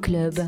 Club. 0.00 0.40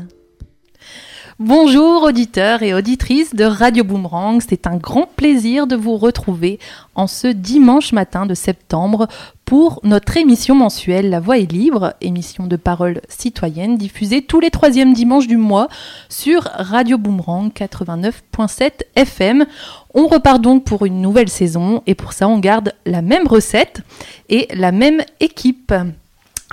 Bonjour 1.39 2.03
auditeurs 2.03 2.61
et 2.61 2.73
auditrices 2.73 3.33
de 3.33 3.45
Radio 3.45 3.83
Boomerang, 3.83 4.41
c'est 4.47 4.67
un 4.67 4.77
grand 4.77 5.07
plaisir 5.07 5.65
de 5.65 5.75
vous 5.75 5.97
retrouver 5.97 6.59
en 6.93 7.07
ce 7.07 7.27
dimanche 7.27 7.93
matin 7.93 8.25
de 8.25 8.35
septembre 8.35 9.07
pour 9.45 9.79
notre 9.83 10.17
émission 10.17 10.53
mensuelle 10.53 11.09
La 11.09 11.19
Voix 11.19 11.39
est 11.39 11.51
libre, 11.51 11.95
émission 12.01 12.45
de 12.45 12.57
parole 12.57 13.01
citoyenne 13.09 13.77
diffusée 13.77 14.21
tous 14.21 14.39
les 14.39 14.51
troisièmes 14.51 14.93
dimanches 14.93 15.27
du 15.27 15.37
mois 15.37 15.67
sur 16.09 16.43
Radio 16.43 16.97
Boomerang 16.97 17.51
89.7 17.51 18.71
FM. 18.95 19.45
On 19.93 20.07
repart 20.07 20.41
donc 20.41 20.63
pour 20.63 20.85
une 20.85 21.01
nouvelle 21.01 21.29
saison 21.29 21.81
et 21.87 21.95
pour 21.95 22.13
ça 22.13 22.27
on 22.27 22.37
garde 22.37 22.73
la 22.85 23.01
même 23.01 23.27
recette 23.27 23.81
et 24.29 24.47
la 24.53 24.71
même 24.71 25.01
équipe. 25.19 25.73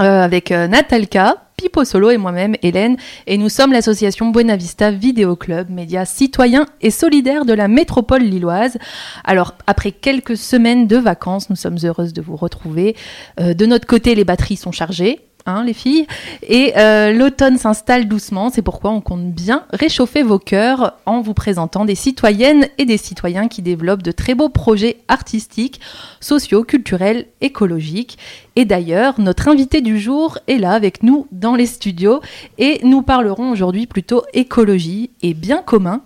Euh, 0.01 0.23
avec 0.23 0.53
euh, 0.53 0.69
Natalka, 0.69 1.48
Pipo 1.59 1.85
Solo 1.85 2.11
et 2.11 2.19
moi-même, 2.19 2.55
Hélène, 2.63 2.97
et 3.27 3.37
nous 3.37 3.49
sommes 3.49 3.73
l'association 3.73 4.31
Buena 4.31 4.57
Vista 4.57 4.93
Vidéo 4.93 5.35
Club, 5.35 5.71
média 5.71 6.05
citoyen 6.05 6.67
et 6.81 6.93
solidaire 6.93 7.45
de 7.45 7.53
la 7.53 7.67
métropole 7.67 8.23
lilloise. 8.23 8.79
Alors, 9.25 9.55
après 9.67 9.91
quelques 9.91 10.37
semaines 10.37 10.87
de 10.87 10.97
vacances, 10.97 11.51
nous 11.51 11.57
sommes 11.57 11.79
heureuses 11.83 12.13
de 12.13 12.23
vous 12.23 12.37
retrouver. 12.37 12.95
Euh, 13.41 13.55
de 13.55 13.67
notre 13.67 13.89
côté, 13.89 14.15
les 14.15 14.25
batteries 14.25 14.57
sont 14.57 14.71
chargées. 14.71 15.28
Hein, 15.49 15.65
les 15.65 15.73
filles. 15.73 16.07
Et 16.43 16.75
euh, 16.77 17.11
l'automne 17.11 17.57
s'installe 17.57 18.07
doucement, 18.07 18.51
c'est 18.51 18.61
pourquoi 18.61 18.91
on 18.91 19.01
compte 19.01 19.33
bien 19.33 19.65
réchauffer 19.73 20.23
vos 20.23 20.39
cœurs 20.39 20.99
en 21.07 21.23
vous 21.23 21.33
présentant 21.33 21.87
des 21.87 21.95
citoyennes 21.95 22.67
et 22.77 22.85
des 22.85 22.99
citoyens 22.99 23.49
qui 23.49 23.63
développent 23.63 24.03
de 24.03 24.13
très 24.13 24.35
beaux 24.35 24.51
projets 24.51 24.99
artistiques, 25.09 25.81
sociaux, 26.21 26.65
culturels, 26.65 27.29
écologiques. 27.41 28.19
Et 28.57 28.67
d'ailleurs, 28.67 29.19
notre 29.21 29.49
invité 29.49 29.81
du 29.81 29.99
jour 29.99 30.37
est 30.49 30.59
là 30.59 30.73
avec 30.73 31.03
nous 31.03 31.27
dans 31.33 31.55
les 31.55 31.65
studios 31.65 32.21
et 32.59 32.81
nous 32.83 33.01
parlerons 33.01 33.51
aujourd'hui 33.51 33.87
plutôt 33.87 34.25
écologie 34.35 35.11
et 35.23 35.33
bien 35.33 35.63
commun. 35.63 36.03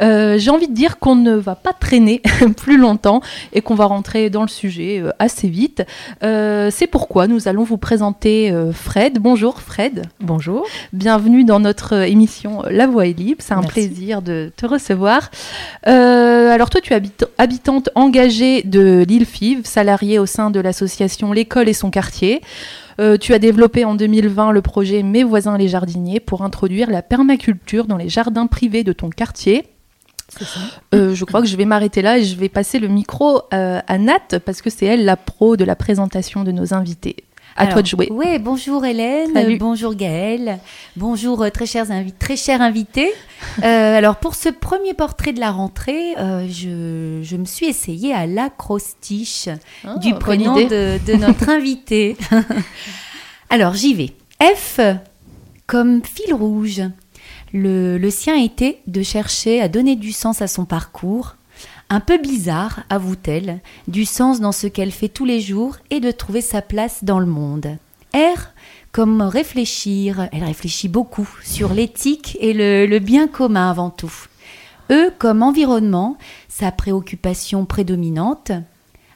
Euh, 0.00 0.38
J'ai 0.38 0.50
envie 0.50 0.68
de 0.68 0.74
dire 0.74 0.98
qu'on 1.00 1.16
ne 1.16 1.34
va 1.34 1.54
pas 1.54 1.74
traîner 1.74 2.22
plus 2.56 2.78
longtemps 2.78 3.20
et 3.52 3.60
qu'on 3.60 3.74
va 3.74 3.84
rentrer 3.84 4.30
dans 4.30 4.42
le 4.42 4.48
sujet 4.48 5.00
euh, 5.00 5.10
assez 5.18 5.48
vite. 5.48 5.82
C'est 6.22 6.86
pourquoi 6.90 7.26
nous 7.26 7.46
allons 7.48 7.64
vous 7.64 7.76
présenter 7.76 8.52
Fred. 8.86 9.18
Bonjour 9.18 9.60
Fred. 9.60 10.02
Bonjour. 10.20 10.64
Bienvenue 10.92 11.42
dans 11.42 11.58
notre 11.58 11.94
euh, 11.96 12.02
émission 12.06 12.62
La 12.70 12.86
Voix 12.86 13.06
est 13.08 13.18
libre. 13.18 13.42
C'est 13.44 13.52
un 13.52 13.60
Merci. 13.60 13.72
plaisir 13.72 14.22
de 14.22 14.52
te 14.56 14.64
recevoir. 14.64 15.30
Euh, 15.88 16.50
alors 16.50 16.70
toi, 16.70 16.80
tu 16.80 16.92
es 16.92 16.96
habit- 16.96 17.10
habitante 17.36 17.90
engagée 17.96 18.62
de 18.62 19.04
l'île 19.06 19.26
Five, 19.26 19.66
salariée 19.66 20.20
au 20.20 20.26
sein 20.26 20.50
de 20.50 20.60
l'association 20.60 21.32
L'école 21.32 21.68
et 21.68 21.72
son 21.72 21.90
quartier. 21.90 22.40
Euh, 23.00 23.18
tu 23.18 23.34
as 23.34 23.40
développé 23.40 23.84
en 23.84 23.96
2020 23.96 24.52
le 24.52 24.62
projet 24.62 25.02
Mes 25.02 25.24
voisins 25.24 25.58
les 25.58 25.66
jardiniers 25.68 26.20
pour 26.20 26.42
introduire 26.42 26.88
la 26.88 27.02
permaculture 27.02 27.86
dans 27.86 27.96
les 27.96 28.08
jardins 28.08 28.46
privés 28.46 28.84
de 28.84 28.92
ton 28.92 29.10
quartier. 29.10 29.66
Ça. 30.38 30.44
Euh, 30.94 31.12
je 31.14 31.24
crois 31.24 31.40
que 31.42 31.48
je 31.48 31.56
vais 31.56 31.64
m'arrêter 31.64 32.02
là 32.02 32.18
et 32.18 32.24
je 32.24 32.36
vais 32.36 32.48
passer 32.48 32.78
le 32.78 32.86
micro 32.88 33.42
euh, 33.52 33.80
à 33.86 33.98
Nat 33.98 34.38
parce 34.44 34.62
que 34.62 34.70
c'est 34.70 34.86
elle 34.86 35.04
la 35.04 35.16
pro 35.16 35.56
de 35.56 35.64
la 35.64 35.74
présentation 35.74 36.44
de 36.44 36.52
nos 36.52 36.72
invités. 36.72 37.16
À 37.58 37.66
toi 37.68 37.80
de 37.82 37.86
jouer. 37.86 38.08
Oui, 38.10 38.38
bonjour 38.38 38.84
Hélène, 38.84 39.32
Salut. 39.32 39.56
bonjour 39.56 39.94
Gaëlle, 39.94 40.58
bonjour 40.96 41.42
euh, 41.42 41.48
très 41.50 41.64
chers, 41.64 41.86
invi- 41.90 42.12
très 42.18 42.36
chers 42.36 42.60
invités. 42.60 43.10
Euh, 43.62 43.96
alors 43.96 44.16
pour 44.16 44.34
ce 44.34 44.50
premier 44.50 44.92
portrait 44.92 45.32
de 45.32 45.40
la 45.40 45.50
rentrée, 45.52 46.14
euh, 46.18 46.46
je, 46.50 47.20
je 47.22 47.36
me 47.36 47.46
suis 47.46 47.66
essayée 47.66 48.12
à 48.12 48.26
l'acrostiche 48.26 49.48
Ah, 49.86 49.96
du 49.98 50.12
prénom 50.14 50.54
de, 50.56 50.98
de 51.06 51.12
notre 51.14 51.48
invité. 51.48 52.16
alors 53.50 53.74
j'y 53.74 53.94
vais. 53.94 54.12
F 54.42 54.80
comme 55.66 56.02
fil 56.04 56.34
rouge. 56.34 56.82
Le, 57.52 57.96
le 57.96 58.10
sien 58.10 58.36
était 58.36 58.78
de 58.86 59.02
chercher 59.02 59.62
à 59.62 59.68
donner 59.68 59.96
du 59.96 60.12
sens 60.12 60.42
à 60.42 60.46
son 60.46 60.66
parcours, 60.66 61.36
un 61.88 62.00
peu 62.00 62.18
bizarre, 62.18 62.80
avoue-t-elle, 62.90 63.60
du 63.88 64.04
sens 64.04 64.40
dans 64.40 64.52
ce 64.52 64.66
qu'elle 64.66 64.90
fait 64.90 65.08
tous 65.08 65.24
les 65.24 65.40
jours 65.40 65.76
et 65.90 66.00
de 66.00 66.10
trouver 66.10 66.40
sa 66.40 66.62
place 66.62 67.04
dans 67.04 67.20
le 67.20 67.26
monde. 67.26 67.76
R 68.14 68.48
comme 68.92 69.20
réfléchir, 69.20 70.28
elle 70.32 70.44
réfléchit 70.44 70.88
beaucoup 70.88 71.28
sur 71.44 71.74
l'éthique 71.74 72.38
et 72.40 72.54
le, 72.54 72.98
bien 72.98 73.28
commun 73.28 73.68
avant 73.68 73.90
tout. 73.90 74.12
E 74.90 75.10
comme 75.18 75.42
environnement, 75.42 76.16
sa 76.48 76.72
préoccupation 76.72 77.66
prédominante. 77.66 78.52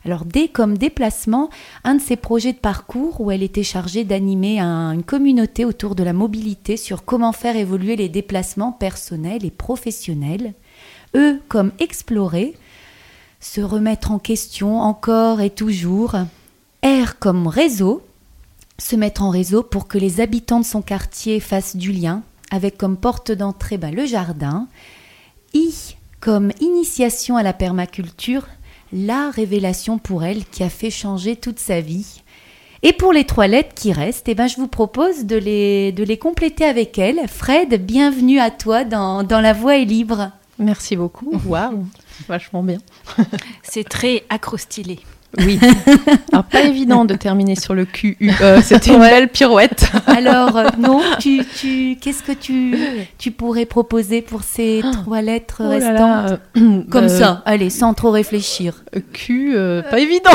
Alors 0.04 0.24
D 0.26 0.48
comme 0.48 0.76
déplacement, 0.76 1.48
un 1.84 1.94
de 1.94 2.00
ses 2.00 2.16
projets 2.16 2.52
de 2.52 2.58
parcours 2.58 3.20
où 3.20 3.30
elle 3.30 3.42
était 3.42 3.62
chargée 3.62 4.04
d'animer 4.04 4.60
un- 4.60 4.92
une 4.92 5.02
communauté 5.02 5.64
autour 5.64 5.94
de 5.94 6.02
la 6.02 6.12
mobilité 6.12 6.76
sur 6.76 7.04
comment 7.04 7.32
faire 7.32 7.56
évoluer 7.56 7.96
les 7.96 8.08
déplacements 8.10 8.72
personnels 8.72 9.44
et 9.46 9.50
professionnels. 9.50 10.52
E 11.14 11.40
comme 11.48 11.72
explorer, 11.78 12.54
se 13.40 13.60
remettre 13.60 14.12
en 14.12 14.18
question 14.18 14.80
encore 14.80 15.40
et 15.40 15.50
toujours. 15.50 16.14
R 16.84 17.18
comme 17.18 17.46
réseau, 17.46 18.02
se 18.78 18.96
mettre 18.96 19.22
en 19.22 19.30
réseau 19.30 19.62
pour 19.62 19.88
que 19.88 19.98
les 19.98 20.20
habitants 20.20 20.60
de 20.60 20.64
son 20.64 20.82
quartier 20.82 21.40
fassent 21.40 21.76
du 21.76 21.92
lien, 21.92 22.22
avec 22.50 22.78
comme 22.78 22.96
porte 22.96 23.32
d'entrée 23.32 23.78
ben, 23.78 23.94
le 23.94 24.06
jardin. 24.06 24.68
I 25.54 25.96
comme 26.20 26.52
initiation 26.60 27.36
à 27.36 27.42
la 27.42 27.54
permaculture, 27.54 28.46
la 28.92 29.30
révélation 29.30 29.98
pour 29.98 30.22
elle 30.22 30.44
qui 30.44 30.62
a 30.62 30.68
fait 30.68 30.90
changer 30.90 31.34
toute 31.34 31.58
sa 31.58 31.80
vie. 31.80 32.22
Et 32.82 32.92
pour 32.92 33.12
les 33.12 33.24
trois 33.24 33.46
lettres 33.46 33.74
qui 33.74 33.92
restent, 33.92 34.28
eh 34.28 34.34
ben, 34.34 34.46
je 34.46 34.56
vous 34.56 34.68
propose 34.68 35.24
de 35.24 35.36
les, 35.36 35.92
de 35.92 36.04
les 36.04 36.18
compléter 36.18 36.64
avec 36.64 36.98
elle. 36.98 37.26
Fred, 37.28 37.84
bienvenue 37.84 38.38
à 38.38 38.50
toi 38.50 38.84
dans, 38.84 39.22
dans 39.22 39.40
La 39.40 39.52
Voix 39.52 39.76
est 39.76 39.84
libre. 39.84 40.30
Merci 40.60 40.94
beaucoup. 40.94 41.32
Waouh, 41.46 41.86
vachement 42.28 42.62
bien. 42.62 42.78
C'est 43.62 43.88
très 43.88 44.24
acrostylé. 44.28 45.00
Oui. 45.38 45.60
Alors, 46.32 46.44
pas 46.44 46.62
évident 46.62 47.04
de 47.04 47.14
terminer 47.14 47.54
sur 47.54 47.72
le 47.72 47.84
QUE. 47.84 48.32
C'était 48.62 48.94
une 48.94 48.98
belle 48.98 49.28
pirouette. 49.28 49.90
Alors, 50.06 50.56
euh, 50.56 50.66
non, 50.76 51.00
tu, 51.20 51.44
tu, 51.56 51.96
qu'est-ce 52.00 52.24
que 52.24 52.32
tu, 52.32 52.76
tu 53.16 53.30
pourrais 53.30 53.64
proposer 53.64 54.22
pour 54.22 54.42
ces 54.42 54.82
trois 54.92 55.22
lettres 55.22 55.62
Oh 55.64 55.68
restantes 55.68 55.98
là, 55.98 56.38
euh, 56.56 56.82
Comme 56.90 57.04
euh, 57.04 57.08
ça, 57.08 57.42
allez, 57.46 57.70
sans 57.70 57.94
trop 57.94 58.10
réfléchir. 58.10 58.82
Q, 59.12 59.54
pas 59.88 60.00
évident. 60.00 60.30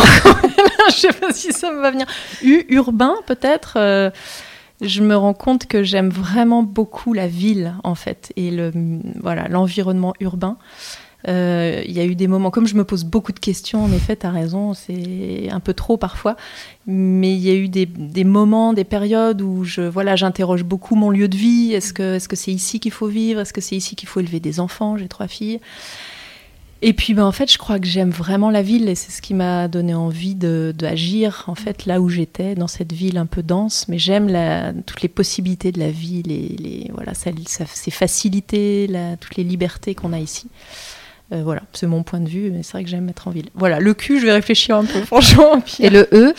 Je 0.90 0.96
sais 0.96 1.14
pas 1.14 1.34
si 1.34 1.52
ça 1.52 1.72
me 1.72 1.82
va 1.82 1.92
venir. 1.92 2.08
U, 2.42 2.66
urbain, 2.70 3.16
peut-être. 3.26 3.78
Je 4.82 5.02
me 5.02 5.16
rends 5.16 5.34
compte 5.34 5.68
que 5.68 5.84
j'aime 5.84 6.10
vraiment 6.10 6.64
beaucoup 6.64 7.14
la 7.14 7.28
ville, 7.28 7.76
en 7.84 7.96
fait, 7.96 8.34
et 8.36 8.52
le, 8.52 8.72
voilà, 9.22 9.48
l'environnement 9.48 10.14
urbain. 10.20 10.58
Euh, 11.28 11.82
Il 11.88 11.94
y 11.94 12.00
a 12.00 12.06
eu 12.06 12.14
des 12.14 12.28
moments, 12.28 12.52
comme 12.52 12.68
je 12.68 12.76
me 12.76 12.84
pose 12.84 13.04
beaucoup 13.04 13.32
de 13.32 13.40
questions, 13.40 13.84
en 13.84 13.92
effet, 13.92 14.16
tu 14.16 14.28
raison, 14.28 14.74
c'est 14.76 15.50
un 15.50 15.60
peu 15.60 15.74
trop 15.74 15.98
parfois, 15.98 16.36
mais 16.86 17.34
il 17.34 17.40
y 17.40 17.50
a 17.50 17.56
eu 17.56 17.68
des, 17.68 17.88
des 17.88 18.24
moments, 18.24 18.74
des 18.74 18.84
périodes 18.84 19.42
où 19.42 19.64
je, 19.64 19.82
voilà, 19.82 20.16
j'interroge 20.16 20.64
beaucoup 20.64 20.96
mon 20.96 21.10
lieu 21.10 21.28
de 21.28 21.38
vie. 21.38 21.74
Est-ce 21.74 21.94
que 21.94 22.16
est-ce 22.16 22.28
que 22.28 22.36
c'est 22.36 22.52
ici 22.52 22.80
qu'il 22.80 22.92
faut 22.92 23.08
vivre? 23.08 23.40
Est-ce 23.42 23.54
que 23.54 23.62
c'est 23.62 23.76
ici 23.76 23.96
qu'il 23.96 24.08
faut 24.08 24.20
élever 24.20 24.40
des 24.40 24.60
enfants? 24.60 24.98
J'ai 24.98 25.08
trois 25.08 25.28
filles. 25.28 25.62
Et 26.88 26.94
puis, 26.94 27.16
ben, 27.16 27.24
en 27.26 27.32
fait, 27.32 27.52
je 27.52 27.58
crois 27.58 27.80
que 27.80 27.88
j'aime 27.88 28.12
vraiment 28.12 28.52
la 28.52 28.62
ville 28.62 28.88
et 28.90 28.94
c'est 28.94 29.12
ce 29.12 29.20
qui 29.22 29.34
m'a 29.34 29.68
donné 29.68 29.96
envie 29.96 30.36
de- 30.36 30.72
d'agir, 30.78 31.44
en 31.48 31.56
fait, 31.56 31.88
là 31.88 32.00
où 32.00 32.10
j'étais, 32.10 32.54
dans 32.54 32.68
cette 32.68 32.94
ville 32.94 33.18
un 33.18 33.26
peu 33.26 33.42
dense. 33.42 33.88
Mais 33.88 33.98
j'aime 33.98 34.28
toutes 34.86 35.02
les 35.02 35.08
possibilités 35.10 35.72
de 35.72 35.80
la 35.80 35.90
ville 35.90 36.32
et 36.32 36.56
les, 36.60 36.92
voilà, 36.94 37.16
ça, 37.16 37.32
ça- 37.48 37.66
ces 37.66 37.90
facilités, 37.90 38.86
la- 38.86 39.18
toutes 39.18 39.36
les 39.36 39.44
libertés 39.44 39.96
qu'on 39.96 40.14
a 40.14 40.20
ici. 40.20 40.48
Euh, 41.34 41.42
voilà, 41.44 41.64
c'est 41.74 41.88
mon 41.88 42.04
point 42.04 42.20
de 42.20 42.30
vue, 42.30 42.52
mais 42.52 42.62
c'est 42.62 42.74
vrai 42.74 42.84
que 42.84 42.90
j'aime 42.92 43.10
être 43.10 43.28
en 43.28 43.32
ville. 43.32 43.50
Voilà, 43.56 43.80
le 43.80 43.96
cul, 43.96 44.20
je 44.20 44.28
vais 44.28 44.32
réfléchir 44.34 44.76
un 44.78 44.86
peu, 44.86 45.00
franchement. 45.06 45.60
Puis- 45.62 45.84
Et 45.84 45.90
le 45.90 46.08
E 46.14 46.36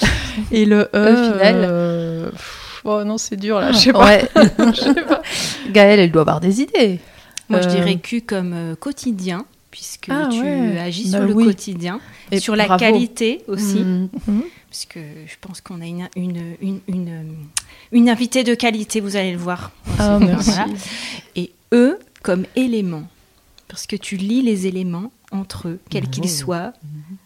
et 0.52 0.64
le 0.64 0.88
E, 0.94 1.12
E 1.12 1.32
final 1.32 1.54
euh, 1.68 2.30
Oh 2.84 3.02
non, 3.02 3.18
c'est 3.18 3.34
dur 3.34 3.58
là, 3.58 3.72
je 3.72 3.78
sais 3.78 3.92
pas. 3.92 4.04
Ouais. 4.06 4.28
Je 4.74 4.80
sais 4.80 4.94
pas. 4.94 5.22
Gaëlle, 5.72 5.98
elle 5.98 6.12
doit 6.12 6.22
avoir 6.22 6.38
des 6.38 6.60
idées. 6.60 7.00
Moi, 7.48 7.60
je 7.62 7.66
Euh, 7.66 7.70
dirais 7.72 7.96
Q 7.96 8.20
comme 8.20 8.52
euh, 8.54 8.74
quotidien, 8.76 9.44
puisque 9.76 10.08
Ah 10.08 10.28
tu 10.32 10.40
ouais. 10.40 10.78
agis 10.78 11.10
Bah 11.10 11.18
sur 11.18 11.26
le 11.26 11.34
oui. 11.34 11.44
quotidien, 11.44 12.00
Et 12.32 12.40
sur 12.40 12.56
la 12.56 12.64
bravo. 12.64 12.80
qualité 12.80 13.42
aussi, 13.46 13.80
Mm. 13.84 14.08
puisque 14.70 14.96
je 14.98 15.34
pense 15.42 15.60
qu'on 15.60 15.82
a 15.82 15.86
une, 15.86 16.08
une, 16.16 16.56
une, 16.62 16.80
une, 16.88 17.08
euh, 17.10 17.22
une 17.92 18.08
invitée 18.08 18.42
de 18.42 18.54
qualité, 18.54 19.00
vous 19.00 19.16
allez 19.16 19.32
le 19.32 19.38
voir. 19.38 19.72
Ah, 19.98 20.18
merci. 20.18 20.48
Voilà. 20.52 20.66
Et 21.36 21.52
E 21.74 21.98
comme 22.22 22.46
élément, 22.56 23.02
parce 23.68 23.86
que 23.86 23.96
tu 23.96 24.16
lis 24.16 24.40
les 24.40 24.66
éléments 24.66 25.12
entre 25.30 25.68
eux, 25.68 25.78
quels 25.90 26.08
qu'ils 26.08 26.30
soient, 26.30 26.72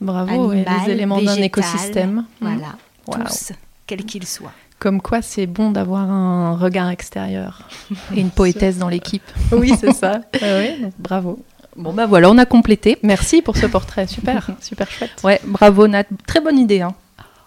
Bravo, 0.01 0.49
ouais, 0.49 0.57
Animal, 0.67 0.87
les 0.87 0.93
éléments 0.93 1.23
d'un 1.23 1.37
écosystème. 1.37 2.25
voilà, 2.41 2.75
Waouh. 3.07 3.23
tous, 3.27 3.53
quels 3.87 4.05
qu'ils 4.05 4.27
soient. 4.27 4.53
Comme 4.81 5.01
quoi, 5.03 5.23
c'est 5.23 5.47
bon 5.47 5.71
d'avoir 5.71 6.11
un 6.11 6.57
regard 6.57 6.89
extérieur. 6.89 7.69
Et 8.17 8.21
une 8.21 8.31
poétesse 8.41 8.79
dans 8.79 8.89
l'équipe. 8.89 9.23
Oui, 9.53 9.73
c'est 9.79 9.93
ça. 9.93 10.23
Ah 10.43 10.45
ouais, 10.57 10.79
donc 10.81 10.95
bravo. 10.99 11.39
Bon, 11.77 11.93
bah 11.93 12.07
voilà, 12.07 12.31
on 12.31 12.39
a 12.39 12.47
complété. 12.47 12.99
Merci 13.03 13.43
pour 13.43 13.57
ce 13.57 13.67
portrait. 13.67 14.07
Super, 14.07 14.49
super 14.61 14.91
chouette. 14.91 15.11
Ouais, 15.23 15.41
bravo 15.45 15.87
Nat. 15.89 16.05
Très 16.27 16.41
bonne 16.41 16.59
idée. 16.59 16.81
Hein. 16.81 16.95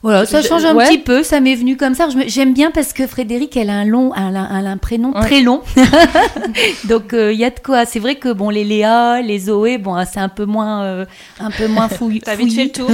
Voilà, 0.01 0.25
ça 0.25 0.41
change 0.41 0.65
un 0.65 0.75
ouais. 0.75 0.85
petit 0.85 0.97
peu, 0.97 1.23
ça 1.23 1.39
m'est 1.39 1.55
venu 1.55 1.77
comme 1.77 1.95
ça. 1.95 2.09
J'aime 2.27 2.53
bien 2.53 2.71
parce 2.71 2.91
que 2.91 3.07
Frédéric, 3.07 3.55
elle 3.55 3.69
a 3.69 3.75
un 3.75 3.85
long, 3.85 4.11
elle 4.13 4.35
a, 4.35 4.49
elle 4.59 4.67
a 4.67 4.71
un 4.71 4.77
prénom 4.77 5.13
Ouais. 5.13 5.21
très 5.21 5.41
long. 5.41 5.61
Donc 6.89 7.13
il 7.13 7.35
y 7.35 7.45
a 7.45 7.49
de 7.49 7.59
quoi. 7.59 7.85
C'est 7.85 7.99
vrai 7.99 8.15
que 8.15 8.33
bon, 8.33 8.49
les 8.49 8.65
Léa, 8.65 9.21
les 9.21 9.39
Zoé, 9.39 9.77
bon, 9.77 9.95
c'est 10.05 10.19
un 10.19 10.27
peu 10.27 10.43
moins, 10.43 10.83
euh, 10.83 11.05
un 11.39 11.51
peu 11.51 11.67
moins 11.67 11.87
fouillu. 11.87 12.19
T'as 12.19 12.35
vite 12.35 12.53
fait 12.53 12.65
le 12.65 12.71
tour. 12.71 12.89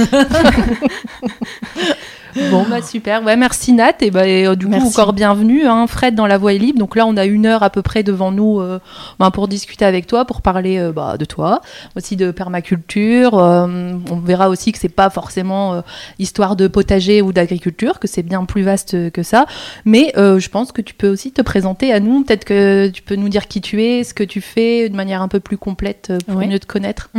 Bon, 2.50 2.64
bah 2.68 2.82
super. 2.82 3.22
Ouais, 3.22 3.36
merci 3.36 3.72
Nat. 3.72 3.94
Et 4.00 4.10
bah, 4.10 4.26
et, 4.26 4.46
euh, 4.46 4.54
du 4.54 4.66
coup, 4.66 4.74
encore 4.74 5.12
bienvenue, 5.12 5.66
hein, 5.66 5.86
Fred, 5.86 6.14
dans 6.14 6.26
la 6.26 6.38
voie 6.38 6.52
est 6.54 6.58
libre. 6.58 6.78
Donc 6.78 6.96
là, 6.96 7.06
on 7.06 7.16
a 7.16 7.24
une 7.24 7.46
heure 7.46 7.62
à 7.62 7.70
peu 7.70 7.82
près 7.82 8.02
devant 8.02 8.30
nous 8.32 8.60
euh, 8.60 8.78
bah, 9.18 9.30
pour 9.30 9.48
discuter 9.48 9.84
avec 9.84 10.06
toi, 10.06 10.24
pour 10.24 10.42
parler 10.42 10.78
euh, 10.78 10.92
bah, 10.92 11.16
de 11.18 11.24
toi, 11.24 11.60
aussi 11.96 12.16
de 12.16 12.30
permaculture. 12.30 13.38
Euh, 13.38 13.94
on 14.10 14.16
verra 14.16 14.48
aussi 14.48 14.72
que 14.72 14.78
c'est 14.78 14.88
pas 14.88 15.10
forcément 15.10 15.74
euh, 15.74 15.80
histoire 16.18 16.56
de 16.56 16.68
potager 16.68 17.22
ou 17.22 17.32
d'agriculture, 17.32 17.98
que 17.98 18.06
c'est 18.08 18.22
bien 18.22 18.44
plus 18.44 18.62
vaste 18.62 19.10
que 19.10 19.22
ça. 19.22 19.46
Mais 19.84 20.12
euh, 20.16 20.38
je 20.38 20.48
pense 20.48 20.72
que 20.72 20.82
tu 20.82 20.94
peux 20.94 21.08
aussi 21.08 21.32
te 21.32 21.42
présenter 21.42 21.92
à 21.92 22.00
nous. 22.00 22.22
Peut-être 22.24 22.44
que 22.44 22.88
tu 22.88 23.02
peux 23.02 23.16
nous 23.16 23.28
dire 23.28 23.48
qui 23.48 23.60
tu 23.60 23.82
es, 23.82 24.04
ce 24.04 24.14
que 24.14 24.24
tu 24.24 24.40
fais, 24.40 24.88
de 24.88 24.96
manière 24.96 25.22
un 25.22 25.28
peu 25.28 25.40
plus 25.40 25.58
complète 25.58 26.12
pour 26.26 26.36
Ouais. 26.36 26.46
mieux 26.46 26.58
te 26.58 26.66
connaître. 26.66 27.10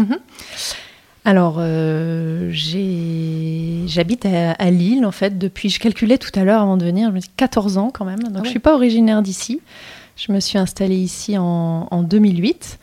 Alors, 1.24 1.58
euh, 1.60 2.50
j'habite 2.52 4.26
à, 4.26 4.52
à 4.54 4.72
Lille, 4.72 5.06
en 5.06 5.12
fait, 5.12 5.38
depuis, 5.38 5.70
je 5.70 5.80
calculais 5.80 6.18
tout 6.18 6.32
à 6.34 6.44
l'heure 6.44 6.62
avant 6.62 6.78
de 6.78 6.86
venir, 6.86 7.10
je 7.10 7.14
me 7.14 7.20
dis 7.20 7.30
14 7.38 7.78
ans 7.78 7.92
quand 7.94 8.06
même. 8.06 8.20
Donc, 8.24 8.32
Ah 8.36 8.40
ouais. 8.40 8.46
je 8.46 8.50
suis 8.50 8.60
pas 8.60 8.74
originaire 8.74 9.22
d'ici. 9.22 9.62
Je 10.18 10.32
me 10.32 10.40
suis 10.40 10.58
installée 10.58 10.98
ici 10.98 11.38
en, 11.38 11.88
en 11.92 12.04
2008. 12.04 12.80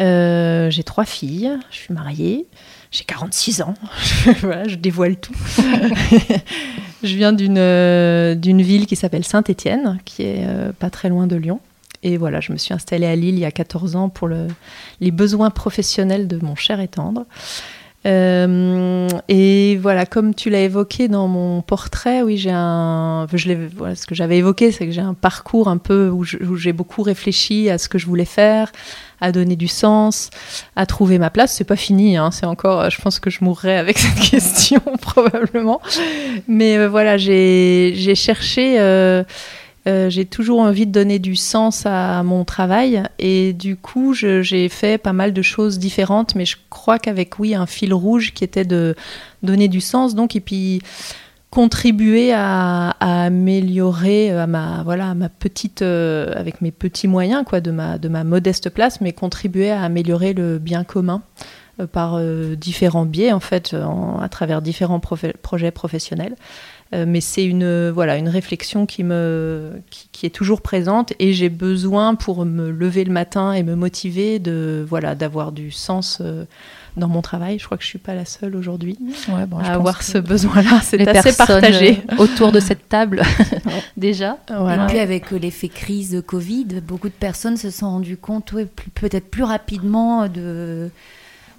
Euh, 0.00 0.70
j'ai 0.70 0.82
trois 0.82 1.04
filles, 1.04 1.52
je 1.70 1.76
suis 1.76 1.94
mariée, 1.94 2.46
j'ai 2.90 3.04
46 3.04 3.62
ans. 3.62 3.74
voilà, 4.40 4.66
je 4.66 4.74
dévoile 4.74 5.16
tout. 5.16 5.34
je 7.04 7.14
viens 7.16 7.32
d'une 7.32 7.58
euh, 7.58 8.34
d'une 8.34 8.60
ville 8.62 8.86
qui 8.86 8.96
s'appelle 8.96 9.24
Saint-Étienne, 9.24 9.98
qui 10.04 10.22
est 10.22 10.44
euh, 10.46 10.72
pas 10.72 10.90
très 10.90 11.08
loin 11.08 11.26
de 11.28 11.36
Lyon. 11.36 11.60
Et 12.04 12.18
voilà, 12.18 12.40
je 12.40 12.52
me 12.52 12.58
suis 12.58 12.74
installée 12.74 13.06
à 13.06 13.16
Lille 13.16 13.34
il 13.34 13.40
y 13.40 13.44
a 13.46 13.50
14 13.50 13.96
ans 13.96 14.10
pour 14.10 14.28
le, 14.28 14.46
les 15.00 15.10
besoins 15.10 15.50
professionnels 15.50 16.28
de 16.28 16.38
mon 16.44 16.54
cher 16.54 16.78
et 16.80 16.88
tendre. 16.88 17.24
Euh, 18.06 19.08
et 19.28 19.76
voilà, 19.80 20.04
comme 20.04 20.34
tu 20.34 20.50
l'as 20.50 20.60
évoqué 20.60 21.08
dans 21.08 21.26
mon 21.26 21.62
portrait, 21.62 22.20
oui, 22.20 22.36
j'ai 22.36 22.50
un. 22.52 23.26
Ce 23.32 24.06
que 24.06 24.14
j'avais 24.14 24.36
évoqué, 24.36 24.70
c'est 24.70 24.84
que 24.84 24.92
j'ai 24.92 25.00
un 25.00 25.14
parcours 25.14 25.68
un 25.68 25.78
peu 25.78 26.10
où 26.10 26.24
j'ai 26.24 26.72
beaucoup 26.74 27.02
réfléchi 27.02 27.70
à 27.70 27.78
ce 27.78 27.88
que 27.88 27.96
je 27.96 28.04
voulais 28.04 28.26
faire, 28.26 28.70
à 29.22 29.32
donner 29.32 29.56
du 29.56 29.68
sens, 29.68 30.28
à 30.76 30.84
trouver 30.84 31.18
ma 31.18 31.30
place. 31.30 31.54
C'est 31.54 31.64
pas 31.64 31.76
fini, 31.76 32.18
hein, 32.18 32.30
c'est 32.30 32.44
encore. 32.44 32.90
Je 32.90 33.00
pense 33.00 33.18
que 33.18 33.30
je 33.30 33.42
mourrai 33.42 33.78
avec 33.78 33.96
cette 34.04 34.20
question 34.20 34.82
probablement. 35.00 35.80
Mais 36.46 36.76
euh, 36.76 36.88
voilà, 36.90 37.16
j'ai 37.16 38.14
cherché. 38.14 38.78
euh, 38.78 39.24
euh, 39.86 40.08
j'ai 40.08 40.24
toujours 40.24 40.60
envie 40.60 40.86
de 40.86 40.92
donner 40.92 41.18
du 41.18 41.36
sens 41.36 41.84
à 41.84 42.22
mon 42.22 42.44
travail 42.44 43.02
et 43.18 43.52
du 43.52 43.76
coup 43.76 44.14
j'ai 44.14 44.68
fait 44.70 44.96
pas 44.96 45.12
mal 45.12 45.34
de 45.34 45.42
choses 45.42 45.78
différentes 45.78 46.34
mais 46.34 46.46
je 46.46 46.56
crois 46.70 46.98
qu'avec 46.98 47.38
oui 47.38 47.54
un 47.54 47.66
fil 47.66 47.92
rouge 47.92 48.32
qui 48.32 48.44
était 48.44 48.64
de 48.64 48.94
donner 49.42 49.68
du 49.68 49.82
sens 49.82 50.14
donc 50.14 50.36
et 50.36 50.40
puis 50.40 50.80
contribuer 51.50 52.32
à, 52.32 52.96
améliorer 52.98 54.32
euh, 54.32 54.46
ma 54.46 54.82
voilà 54.84 55.14
ma 55.14 55.28
petite 55.28 55.82
euh, 55.82 56.32
avec 56.34 56.62
mes 56.62 56.70
petits 56.70 57.06
moyens 57.06 57.44
quoi 57.46 57.60
de 57.60 57.70
ma 57.70 57.98
de 57.98 58.08
ma 58.08 58.24
modeste 58.24 58.70
place 58.70 59.02
mais 59.02 59.12
contribuer 59.12 59.70
à 59.70 59.82
améliorer 59.82 60.32
le 60.32 60.58
bien 60.58 60.84
commun 60.84 61.22
par 61.90 62.20
différents 62.56 63.04
biais 63.04 63.32
en 63.32 63.40
fait 63.40 63.74
à 63.74 64.28
travers 64.28 64.62
différents 64.62 65.00
projets 65.00 65.70
professionnels 65.72 66.36
mais 67.06 67.20
c'est 67.20 67.44
une 67.44 67.90
voilà 67.90 68.16
une 68.16 68.28
réflexion 68.28 68.86
qui 68.86 69.02
me 69.04 69.72
qui, 69.90 70.08
qui 70.12 70.26
est 70.26 70.30
toujours 70.30 70.60
présente 70.60 71.12
et 71.18 71.32
j'ai 71.32 71.48
besoin 71.48 72.14
pour 72.14 72.44
me 72.44 72.70
lever 72.70 73.04
le 73.04 73.12
matin 73.12 73.52
et 73.52 73.62
me 73.62 73.74
motiver 73.74 74.38
de 74.38 74.84
voilà 74.88 75.14
d'avoir 75.14 75.52
du 75.52 75.70
sens 75.70 76.18
euh, 76.20 76.44
dans 76.96 77.08
mon 77.08 77.22
travail. 77.22 77.58
Je 77.58 77.64
crois 77.64 77.76
que 77.76 77.82
je 77.82 77.88
suis 77.88 77.98
pas 77.98 78.14
la 78.14 78.24
seule 78.24 78.56
aujourd'hui 78.56 78.96
Ouais, 79.28 79.46
bon, 79.46 79.58
je 79.60 79.68
à 79.68 79.74
avoir 79.74 80.02
ce 80.02 80.18
besoin-là. 80.18 80.80
C'est 80.82 81.00
assez 81.08 81.36
personnes, 81.36 81.60
partagé. 81.60 82.02
euh, 82.12 82.16
autour 82.18 82.52
de 82.52 82.60
cette 82.60 82.88
table 82.88 83.22
déjà. 83.96 84.38
Voilà. 84.48 84.84
Et 84.84 84.86
puis 84.88 84.98
avec 84.98 85.32
euh, 85.32 85.38
l'effet 85.38 85.68
crise 85.68 86.10
de 86.12 86.20
Covid, 86.20 86.80
beaucoup 86.86 87.08
de 87.08 87.14
personnes 87.14 87.56
se 87.56 87.70
sont 87.70 87.90
rendues 87.90 88.16
compte, 88.16 88.52
ouais, 88.52 88.66
peut-être 88.94 89.28
plus 89.30 89.44
rapidement 89.44 90.28
de 90.28 90.90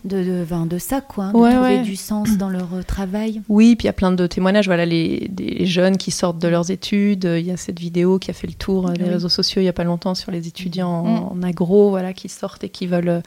de, 0.06 0.46
de, 0.69 0.78
ça, 0.78 1.02
quoi, 1.02 1.25
hein, 1.25 1.34
de 1.34 1.38
Ouais, 1.38 1.52
trouver 1.54 1.69
ouais. 1.78 1.81
du 1.81 1.96
sens 1.96 2.38
dans 2.38 2.50
leur 2.50 2.74
euh, 2.74 2.81
travail. 2.84 3.42
Oui, 3.50 3.75
puis 3.75 3.84
il 3.84 3.88
y 3.88 3.90
a 3.90 3.94
plein 3.94 4.12
de 4.12 4.28
témoignages. 4.28 4.68
Voilà, 4.68 4.86
les, 4.86 5.28
des 5.30 5.66
jeunes 5.66 5.98
qui 5.98 6.12
sortent 6.12 6.40
de 6.40 6.48
leurs 6.48 6.72
études. 6.72 7.24
Il 7.40 7.46
y 7.46 7.52
a 7.52 7.57
cette 7.57 7.80
vidéo 7.80 8.19
qui 8.19 8.30
a 8.31 8.34
fait 8.34 8.48
le 8.48 8.54
tour 8.54 8.88
euh, 8.90 8.94
des 8.94 9.04
Oui. 9.04 9.10
réseaux 9.10 9.30
sociaux 9.30 9.62
il 9.62 9.66
y 9.66 9.69
a 9.69 9.74
pas 9.74 9.84
longtemps 9.84 10.16
sur 10.16 10.31
les 10.31 10.48
étudiants 10.48 10.90
en, 10.90 11.31
en 11.38 11.44
agro, 11.44 11.90
voilà, 11.90 12.13
qui 12.13 12.30
sortent 12.30 12.63
et 12.63 12.69
qui 12.69 12.88
veulent 12.88 13.10
euh, 13.10 13.22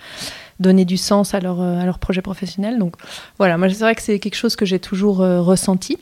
donner 0.61 0.85
du 0.85 0.97
sens 0.97 1.35
à 1.35 1.41
leur, 1.41 1.61
euh, 1.61 1.79
à 1.81 1.85
leur 1.85 1.99
projet 1.99 2.23
professionnel. 2.23 2.79
Donc 2.79 2.95
voilà, 3.39 3.59
moi 3.59 3.69
c'est 3.69 3.81
vrai 3.81 3.95
que 3.95 4.03
c'est 4.03 4.19
quelque 4.19 4.35
chose 4.37 4.57
que 4.57 4.65
j'ai 4.67 4.79
toujours 4.79 5.21
euh, 5.21 5.41
ressenti. 5.43 5.99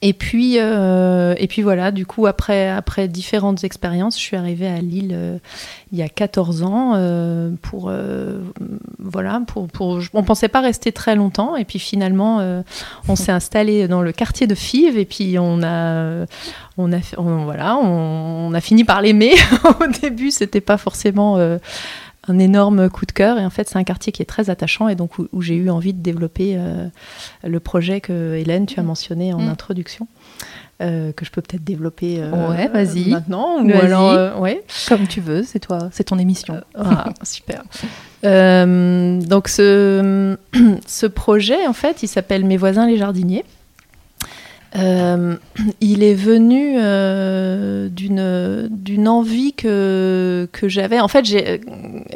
Et 0.00 0.12
puis, 0.12 0.58
euh, 0.60 1.34
et 1.38 1.48
puis 1.48 1.62
voilà, 1.62 1.90
du 1.90 2.06
coup, 2.06 2.26
après, 2.26 2.68
après 2.68 3.08
différentes 3.08 3.64
expériences, 3.64 4.14
je 4.16 4.22
suis 4.22 4.36
arrivée 4.36 4.68
à 4.68 4.78
Lille 4.80 5.10
euh, 5.12 5.38
il 5.90 5.98
y 5.98 6.02
a 6.02 6.08
14 6.08 6.62
ans 6.62 6.92
euh, 6.94 7.50
pour, 7.62 7.88
euh, 7.90 8.38
voilà, 9.00 9.42
pour, 9.48 9.66
pour, 9.66 9.98
on 10.14 10.22
pensait 10.22 10.46
pas 10.48 10.60
rester 10.60 10.92
très 10.92 11.16
longtemps. 11.16 11.56
Et 11.56 11.64
puis 11.64 11.80
finalement, 11.80 12.38
euh, 12.38 12.62
on 13.08 13.16
s'est 13.16 13.32
installé 13.32 13.88
dans 13.88 14.00
le 14.02 14.12
quartier 14.12 14.46
de 14.46 14.54
Fives 14.54 14.96
et 14.98 15.04
puis 15.04 15.36
on 15.38 15.62
a, 15.64 16.26
on 16.76 16.92
a, 16.92 16.98
on- 17.16 17.42
voilà, 17.44 17.76
on, 17.76 18.50
on 18.50 18.54
a 18.54 18.60
fini 18.60 18.84
par 18.84 19.02
l'aimer. 19.02 19.32
Au 19.80 19.86
début, 20.00 20.30
c'était 20.30 20.60
pas 20.60 20.76
forcément 20.76 21.38
euh, 21.38 21.58
un 22.30 22.38
énorme 22.38 22.88
coup 22.90 23.06
de 23.06 23.12
cœur. 23.12 23.38
Et 23.38 23.44
en 23.44 23.50
fait, 23.50 23.68
c'est 23.68 23.78
un 23.78 23.84
quartier 23.84 24.12
qui 24.12 24.22
est 24.22 24.26
très 24.26 24.50
attachant 24.50 24.88
et 24.88 24.94
donc 24.94 25.18
où, 25.18 25.28
où 25.32 25.42
j'ai 25.42 25.54
eu 25.56 25.70
envie 25.70 25.92
de 25.94 26.00
développer 26.02 26.54
euh, 26.56 26.86
le 27.44 27.60
projet 27.60 28.00
que 28.00 28.34
Hélène, 28.36 28.66
tu 28.66 28.78
as 28.80 28.82
mentionné 28.82 29.32
en 29.32 29.38
Mm. 29.40 29.48
introduction. 29.48 30.06
euh, 30.80 31.10
que 31.12 31.24
je 31.24 31.32
peux 31.32 31.42
peut-être 31.42 31.64
développer 31.64 32.18
euh, 32.20 32.50
Ouais, 32.50 32.68
vas-y. 32.68 33.10
maintenant 33.10 33.60
ou 33.60 33.66
Vas-y. 33.68 33.80
alors 33.80 34.40
ouais 34.40 34.62
Comme 34.88 35.08
tu 35.08 35.20
veux, 35.20 35.42
c'est 35.42 35.58
toi, 35.58 35.88
c'est 35.90 36.04
ton 36.04 36.18
émission. 36.20 36.60
ah, 36.76 37.06
super. 37.24 37.64
Donc 38.22 39.48
ce, 39.48 40.36
ce 40.86 41.06
projet, 41.06 41.66
en 41.66 41.72
fait, 41.72 42.02
il 42.04 42.08
s'appelle 42.08 42.44
Mes 42.44 42.56
voisins 42.56 42.86
les 42.86 42.96
jardiniers. 42.96 43.44
Euh, 44.76 45.36
il 45.80 46.02
est 46.02 46.14
venu 46.14 46.74
euh, 46.78 47.88
d'une 47.88 49.08
envie 49.08 49.54
que 49.54 50.48
que 50.52 50.68
j'avais. 50.68 51.00
En 51.00 51.08
fait, 51.08 51.24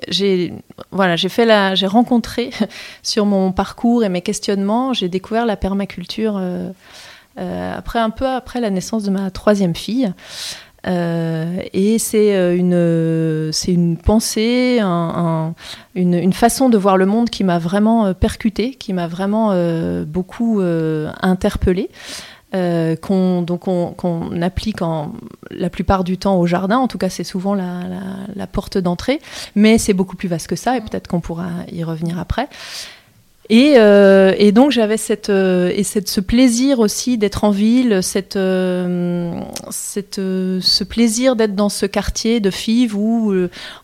j'ai 0.08 0.52
voilà, 0.90 1.16
fait 1.16 1.74
j'ai 1.76 1.86
rencontré 1.86 2.50
sur 3.02 3.24
mon 3.24 3.52
parcours 3.52 4.04
et 4.04 4.08
mes 4.10 4.20
questionnements, 4.20 4.92
j'ai 4.92 5.08
découvert 5.08 5.46
la 5.46 5.56
permaculture 5.56 6.36
euh, 6.36 6.70
euh, 7.38 7.74
après 7.76 7.98
un 8.00 8.10
peu 8.10 8.26
après 8.26 8.60
la 8.60 8.68
naissance 8.68 9.02
de 9.04 9.10
ma 9.10 9.30
troisième 9.30 9.74
fille. 9.74 10.12
Et 10.84 11.96
c'est 12.00 12.56
une, 12.56 13.50
c'est 13.52 13.72
une 13.72 13.96
pensée, 13.96 14.80
un- 14.80 14.86
un- 15.16 15.54
une, 15.94 16.14
une 16.14 16.32
façon 16.32 16.68
de 16.68 16.76
voir 16.76 16.96
le 16.96 17.06
monde 17.06 17.30
qui 17.30 17.44
m'a 17.44 17.60
vraiment 17.60 18.12
percutée, 18.14 18.72
qui 18.74 18.92
m'a 18.92 19.06
vraiment 19.06 19.54
beaucoup 20.04 20.60
interpellée. 20.60 21.88
Euh, 22.54 22.96
qu'on 22.96 23.42
donc 23.42 23.68
on- 23.68 23.92
qu'on 23.92 24.42
applique 24.42 24.82
en, 24.82 25.12
la 25.50 25.70
plupart 25.70 26.04
du 26.04 26.18
temps 26.18 26.36
au 26.38 26.46
jardin. 26.46 26.78
En 26.78 26.88
tout 26.88 26.98
cas, 26.98 27.08
c'est 27.08 27.24
souvent 27.24 27.54
la, 27.54 27.82
la- 27.88 28.00
la 28.34 28.46
porte 28.46 28.78
d'entrée, 28.78 29.20
mais 29.54 29.78
c'est 29.78 29.94
beaucoup 29.94 30.16
plus 30.16 30.28
vaste 30.28 30.46
que 30.46 30.56
ça, 30.56 30.76
et 30.76 30.80
peut-être 30.80 31.08
qu'on 31.08 31.20
pourra 31.20 31.48
y 31.70 31.82
revenir 31.84 32.18
après. 32.18 32.48
Et, 33.54 33.74
euh, 33.76 34.34
et 34.38 34.50
donc 34.50 34.70
j'avais 34.70 34.96
cette, 34.96 35.28
euh, 35.28 35.70
et 35.76 35.82
cette, 35.82 36.08
ce 36.08 36.22
plaisir 36.22 36.78
aussi 36.78 37.18
d'être 37.18 37.44
en 37.44 37.50
ville, 37.50 38.02
cette, 38.02 38.36
euh, 38.36 39.38
cette, 39.68 40.18
euh, 40.18 40.58
ce 40.62 40.84
plaisir 40.84 41.36
d'être 41.36 41.54
dans 41.54 41.68
ce 41.68 41.84
quartier 41.84 42.40
de 42.40 42.48
Fives 42.48 42.96
où 42.96 43.30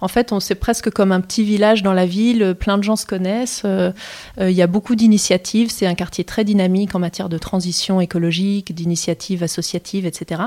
en 0.00 0.08
fait 0.08 0.32
on 0.32 0.40
c'est 0.40 0.54
presque 0.54 0.88
comme 0.88 1.12
un 1.12 1.20
petit 1.20 1.44
village 1.44 1.82
dans 1.82 1.92
la 1.92 2.06
ville, 2.06 2.54
plein 2.58 2.78
de 2.78 2.82
gens 2.82 2.96
se 2.96 3.04
connaissent, 3.04 3.66
il 4.40 4.50
y 4.50 4.62
a 4.62 4.66
beaucoup 4.66 4.94
d'initiatives, 4.94 5.70
c'est 5.70 5.86
un 5.86 5.94
quartier 5.94 6.24
très 6.24 6.44
dynamique 6.44 6.94
en 6.94 6.98
matière 6.98 7.28
de 7.28 7.36
transition 7.36 8.00
écologique, 8.00 8.74
d'initiatives 8.74 9.42
associatives, 9.42 10.06
etc. 10.06 10.44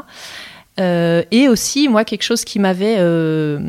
Euh, 0.81 1.23
et 1.31 1.47
aussi, 1.47 1.87
moi, 1.87 2.03
quelque 2.03 2.23
chose 2.23 2.43
qui 2.43 2.57
m'avait 2.57 2.95
euh, 2.97 3.59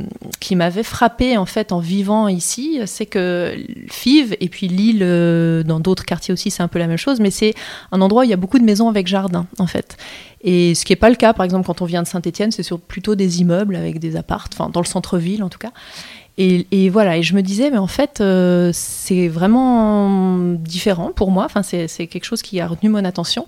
qui 0.40 0.56
m'avait 0.56 0.82
frappé 0.82 1.36
en 1.36 1.44
fait 1.44 1.70
en 1.70 1.78
vivant 1.78 2.26
ici, 2.28 2.80
c'est 2.86 3.06
que 3.06 3.54
Fives 3.90 4.34
et 4.40 4.48
puis 4.48 4.66
Lille, 4.66 5.02
euh, 5.02 5.62
dans 5.62 5.78
d'autres 5.78 6.06
quartiers 6.06 6.32
aussi, 6.32 6.50
c'est 6.50 6.62
un 6.62 6.68
peu 6.68 6.78
la 6.78 6.86
même 6.86 6.96
chose, 6.96 7.20
mais 7.20 7.30
c'est 7.30 7.54
un 7.90 8.00
endroit 8.00 8.22
où 8.22 8.24
il 8.24 8.30
y 8.30 8.34
a 8.34 8.38
beaucoup 8.38 8.58
de 8.58 8.64
maisons 8.64 8.88
avec 8.88 9.06
jardin 9.06 9.46
en 9.58 9.66
fait. 9.66 9.96
Et 10.42 10.74
ce 10.74 10.84
qui 10.84 10.92
n'est 10.92 10.96
pas 10.96 11.10
le 11.10 11.16
cas, 11.16 11.34
par 11.34 11.44
exemple, 11.44 11.66
quand 11.66 11.82
on 11.82 11.84
vient 11.84 12.02
de 12.02 12.08
Saint-Étienne, 12.08 12.50
c'est 12.50 12.66
plutôt 12.78 13.14
des 13.14 13.40
immeubles 13.40 13.76
avec 13.76 13.98
des 13.98 14.16
appartes, 14.16 14.54
enfin 14.54 14.70
dans 14.70 14.80
le 14.80 14.86
centre-ville 14.86 15.42
en 15.42 15.50
tout 15.50 15.58
cas. 15.58 15.72
Et, 16.38 16.88
voilà, 16.88 17.18
et 17.18 17.22
je 17.22 17.34
me 17.34 17.42
disais, 17.42 17.70
mais 17.70 17.78
en 17.78 17.86
fait, 17.86 18.20
euh, 18.20 18.70
c'est 18.72 19.28
vraiment 19.28 20.54
différent 20.54 21.12
pour 21.14 21.30
moi. 21.30 21.44
Enfin, 21.44 21.62
c'est 21.62 22.06
quelque 22.06 22.24
chose 22.24 22.42
qui 22.42 22.58
a 22.60 22.66
retenu 22.66 22.88
mon 22.88 23.04
attention. 23.04 23.46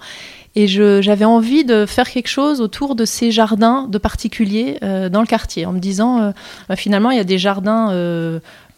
Et 0.54 0.68
j'avais 0.68 1.24
envie 1.24 1.64
de 1.64 1.84
faire 1.86 2.08
quelque 2.08 2.28
chose 2.28 2.60
autour 2.60 2.94
de 2.94 3.04
ces 3.04 3.32
jardins 3.32 3.88
de 3.88 3.98
particuliers 3.98 4.78
dans 5.10 5.20
le 5.20 5.26
quartier, 5.26 5.66
en 5.66 5.72
me 5.72 5.80
disant, 5.80 6.32
bah, 6.68 6.76
finalement, 6.76 7.10
il 7.10 7.16
y 7.16 7.20
a 7.20 7.24
des 7.24 7.38
jardins 7.38 7.90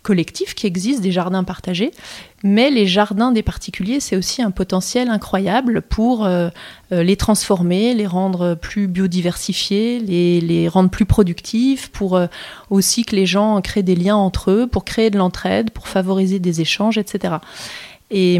collectifs 0.06 0.54
qui 0.54 0.68
existent, 0.68 1.02
des 1.02 1.10
jardins 1.10 1.42
partagés. 1.42 1.90
Mais 2.44 2.70
les 2.70 2.86
jardins 2.86 3.32
des 3.32 3.42
particuliers, 3.42 3.98
c'est 3.98 4.14
aussi 4.14 4.40
un 4.40 4.52
potentiel 4.52 5.08
incroyable 5.08 5.82
pour 5.82 6.24
euh, 6.24 6.48
euh, 6.92 7.02
les 7.02 7.16
transformer, 7.16 7.92
les 7.92 8.06
rendre 8.06 8.54
plus 8.54 8.86
biodiversifiés, 8.86 9.98
les, 9.98 10.68
rendre 10.68 10.90
plus 10.90 11.06
productifs, 11.06 11.88
pour 11.88 12.16
euh, 12.16 12.28
aussi 12.70 13.04
que 13.04 13.16
les 13.16 13.26
gens 13.26 13.60
créent 13.60 13.82
des 13.82 13.96
liens 13.96 14.14
entre 14.14 14.52
eux, 14.52 14.68
pour 14.68 14.84
créer 14.84 15.10
de 15.10 15.18
l'entraide, 15.18 15.72
pour 15.72 15.88
favoriser 15.88 16.38
des 16.38 16.60
échanges, 16.60 16.98
etc. 16.98 17.38
Et, 18.10 18.38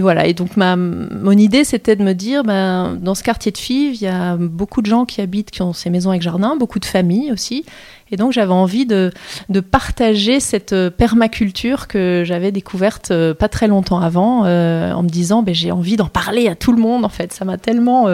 voilà. 0.00 0.26
Et 0.26 0.34
donc, 0.34 0.56
ma, 0.56 0.76
mon 0.76 1.32
idée, 1.32 1.64
c'était 1.64 1.96
de 1.96 2.02
me 2.02 2.12
dire, 2.12 2.44
ben, 2.44 2.98
dans 3.00 3.14
ce 3.14 3.22
quartier 3.22 3.50
de 3.50 3.58
Fives, 3.58 3.94
il 3.94 4.02
y 4.02 4.06
a 4.06 4.36
beaucoup 4.36 4.82
de 4.82 4.86
gens 4.86 5.04
qui 5.04 5.20
habitent, 5.20 5.50
qui 5.50 5.62
ont 5.62 5.72
ces 5.72 5.90
maisons 5.90 6.10
avec 6.10 6.22
jardin, 6.22 6.56
beaucoup 6.56 6.78
de 6.78 6.84
familles 6.84 7.32
aussi. 7.32 7.64
Et 8.10 8.16
donc 8.16 8.32
j'avais 8.32 8.52
envie 8.52 8.86
de, 8.86 9.12
de, 9.48 9.60
partager 9.60 10.38
cette 10.38 10.72
euh, 10.72 10.90
permaculture 10.90 11.88
que 11.88 12.22
j'avais 12.24 12.52
découverte 12.52 13.10
euh, 13.10 13.34
pas 13.34 13.48
très 13.48 13.66
longtemps 13.66 13.98
avant, 13.98 14.44
euh, 14.44 14.92
en 14.92 15.02
me 15.02 15.08
disant 15.08 15.42
ben, 15.42 15.54
j'ai 15.54 15.72
envie 15.72 15.96
d'en 15.96 16.06
parler 16.06 16.48
à 16.48 16.54
tout 16.54 16.72
le 16.72 16.80
monde 16.80 17.04
en 17.04 17.08
fait. 17.08 17.32
Ça 17.32 17.44
m'a 17.44 17.56
tellement 17.58 18.06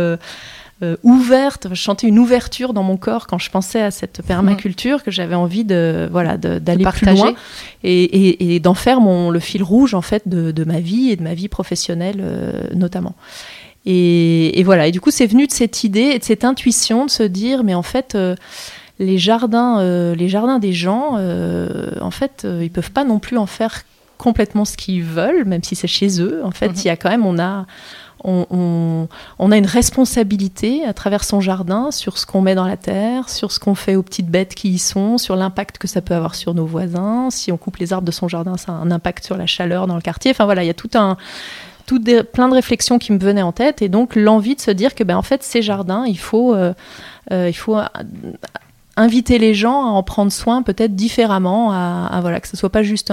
ouverte, 1.03 1.69
je 1.71 1.75
chantais 1.75 2.07
une 2.07 2.19
ouverture 2.19 2.73
dans 2.73 2.83
mon 2.83 2.97
corps 2.97 3.27
quand 3.27 3.39
je 3.39 3.51
pensais 3.51 3.83
à 3.83 3.91
cette 3.91 4.23
permaculture 4.23 5.03
que 5.03 5.11
j'avais 5.11 5.35
envie 5.35 5.65
de 5.65 6.09
voilà 6.11 6.37
d'aller 6.37 6.85
plus 6.85 7.07
loin 7.07 7.35
et, 7.83 8.03
et, 8.03 8.55
et 8.55 8.61
d'en 8.61 8.75
faire 8.75 9.01
mon 9.01 9.31
le 9.31 9.41
fil 9.41 9.63
rouge 9.63 9.95
en 9.95 10.01
fait 10.01 10.27
de, 10.27 10.53
de, 10.53 10.65
ma 10.65 10.81
vie 10.81 11.11
et 11.11 11.17
de 11.17 11.23
ma 11.23 11.35
vie 11.35 11.49
professionnelle 11.49 12.25
notamment. 12.75 13.15
Et, 13.87 14.59
et, 14.59 14.63
voilà. 14.63 14.87
Et 14.87 14.91
du 14.91 15.01
coup, 15.01 15.11
c'est 15.11 15.27
venu 15.27 15.47
de 15.47 15.53
cette 15.53 15.85
idée 15.85 16.13
et 16.15 16.19
de 16.19 16.25
cette 16.25 16.45
intuition 16.45 17.07
de 17.07 17.11
se 17.11 17.23
dire, 17.23 17.65
mais 17.65 17.75
en 17.75 17.83
fait, 17.83 18.15
les 19.01 19.19
jardins, 19.19 19.81
euh, 19.81 20.15
les 20.15 20.29
jardins 20.29 20.59
des 20.59 20.75
gens, 20.75 21.17
euh, 21.17 21.91
en 22.01 22.11
fait, 22.11 22.43
euh, 22.45 22.63
ils 22.63 22.71
peuvent 22.71 22.93
pas 22.93 23.05
non 23.05 23.19
plus 23.19 23.39
en 23.39 23.47
faire 23.47 23.83
complètement 24.19 24.67
ce 24.67 24.77
qu'ils 24.77 25.03
veulent, 25.03 25.47
même 25.47 25.65
si 25.65 25.75
c'est 25.75 25.89
chez 25.89 26.21
eux. 26.21 26.43
En 26.45 26.51
fait, 26.51 26.69
mhm. 26.69 26.75
il 26.77 26.85
y 26.85 26.91
a 26.91 26.97
quand 26.97 27.09
même, 27.09 27.25
on 27.25 27.39
a, 27.39 27.67
on, 28.25 29.09
a 29.39 29.57
une 29.57 29.67
responsabilité 29.67 30.85
à 30.85 30.93
travers 30.93 31.25
son 31.25 31.41
jardin 31.41 31.91
sur 31.91 32.19
ce 32.19 32.27
qu'on 32.27 32.41
met 32.41 32.55
dans 32.55 32.67
la 32.67 32.77
terre, 32.77 33.29
sur 33.29 33.53
ce 33.53 33.59
qu'on 33.59 33.75
fait 33.75 33.97
aux 33.97 34.03
petites 34.03 34.29
bêtes 34.29 34.55
qui 34.55 34.71
y 34.71 34.79
sont, 34.79 35.19
sur 35.19 35.37
l'impact 35.37 35.79
que 35.79 35.89
ça 35.89 36.01
peut 36.01 36.15
avoir 36.15 36.35
sur 36.35 36.55
nos 36.55 36.67
voisins. 36.67 37.29
Si 37.31 37.53
on 37.53 37.57
coupe 37.57 37.77
les 37.77 37.93
arbres 37.93 38.07
de 38.07 38.13
son 38.13 38.29
jardin, 38.29 38.57
ça 38.57 38.73
a 38.73 38.75
un 38.75 38.91
impact 38.91 39.25
sur 39.25 39.37
la 39.37 39.47
chaleur 39.47 39.87
dans 39.87 39.97
le 39.97 40.03
quartier. 40.03 40.31
Enfin 40.31 40.45
voilà, 40.45 40.65
il 40.65 40.67
y 40.67 40.71
a 40.71 40.75
tout 40.75 40.91
un 40.95 41.17
tout 41.87 42.01
plein 42.33 42.49
de 42.49 42.55
réflexions 42.55 42.99
qui 43.01 43.11
me 43.13 43.19
venaient 43.19 43.43
en 43.43 43.51
tête 43.51 43.83
et 43.83 43.89
donc 43.89 44.15
l'envie 44.15 44.55
de 44.55 44.61
se 44.61 44.71
dire 44.71 44.95
que 44.95 45.03
ben 45.03 45.17
en 45.17 45.23
fait 45.23 45.43
ces 45.43 45.61
jardins, 45.61 46.05
il 46.07 46.19
faut 46.19 46.55
il 47.31 47.57
faut 47.57 47.79
inviter 49.01 49.39
les 49.39 49.55
gens 49.55 49.83
à 49.83 49.89
en 49.89 50.03
prendre 50.03 50.31
soin 50.31 50.63
peut-être 50.63 50.95
différemment, 50.95 51.73
à, 51.73 52.19
voilà, 52.21 52.41
que 52.41 52.49
ce 52.49 52.57
soit 52.57 52.71
pas 52.71 52.83
juste 52.83 53.13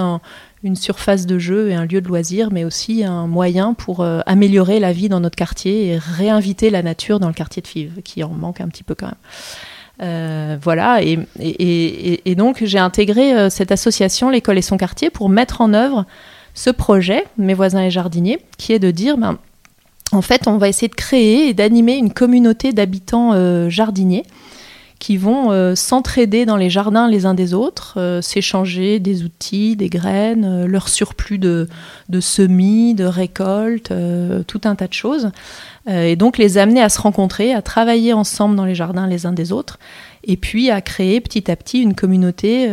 une 0.64 0.76
surface 0.76 1.26
de 1.26 1.38
jeu 1.38 1.70
et 1.70 1.76
un 1.76 1.86
lieu 1.86 2.02
de 2.02 2.08
loisir, 2.08 2.50
mais 2.52 2.64
aussi 2.64 3.04
un 3.04 3.28
moyen 3.28 3.74
pour 3.74 4.02
euh, 4.02 4.22
améliorer 4.26 4.80
la 4.80 4.92
vie 4.92 5.10
dans 5.10 5.20
notre 5.20 5.36
quartier 5.36 5.88
et 5.88 5.98
réinviter 5.98 6.70
la 6.70 6.82
nature 6.82 7.20
dans 7.20 7.28
le 7.28 7.34
quartier 7.34 7.62
de 7.62 7.68
Fives, 7.68 8.02
qui 8.04 8.24
en 8.24 8.30
manque 8.30 8.62
un 8.62 8.68
petit 8.68 8.84
peu 8.84 8.96
quand 8.96 9.08
même. 9.08 9.16
Euh, 10.02 10.58
voilà, 10.62 11.02
et, 11.02 12.36
donc 12.36 12.64
j'ai 12.64 12.80
intégré 12.80 13.36
euh, 13.36 13.50
cette 13.50 13.72
association, 13.72 14.30
l'école 14.30 14.58
et 14.58 14.62
son 14.62 14.78
quartier, 14.78 15.10
pour 15.10 15.30
mettre 15.30 15.62
en 15.62 15.74
œuvre 15.74 16.06
ce 16.54 16.70
projet, 16.70 17.26
mes 17.38 17.54
voisins 17.54 17.84
et 17.84 17.92
jardiniers, 17.92 18.40
qui 18.58 18.74
est 18.74 18.80
de 18.80 18.92
dire, 18.92 19.18
ben, 19.18 19.38
en 20.12 20.22
fait, 20.22 20.48
on 20.48 20.58
va 20.58 20.70
essayer 20.70 20.88
de 20.88 20.96
créer 20.96 21.50
et 21.50 21.54
d'animer 21.54 21.98
une 21.98 22.14
communauté 22.14 22.72
d'habitants 22.72 23.70
jardiniers 23.70 24.24
qui 25.00 25.18
vont 25.18 25.52
euh, 25.52 25.76
s'entraider 25.76 26.46
dans 26.46 26.58
les 26.58 26.70
jardins 26.70 27.08
les 27.08 27.26
uns 27.26 27.34
des 27.34 27.54
autres, 27.54 27.96
euh, 27.98 28.22
s'échanger 28.22 29.00
des 29.00 29.24
outils, 29.24 29.76
des 29.76 29.90
graines, 29.90 30.46
euh, 30.46 30.68
leur 30.68 30.90
surplus 30.90 31.38
de, 31.38 31.68
semis, 32.20 32.96
de 32.96 33.06
récoltes, 33.06 33.94
tout 34.48 34.62
un 34.64 34.76
tas 34.76 34.88
de 34.88 34.94
choses. 34.94 35.30
et 35.88 36.16
donc 36.16 36.38
les 36.38 36.58
amener 36.58 36.82
à 36.82 36.90
se 36.90 37.00
rencontrer, 37.00 37.54
à 37.54 37.62
travailler 37.62 38.14
ensemble 38.14 38.56
dans 38.56 38.66
les 38.66 38.76
jardins 38.76 39.08
les 39.08 39.26
uns 39.26 39.34
des 39.34 39.52
autres, 39.52 39.78
et 40.24 40.36
puis 40.36 40.72
à 40.72 40.82
créer 40.82 41.22
petit 41.22 41.52
à 41.52 41.56
petit 41.56 41.82
une 41.82 41.94
communauté 41.94 42.70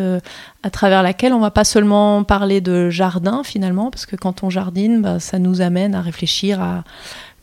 à 0.62 0.70
travers 0.70 1.02
laquelle 1.02 1.32
on 1.32 1.40
va 1.40 1.50
pas 1.50 1.64
seulement 1.64 2.24
parler 2.24 2.60
de 2.60 2.88
jardin 2.90 3.42
finalement, 3.44 3.90
parce 3.90 4.06
que 4.06 4.16
quand 4.16 4.42
on 4.42 4.50
jardine, 4.50 5.02
bah, 5.02 5.20
ça 5.20 5.38
nous 5.38 5.60
amène 5.60 5.94
à 5.94 6.00
réfléchir 6.00 6.60
à 6.60 6.84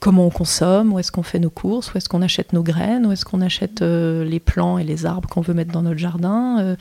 comment 0.01 0.25
on 0.25 0.31
consomme, 0.31 0.91
où 0.91 0.99
est-ce 0.99 1.11
qu'on 1.11 1.21
fait 1.21 1.37
nos 1.37 1.51
courses, 1.51 1.93
où 1.93 1.97
est-ce 1.97 2.09
qu'on 2.09 2.23
achète 2.23 2.53
nos 2.53 2.63
graines, 2.63 3.05
où 3.05 3.11
est-ce 3.11 3.23
qu'on 3.23 3.39
achète 3.39 3.83
euh, 3.83 4.25
les 4.25 4.39
plants 4.39 4.79
et 4.79 4.83
les 4.83 5.05
arbres 5.05 5.29
qu'on 5.29 5.41
veut 5.41 5.53
mettre 5.53 5.71
dans 5.71 5.83
notre 5.83 5.99
jardin, 5.99 6.57
euh, 6.59 6.75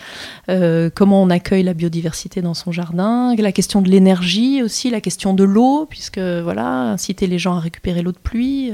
euh, 0.49 0.91
comment 0.93 1.23
on 1.23 1.29
accueille 1.29 1.63
la 1.63 1.75
biodiversité 1.75 2.41
dans 2.41 2.55
son 2.55 2.73
jardin, 2.73 3.37
la 3.37 3.53
question 3.53 3.83
de 3.83 3.91
l'énergie 3.91 4.63
aussi, 4.63 4.89
la 4.89 5.03
question 5.03 5.35
de 5.35 5.45
l'eau, 5.45 5.87
puisque 5.89 6.19
voilà, 6.19 6.93
inciter 6.93 7.27
les 7.27 7.39
gens 7.39 7.57
à 7.57 7.61
récupérer 7.61 8.01
l'eau 8.01 8.13
de 8.13 8.19
pluie, 8.19 8.73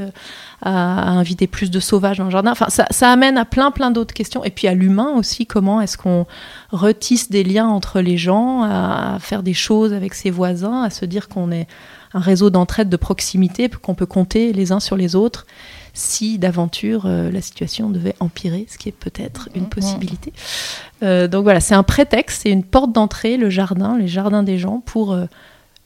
à, 0.62 1.10
inviter 1.10 1.48
plus 1.48 1.72
de 1.72 1.80
sauvages 1.80 2.18
dans 2.18 2.26
le 2.26 2.30
jardin. 2.30 2.52
Enfin, 2.52 2.68
ça, 2.68 2.86
ça 2.90 3.10
amène 3.10 3.38
à 3.38 3.44
plein 3.44 3.72
plein 3.72 3.90
d'autres 3.90 4.14
questions. 4.14 4.44
Et 4.44 4.50
puis 4.50 4.68
à 4.68 4.74
l'humain 4.74 5.12
aussi, 5.16 5.46
comment 5.46 5.80
est-ce 5.80 5.98
qu'on 5.98 6.24
retisse 6.70 7.30
des 7.30 7.42
liens 7.42 7.66
entre 7.66 8.00
les 8.00 8.16
gens, 8.16 8.62
à 8.62 9.18
faire 9.18 9.42
des 9.42 9.54
choses 9.54 9.92
avec 9.92 10.14
ses 10.14 10.30
voisins, 10.30 10.82
à 10.82 10.90
se 10.90 11.04
dire 11.04 11.28
qu'on 11.28 11.50
est 11.50 11.66
un 12.14 12.20
réseau 12.20 12.50
d'entraide 12.50 12.88
de 12.88 12.96
proximité 12.96 13.68
qu'on 13.68 13.94
peut 13.94 14.06
compter 14.06 14.52
les 14.52 14.72
uns 14.72 14.80
sur 14.80 14.96
les 14.96 15.14
autres 15.14 15.46
si 15.96 16.38
d'aventure 16.38 17.06
euh, 17.06 17.30
la 17.30 17.40
situation 17.40 17.88
devait 17.88 18.14
empirer, 18.20 18.66
ce 18.68 18.76
qui 18.76 18.90
est 18.90 18.92
peut-être 18.92 19.48
une 19.54 19.62
mhm. 19.62 19.68
possibilité. 19.70 20.32
Euh, 21.02 21.26
donc 21.26 21.44
voilà, 21.44 21.60
c'est 21.60 21.74
un 21.74 21.82
prétexte, 21.82 22.42
c'est 22.42 22.50
une 22.50 22.64
porte 22.64 22.92
d'entrée, 22.92 23.36
le 23.36 23.50
jardin, 23.50 23.98
les 23.98 24.06
jardins 24.08 24.42
des 24.42 24.58
gens, 24.58 24.82
pour 24.84 25.12
euh, 25.12 25.24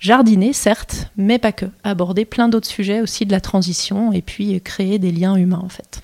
jardiner, 0.01 0.53
certes, 0.53 1.11
mais 1.17 1.39
pas 1.39 1.53
que, 1.53 1.67
aborder 1.85 2.25
plein 2.25 2.49
d'autres 2.49 2.69
sujets 2.69 3.01
aussi 3.01 3.25
de 3.25 3.33
la 3.33 3.41
transition 3.41 4.13
et 4.13 4.21
puis 4.21 4.61
créer 4.61 4.99
des 4.99 5.13
liens 5.13 5.37
humains 5.37 5.63
en 5.65 5.69
fait. 5.69 6.03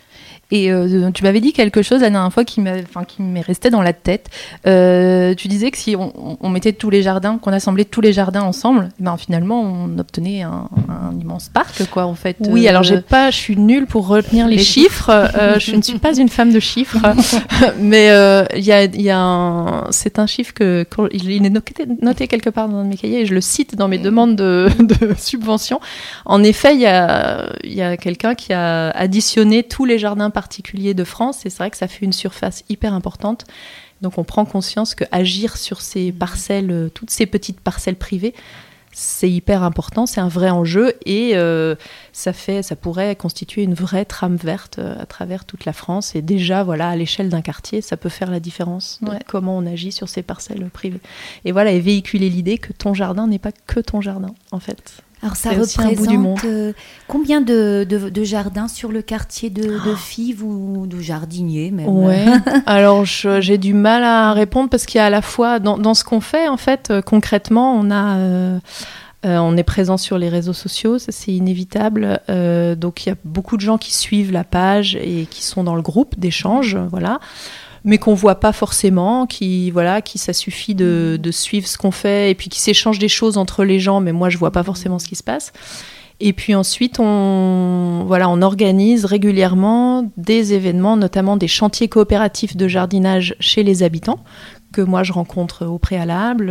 Et 0.53 0.71
euh, 0.71 1.11
tu 1.11 1.25
m'avais 1.25 1.41
dit 1.41 1.53
quelque 1.53 1.83
chose 1.83 2.03
la 2.03 2.11
dernière 2.11 2.33
fois 2.33 2.45
qui 2.45 2.61
m'est 2.61 3.41
resté 3.41 3.71
dans 3.71 3.83
la 3.83 3.93
tête. 3.93 4.29
Euh, 4.67 5.35
tu 5.35 5.49
disais 5.49 5.71
que 5.73 5.79
si 5.79 5.97
on, 5.97 6.49
mettait 6.49 6.73
tous 6.73 6.89
les 6.89 7.03
jardins, 7.03 7.39
qu'on 7.39 7.53
assemblait 7.53 7.85
tous 7.85 8.01
les 8.01 8.13
jardins 8.13 8.43
ensemble, 8.43 8.89
ben 9.01 9.17
finalement 9.17 9.61
on 9.61 9.99
obtenait 9.99 10.43
un, 10.43 10.69
immense 11.21 11.49
parc, 11.49 11.87
quoi, 11.91 12.07
en 12.07 12.15
fait. 12.15 12.37
Oui, 12.49 12.69
alors 12.69 12.85
j'ai 12.85 12.97
euh, 12.97 13.03
pas, 13.07 13.31
je 13.31 13.37
suis 13.37 13.57
nulle 13.57 13.87
pour 13.87 14.07
retenir 14.07 14.47
les, 14.47 14.59
chiffres. 14.59 15.11
je 15.59 15.75
ne 15.75 15.83
suis 15.83 15.99
pas 15.99 16.17
une 16.17 16.29
femme 16.29 16.53
de 16.53 16.61
chiffres, 16.61 16.99
mais 17.81 18.07
il 18.57 18.65
y 18.65 18.73
a, 18.73 18.85
y 18.85 19.11
a 19.11 19.85
c'est 19.91 20.19
un 20.19 20.27
chiffre 20.27 20.55
que 20.55 20.87
il 21.13 21.45
est 21.45 21.51
noté, 22.01 22.29
quelque 22.29 22.51
part 22.51 22.69
dans 22.69 22.85
mes 22.85 22.97
cahiers 22.97 23.23
et 23.23 23.27
je 23.27 23.35
le 23.35 23.41
cite 23.41 23.75
dans 23.75 23.89
mes 23.89 23.99
demandes 23.99 24.37
de, 24.37 24.69
de 24.79 25.15
subvention. 25.19 25.81
En 26.25 26.45
effet, 26.45 26.75
il 26.75 26.81
y 26.81 26.87
a, 26.87 27.53
y 27.65 27.83
a 27.83 27.97
quelqu'un 27.97 28.35
qui 28.35 28.53
a 28.53 28.91
additionné 28.91 29.65
tous 29.65 29.85
les 29.85 29.99
jardins 29.99 30.31
particulier 30.37 30.93
de 30.93 31.03
France, 31.03 31.47
et 31.47 31.51
c'est 31.51 31.57
vrai 31.57 31.71
que 31.71 31.79
ça 31.79 31.89
fait 31.89 32.05
une 32.05 32.13
surface 32.13 32.63
hyper 32.69 32.93
importante. 32.93 33.47
Donc 34.03 34.19
on 34.19 34.25
prend 34.25 34.45
conscience 34.45 34.95
que 34.95 35.05
agir 35.11 35.57
sur 35.57 35.81
ces 35.81 36.13
parcelles, 36.13 36.71
euh, 36.71 36.91
toutes 36.91 37.09
ces 37.09 37.25
petites 37.25 37.59
parcelles 37.59 37.97
privées, 37.97 38.35
c'est 38.93 39.31
hyper 39.31 39.63
important, 39.63 40.05
c'est 40.05 40.21
un 40.21 40.29
vrai 40.29 40.51
enjeu 40.51 40.93
et 41.07 41.37
euh, 41.37 41.75
ça 42.13 42.35
fait, 42.35 42.63
ça 42.63 42.77
pourrait 42.77 43.17
constituer 43.17 43.63
une 43.63 43.73
vraie 43.73 44.05
trame 44.05 44.37
verte 44.37 44.79
euh, 44.79 45.01
à 45.01 45.07
travers 45.07 45.47
toute 45.47 45.65
la 45.65 45.73
France. 45.73 46.15
Et 46.15 46.21
déjà, 46.21 46.65
voilà, 46.65 46.91
à 46.91 46.97
l'échelle 46.97 47.31
d'un 47.31 47.41
quartier, 47.41 47.81
ça 47.81 47.97
peut 47.97 48.11
faire 48.11 48.31
la 48.31 48.41
différence 48.41 49.01
comment 49.27 49.57
on 49.57 49.65
agit 49.65 49.93
sur 49.93 50.11
ces 50.11 50.23
parcelles 50.23 50.69
privées. 50.69 51.01
Et 51.47 51.53
voilà, 51.53 51.71
et 51.71 51.81
véhiculer 51.81 52.29
l'idée 52.29 52.59
que 52.59 52.75
ton 52.75 52.93
jardin 52.93 53.27
n'est 53.27 53.39
pas 53.39 53.53
que 53.53 53.81
ton 53.81 54.03
jardin, 54.03 54.35
en 54.51 54.61
fait. 54.61 55.03
Alors 55.23 55.37
ça 55.37 55.51
représente 55.51 56.45
euh, 56.45 56.73
combien 57.09 57.41
de, 57.41 57.87
jardins 58.23 58.69
sur 58.69 58.93
le 58.93 59.01
quartier 59.01 59.49
de, 59.49 59.63
de 59.63 59.93
ah. 59.93 59.97
Fives 59.97 60.43
ou 60.45 60.87
de 60.87 61.01
jardiniers 61.01 61.71
même? 61.71 61.89
Ouais. 61.89 62.27
Alors 62.67 63.05
j'ai 63.05 63.59
du 63.59 63.73
mal 63.73 64.05
à 64.05 64.33
répondre 64.33 64.69
parce 64.69 64.85
qu'il 64.85 64.99
y 64.99 65.03
a 65.03 65.07
à 65.07 65.11
la 65.11 65.23
fois 65.23 65.59
dans, 65.59 65.95
ce 65.95 66.05
qu'on 66.05 66.21
fait 66.21 66.49
en 66.49 66.59
fait 66.59 66.91
euh, 66.91 67.01
concrètement 67.01 67.75
on 67.75 67.91
a 67.91 68.17
euh, 68.19 68.59
on 69.25 69.57
est 69.57 69.65
présent 69.65 69.97
sur 69.97 70.19
les 70.19 70.29
réseaux 70.29 70.53
sociaux, 70.53 71.01
ça 71.01 71.11
c'est 71.11 71.33
inévitable. 71.33 72.21
donc 72.77 73.05
il 73.05 73.09
y 73.09 73.13
a 73.13 73.17
beaucoup 73.25 73.57
de 73.57 73.63
gens 73.63 73.77
qui 73.77 73.93
suivent 73.93 74.31
la 74.31 74.45
page 74.45 74.95
et 74.95 75.27
qui 75.29 75.43
sont 75.43 75.65
dans 75.65 75.75
le 75.75 75.83
groupe 75.83 76.17
d'échange, 76.17 76.77
voilà 76.77 77.19
mais 77.87 77.99
qu'on 77.99 78.15
voit 78.15 78.41
pas 78.41 78.53
forcément, 78.53 79.27
qui 79.27 79.71
voilà, 79.71 80.03
qui 80.03 80.19
ça 80.19 80.33
suffit 80.35 80.75
de, 80.75 81.19
de 81.23 81.31
suivre 81.31 81.67
ce 81.67 81.79
qu'on 81.79 81.93
fait 81.93 82.31
et 82.31 82.35
puis 82.35 82.51
qui 82.51 82.61
s'échange 82.61 82.99
des 82.99 83.09
choses 83.09 83.39
entre 83.39 83.65
les 83.65 83.81
gens, 83.81 84.01
mais 84.01 84.13
moi 84.13 84.29
je 84.29 84.37
vois 84.37 84.51
pas 84.51 84.65
forcément 84.65 84.99
ce 84.99 85.07
qui 85.07 85.17
se 85.17 85.23
passe. 85.23 85.53
Et 86.19 86.33
puis 86.33 86.55
ensuite, 86.55 86.99
on, 86.99 88.05
voilà, 88.07 88.29
on 88.29 88.41
organise 88.41 89.05
régulièrement 89.05 90.11
des 90.17 90.55
événements, 90.55 90.97
notamment 90.97 91.37
des 91.37 91.49
chantiers 91.49 91.89
coopératifs 91.89 92.57
de 92.57 92.69
jardinage 92.69 93.37
chez 93.39 93.63
les 93.63 93.83
habitants, 93.83 94.21
que 94.73 94.81
moi 94.81 95.03
je 95.03 95.13
rencontre 95.13 95.67
au 95.67 95.79
préalable. 95.79 96.51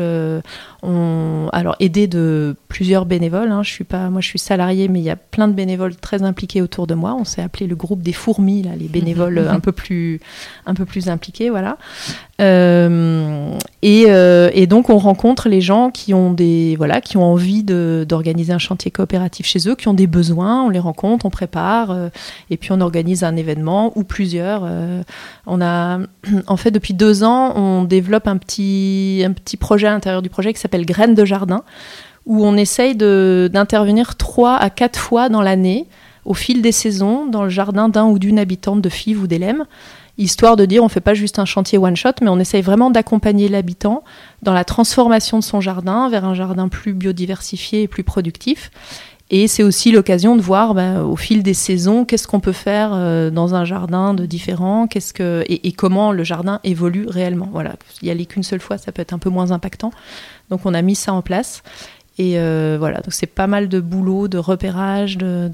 On, 0.86 1.50
alors 1.52 1.76
aidé 1.80 2.08
de 2.08 2.56
plusieurs 2.68 3.06
bénévoles. 3.06 3.52
Hein, 3.52 3.64
je 3.64 3.72
suis 3.72 3.84
pas, 3.84 4.10
moi 4.10 4.22
je 4.22 4.28
suis 4.28 4.40
salariée, 4.40 4.88
mais 4.88 5.00
il 5.00 5.06
y 5.06 5.10
a 5.10 5.16
plein 5.16 5.48
de 5.48 5.54
bénévoles 5.54 5.96
très 5.96 6.24
impliqués 6.24 6.62
autour 6.62 6.86
de 6.86 6.94
moi. 6.94 7.16
On 7.20 7.24
s'est 7.24 7.42
appelé 7.42 7.66
le 7.66 7.76
groupe 7.76 8.02
des 8.02 8.14
fourmis, 8.14 8.62
là, 8.64 8.72
les 8.78 8.88
bénévoles 8.88 9.40
un 9.40 9.60
peu 9.60 9.72
plus, 9.72 10.20
un 10.66 10.74
peu 10.74 10.86
plus 10.86 11.10
impliqués, 11.10 11.50
voilà. 11.50 11.78
Euh, 12.42 13.58
et, 13.82 14.06
euh, 14.10 14.50
et, 14.54 14.68
donc 14.68 14.90
on 14.90 14.98
rencontre 14.98 15.48
les 15.48 15.62
gens 15.62 15.90
qui 15.90 16.14
ont 16.14 16.34
des, 16.34 16.76
voilà, 16.76 17.00
qui 17.00 17.16
ont 17.16 17.24
envie 17.24 17.64
d'organiser 17.64 18.52
un 18.52 18.58
chantier 18.58 18.92
coopératif 18.92 19.46
chez 19.46 19.70
eux, 19.70 19.76
qui 19.76 19.88
ont 19.88 19.94
des 19.94 20.08
besoins. 20.08 20.64
On 20.64 20.70
les 20.70 20.80
rencontre, 20.80 21.26
on 21.26 21.30
prépare, 21.30 21.92
euh, 21.92 22.10
et 22.50 22.58
puis 22.58 22.72
on 22.74 22.82
organise 22.82 23.24
un 23.24 23.36
événement 23.38 23.94
ou 23.96 24.04
plusieurs. 24.04 24.70
On 25.48 25.62
a, 25.62 26.00
en 26.48 26.58
fait, 26.58 26.72
depuis 26.72 26.94
deux 26.94 27.24
ans, 27.24 27.54
on 27.56 27.84
développe 27.84 28.28
un 28.28 28.38
petit, 28.38 29.24
un 29.26 29.32
petit 29.32 29.58
projet 29.58 29.88
à 29.88 29.92
l'intérieur 29.92 30.22
du 30.22 30.30
projet 30.30 30.54
qui 30.54 30.60
s'appelle 30.60 30.75
Graines 30.84 31.16
de 31.16 31.24
jardin, 31.24 31.64
où 32.26 32.44
on 32.44 32.58
essaye 32.58 32.96
d'intervenir 32.96 34.16
trois 34.16 34.56
à 34.56 34.70
quatre 34.70 35.00
fois 35.00 35.30
dans 35.30 35.42
l'année, 35.42 35.86
au 36.26 36.34
fil 36.34 36.62
des 36.62 36.72
saisons, 36.72 37.28
dans 37.28 37.44
le 37.44 37.50
jardin 37.50 37.88
d'un 37.88 38.06
ou 38.06 38.18
d'une 38.18 38.40
habitante 38.40 38.82
de 38.82 38.90
Fives 38.90 39.22
ou 39.22 39.28
d'Elem, 39.28 39.66
histoire 40.18 40.56
de 40.56 40.66
dire 40.66 40.82
on 40.82 40.88
ne 40.88 40.92
fait 40.92 41.02
pas 41.02 41.14
juste 41.14 41.40
un 41.40 41.46
chantier 41.46 41.78
one 41.78 41.96
shot, 41.96 42.14
mais 42.22 42.30
on 42.30 42.40
essaye 42.40 42.62
vraiment 42.62 42.90
d'accompagner 42.90 43.48
l'habitant 43.48 44.04
dans 44.42 44.54
la 44.54 44.64
transformation 44.64 45.38
de 45.40 45.44
son 45.44 45.62
jardin 45.62 46.10
vers 46.10 46.26
un 46.26 46.34
jardin 46.34 46.68
plus 46.68 46.94
biodiversifié 46.94 47.84
et 47.84 47.88
plus 47.88 48.04
productif. 48.04 48.72
Et 49.32 49.48
c'est 49.48 49.64
aussi 49.64 49.92
l'occasion 49.92 50.36
de 50.36 50.42
voir 50.42 50.76
bah, 50.76 51.04
au 51.04 51.16
fil 51.16 51.42
des 51.42 51.56
saisons 51.56 52.06
qu'est-ce 52.06 52.28
qu'on 52.28 52.40
peut 52.40 52.52
faire 52.52 52.92
euh, 52.94 53.32
dans 53.32 53.56
un 53.56 53.66
jardin 53.66 54.14
de 54.14 54.26
différent, 54.26 54.86
qu'est-ce 54.88 55.14
que 55.14 55.44
et, 55.48 55.72
comment 55.72 56.12
le 56.12 56.24
jardin 56.24 56.60
évolue 56.64 57.08
réellement. 57.08 57.50
Voilà, 57.52 57.76
y 58.04 58.12
aller 58.12 58.28
qu'une 58.28 58.44
seule 58.44 58.60
fois, 58.60 58.78
ça 58.78 58.92
peut 58.92 59.02
être 59.02 59.14
un 59.14 59.20
peu 59.20 59.30
moins 59.30 59.52
impactant. 59.52 59.92
Donc 60.50 60.62
on 60.66 60.74
a 60.76 60.82
mis 60.82 60.96
ça 60.96 61.12
en 61.14 61.24
place. 61.24 61.64
Et 62.18 62.40
euh, 62.40 62.78
voilà, 62.80 63.02
donc 63.02 63.14
c'est 63.14 63.28
pas 63.28 63.48
mal 63.48 63.68
de 63.68 63.82
boulot, 63.82 64.30
de 64.30 64.38
repérage, 64.38 65.18
de, 65.18 65.50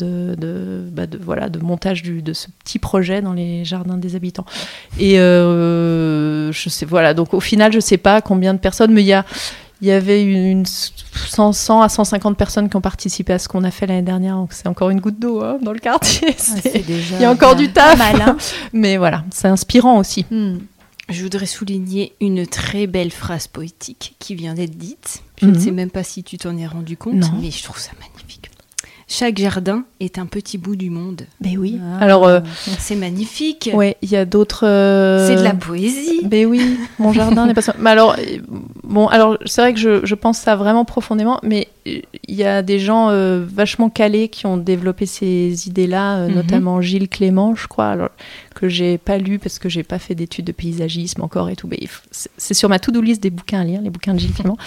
bah 0.92 1.04
voilà, 1.20 1.50
de 1.50 1.58
montage 1.58 2.04
de 2.04 2.34
ce 2.34 2.48
petit 2.64 2.78
projet 2.78 3.22
dans 3.24 3.34
les 3.34 3.66
jardins 3.66 3.98
des 3.98 4.16
habitants. 4.16 4.46
Et 5.00 5.20
euh, 5.20 6.52
je 6.52 6.70
sais, 6.70 6.86
voilà, 6.86 7.16
donc 7.16 7.34
au 7.34 7.40
final, 7.40 7.74
je 7.74 7.80
sais 7.80 7.98
pas 7.98 8.22
combien 8.22 8.54
de 8.54 8.60
personnes, 8.60 8.94
mais 8.94 9.02
il 9.02 9.08
y 9.08 9.14
a, 9.14 9.26
il 9.82 9.88
y 9.88 9.92
avait 9.92 10.24
une 10.24 10.66
100, 10.66 11.54
100, 11.54 11.82
à 11.82 11.90
150 11.90 12.38
personnes 12.38 12.70
qui 12.70 12.76
ont 12.76 12.82
participé 12.82 13.34
à 13.34 13.40
ce 13.40 13.48
qu'on 13.48 13.64
a 13.64 13.72
fait 13.72 13.88
l'année 13.88 14.04
dernière. 14.04 14.36
Donc 14.36 14.54
c'est 14.54 14.68
encore 14.68 14.92
une 14.92 15.00
goutte 15.00 15.20
d'eau 15.20 15.42
hein, 15.42 15.58
dans 15.62 15.74
le 15.74 15.80
quartier. 15.80 16.36
il 16.76 17.22
y 17.22 17.26
a 17.26 17.32
encore 17.32 17.56
du 17.56 17.72
taf. 17.72 17.98
Mal, 17.98 18.22
hein. 18.22 18.38
Mais 18.74 18.98
voilà, 18.98 19.24
c'est 19.32 19.48
inspirant 19.48 19.98
aussi. 19.98 20.26
Hmm. 20.30 20.58
Je 21.10 21.24
voudrais 21.24 21.48
souligner 21.48 22.14
une 22.22 22.46
très 22.46 22.86
belle 22.88 23.12
phrase 23.12 23.48
poétique 23.48 24.16
qui 24.20 24.36
vient 24.36 24.54
d'être 24.54 24.78
dite. 24.78 25.24
Je 25.42 25.48
ne 25.48 25.52
mhm. 25.52 25.60
sais 25.60 25.72
même 25.72 25.90
pas 25.90 26.04
si 26.04 26.24
tu 26.24 26.38
t'en 26.38 26.56
es 26.58 26.68
rendu 26.68 26.96
compte, 26.96 27.26
mais 27.42 27.52
je 27.52 27.64
trouve 27.64 27.80
ça 27.80 27.92
magnifique. 28.00 28.51
Chaque 29.14 29.40
jardin 29.40 29.84
est 30.00 30.18
un 30.20 30.26
petit 30.26 30.58
bout 30.58 30.78
du 30.78 30.90
monde. 30.90 31.24
Mais 31.42 31.58
oui. 31.58 31.82
Ah. 31.84 31.98
Alors, 32.02 32.26
euh, 32.26 32.40
c'est 32.80 32.96
magnifique. 32.96 33.70
Ouais, 33.74 33.98
il 34.02 34.10
y 34.10 34.16
a 34.16 34.24
d'autres. 34.24 34.66
Euh, 34.66 35.28
c'est 35.28 35.36
de 35.36 35.44
la 35.44 35.54
poésie. 35.54 36.22
Mais 36.32 36.46
oui, 36.46 36.78
mon 36.98 37.12
jardin 37.12 37.46
n'est 37.46 37.54
pas. 37.54 37.60
Mais 37.78 37.90
alors, 37.90 38.16
bon, 38.86 39.08
alors 39.08 39.38
c'est 39.46 39.60
vrai 39.60 39.74
que 39.74 39.82
je, 39.82 40.06
je, 40.06 40.16
pense 40.16 40.38
ça 40.38 40.56
vraiment 40.56 40.86
profondément, 40.86 41.42
mais 41.44 41.68
il 41.86 42.06
y 42.30 42.46
a 42.46 42.62
des 42.62 42.80
gens 42.80 43.10
euh, 43.10 43.46
vachement 43.46 43.90
calés 43.90 44.30
qui 44.30 44.46
ont 44.46 44.56
développé 44.56 45.06
ces 45.06 45.68
idées-là, 45.68 46.28
mhm. 46.28 46.36
notamment 46.36 46.80
Gilles 46.80 47.10
Clément, 47.10 47.54
je 47.54 47.68
crois. 47.68 47.90
Alors, 47.90 48.10
que 48.62 48.70
j'ai 48.70 49.00
pas 49.00 49.18
lu 49.18 49.40
parce 49.40 49.58
que 49.58 49.70
j'ai 49.70 49.82
pas 49.82 49.98
fait 49.98 50.14
d'études 50.14 50.46
de 50.46 50.52
paysagisme 50.52 51.24
encore 51.24 51.50
et 51.50 51.56
tout. 51.56 51.68
C'est 52.38 52.54
sur 52.54 52.70
ma 52.70 52.78
to-do 52.78 53.02
list 53.02 53.22
des 53.24 53.32
bouquins 53.32 53.62
à 53.62 53.64
lire, 53.64 53.82
les 53.82 53.90
bouquins 53.90 54.14
de 54.14 54.20
Gilles 54.20 54.34
Clément. 54.34 54.58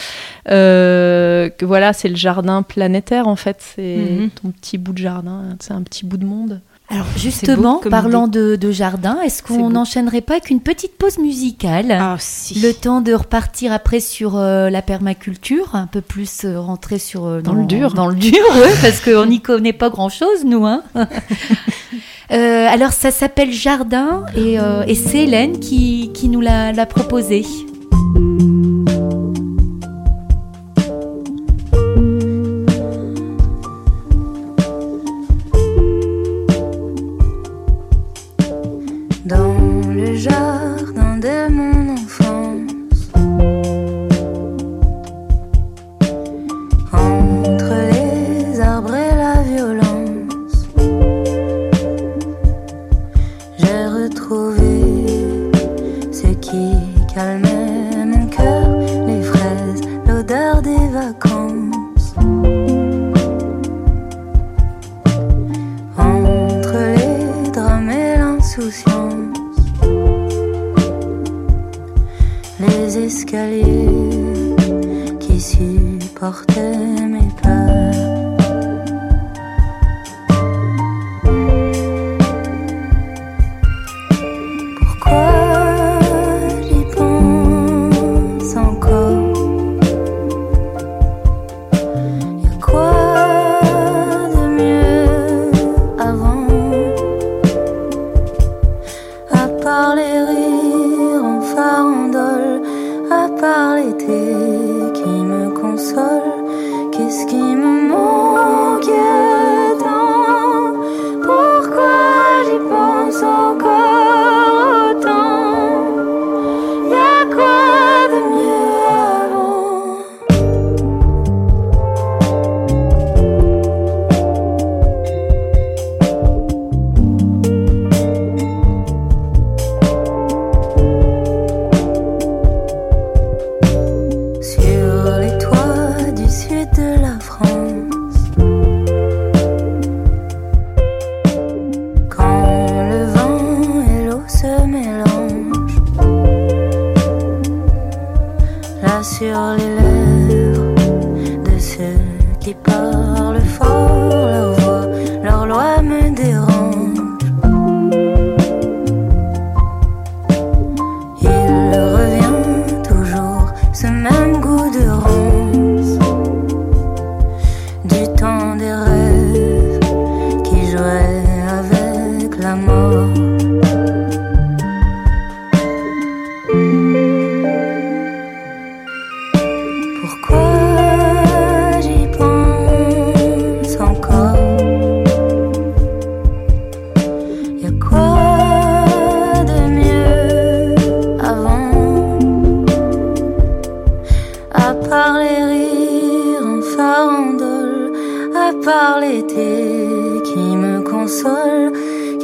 Euh, 0.51 1.49
que 1.49 1.65
voilà, 1.65 1.93
c'est 1.93 2.09
le 2.09 2.17
jardin 2.17 2.63
planétaire 2.63 3.29
en 3.29 3.37
fait. 3.37 3.59
C'est 3.77 3.97
mhm. 3.97 4.31
ton 4.31 4.51
petit 4.51 4.79
bout 4.79 4.95
de 4.95 4.99
jardin, 4.99 5.57
c'est 5.61 5.73
un 5.73 5.83
petit 5.83 6.05
bout 6.05 6.17
de 6.17 6.27
monde. 6.27 6.61
Alors 6.91 7.07
justement, 7.17 7.81
parlant 7.89 8.27
de, 8.27 8.59
jardin, 8.73 9.21
est-ce 9.25 9.45
qu'on 9.45 9.71
n'enchaînerait 9.71 10.21
pas 10.21 10.35
avec 10.35 10.51
une 10.51 10.61
petite 10.61 10.99
pause 10.99 11.19
musicale? 11.19 11.93
Ah, 11.93 12.17
Le 12.57 12.73
temps 12.73 13.01
de 13.01 13.15
repartir 13.15 13.73
après 13.73 14.01
sur 14.01 14.37
euh, 14.37 14.71
la 14.71 14.83
permaculture, 14.83 15.77
un 15.77 15.87
peu 15.87 16.01
plus 16.01 16.45
euh, 16.45 16.59
rentrer 16.61 16.99
sur 16.99 17.41
dans, 17.43 17.55
le 17.55 17.65
dur, 17.65 17.95
dans 17.95 18.09
le 18.09 18.17
dur, 18.17 18.45
parce 18.83 19.01
qu'on 19.01 19.27
n'y 19.27 19.41
connaît 19.41 19.73
pas 19.73 19.89
grand-chose 19.89 20.45
nous. 20.45 20.67
Hein 20.67 20.83
Euh, 22.33 22.67
alors 22.69 22.93
ça 22.93 23.11
s'appelle 23.11 23.53
Jardin 23.53 24.25
et, 24.37 24.59
euh, 24.59 24.85
c'est 24.95 25.25
Hélène 25.25 25.61
qui, 25.61 26.11
qui 26.15 26.29
nous 26.29 26.41
l'a 26.41 26.87
proposé. 26.87 27.45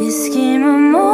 Qu'est-ce 0.01 0.31
me 0.33 1.10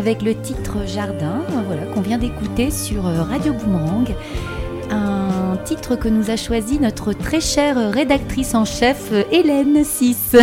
avec 0.00 0.22
le 0.22 0.34
titre 0.34 0.86
Jardin, 0.86 1.42
voilà, 1.66 1.82
qu'on 1.92 2.00
vient 2.00 2.16
d'écouter 2.16 2.70
sur 2.70 3.06
euh, 3.06 3.22
Radio 3.22 3.52
Boomerang. 3.52 4.08
Un 4.90 5.58
titre 5.62 5.94
que 5.94 6.08
nous 6.08 6.30
a 6.30 6.36
choisi 6.36 6.80
notre 6.80 7.12
très 7.12 7.42
chère 7.42 7.92
rédactrice 7.92 8.54
en 8.54 8.64
chef 8.64 9.10
euh, 9.12 9.24
Hélène 9.30 9.84
6. 9.84 10.36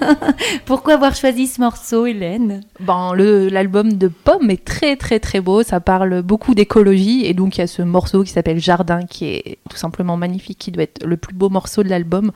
Pourquoi 0.64 0.94
avoir 0.94 1.14
choisi 1.14 1.48
ce 1.48 1.60
morceau, 1.60 2.06
Hélène? 2.06 2.62
Ben, 2.80 3.14
l'album 3.14 3.92
de 3.92 4.08
Pomme 4.08 4.48
est 4.48 4.64
très 4.64 4.96
très 4.96 5.20
très 5.20 5.42
beau, 5.42 5.62
ça 5.62 5.80
parle 5.80 6.22
beaucoup 6.22 6.54
d'écologie. 6.54 7.26
Et 7.26 7.34
donc 7.34 7.58
il 7.58 7.60
y 7.60 7.64
a 7.64 7.66
ce 7.66 7.82
morceau 7.82 8.22
qui 8.22 8.30
s'appelle 8.30 8.58
Jardin 8.58 9.02
qui 9.04 9.26
est 9.26 9.58
tout 9.68 9.76
simplement 9.76 10.16
magnifique, 10.16 10.56
qui 10.56 10.72
doit 10.72 10.84
être 10.84 11.04
le 11.04 11.18
plus 11.18 11.34
beau 11.34 11.50
morceau 11.50 11.82
de 11.82 11.90
l'album. 11.90 12.32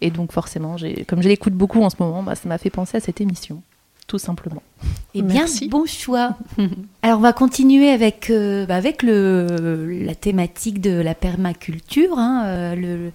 Et 0.00 0.10
donc 0.10 0.32
forcément, 0.32 0.76
comme 1.06 1.22
je 1.22 1.28
l'écoute 1.28 1.52
beaucoup 1.52 1.82
en 1.82 1.90
ce 1.90 1.96
moment, 2.00 2.22
bah, 2.22 2.36
ça 2.36 2.48
m'a 2.48 2.56
fait 2.56 2.70
penser 2.70 2.96
à 2.96 3.00
cette 3.00 3.20
émission, 3.20 3.60
tout 4.06 4.18
simplement. 4.18 4.62
Eh 5.14 5.22
bien, 5.22 5.40
Merci. 5.40 5.68
bon 5.68 5.84
choix. 5.86 6.36
Alors, 7.02 7.18
on 7.18 7.22
va 7.22 7.32
continuer 7.32 7.90
avec, 7.90 8.30
euh, 8.30 8.66
bah, 8.66 8.76
avec 8.76 9.02
le, 9.02 9.88
la 10.04 10.14
thématique 10.14 10.80
de 10.80 10.92
la 11.00 11.14
permaculture. 11.14 12.18
hein, 12.18 12.42
euh, 12.46 12.74
le, 12.74 13.12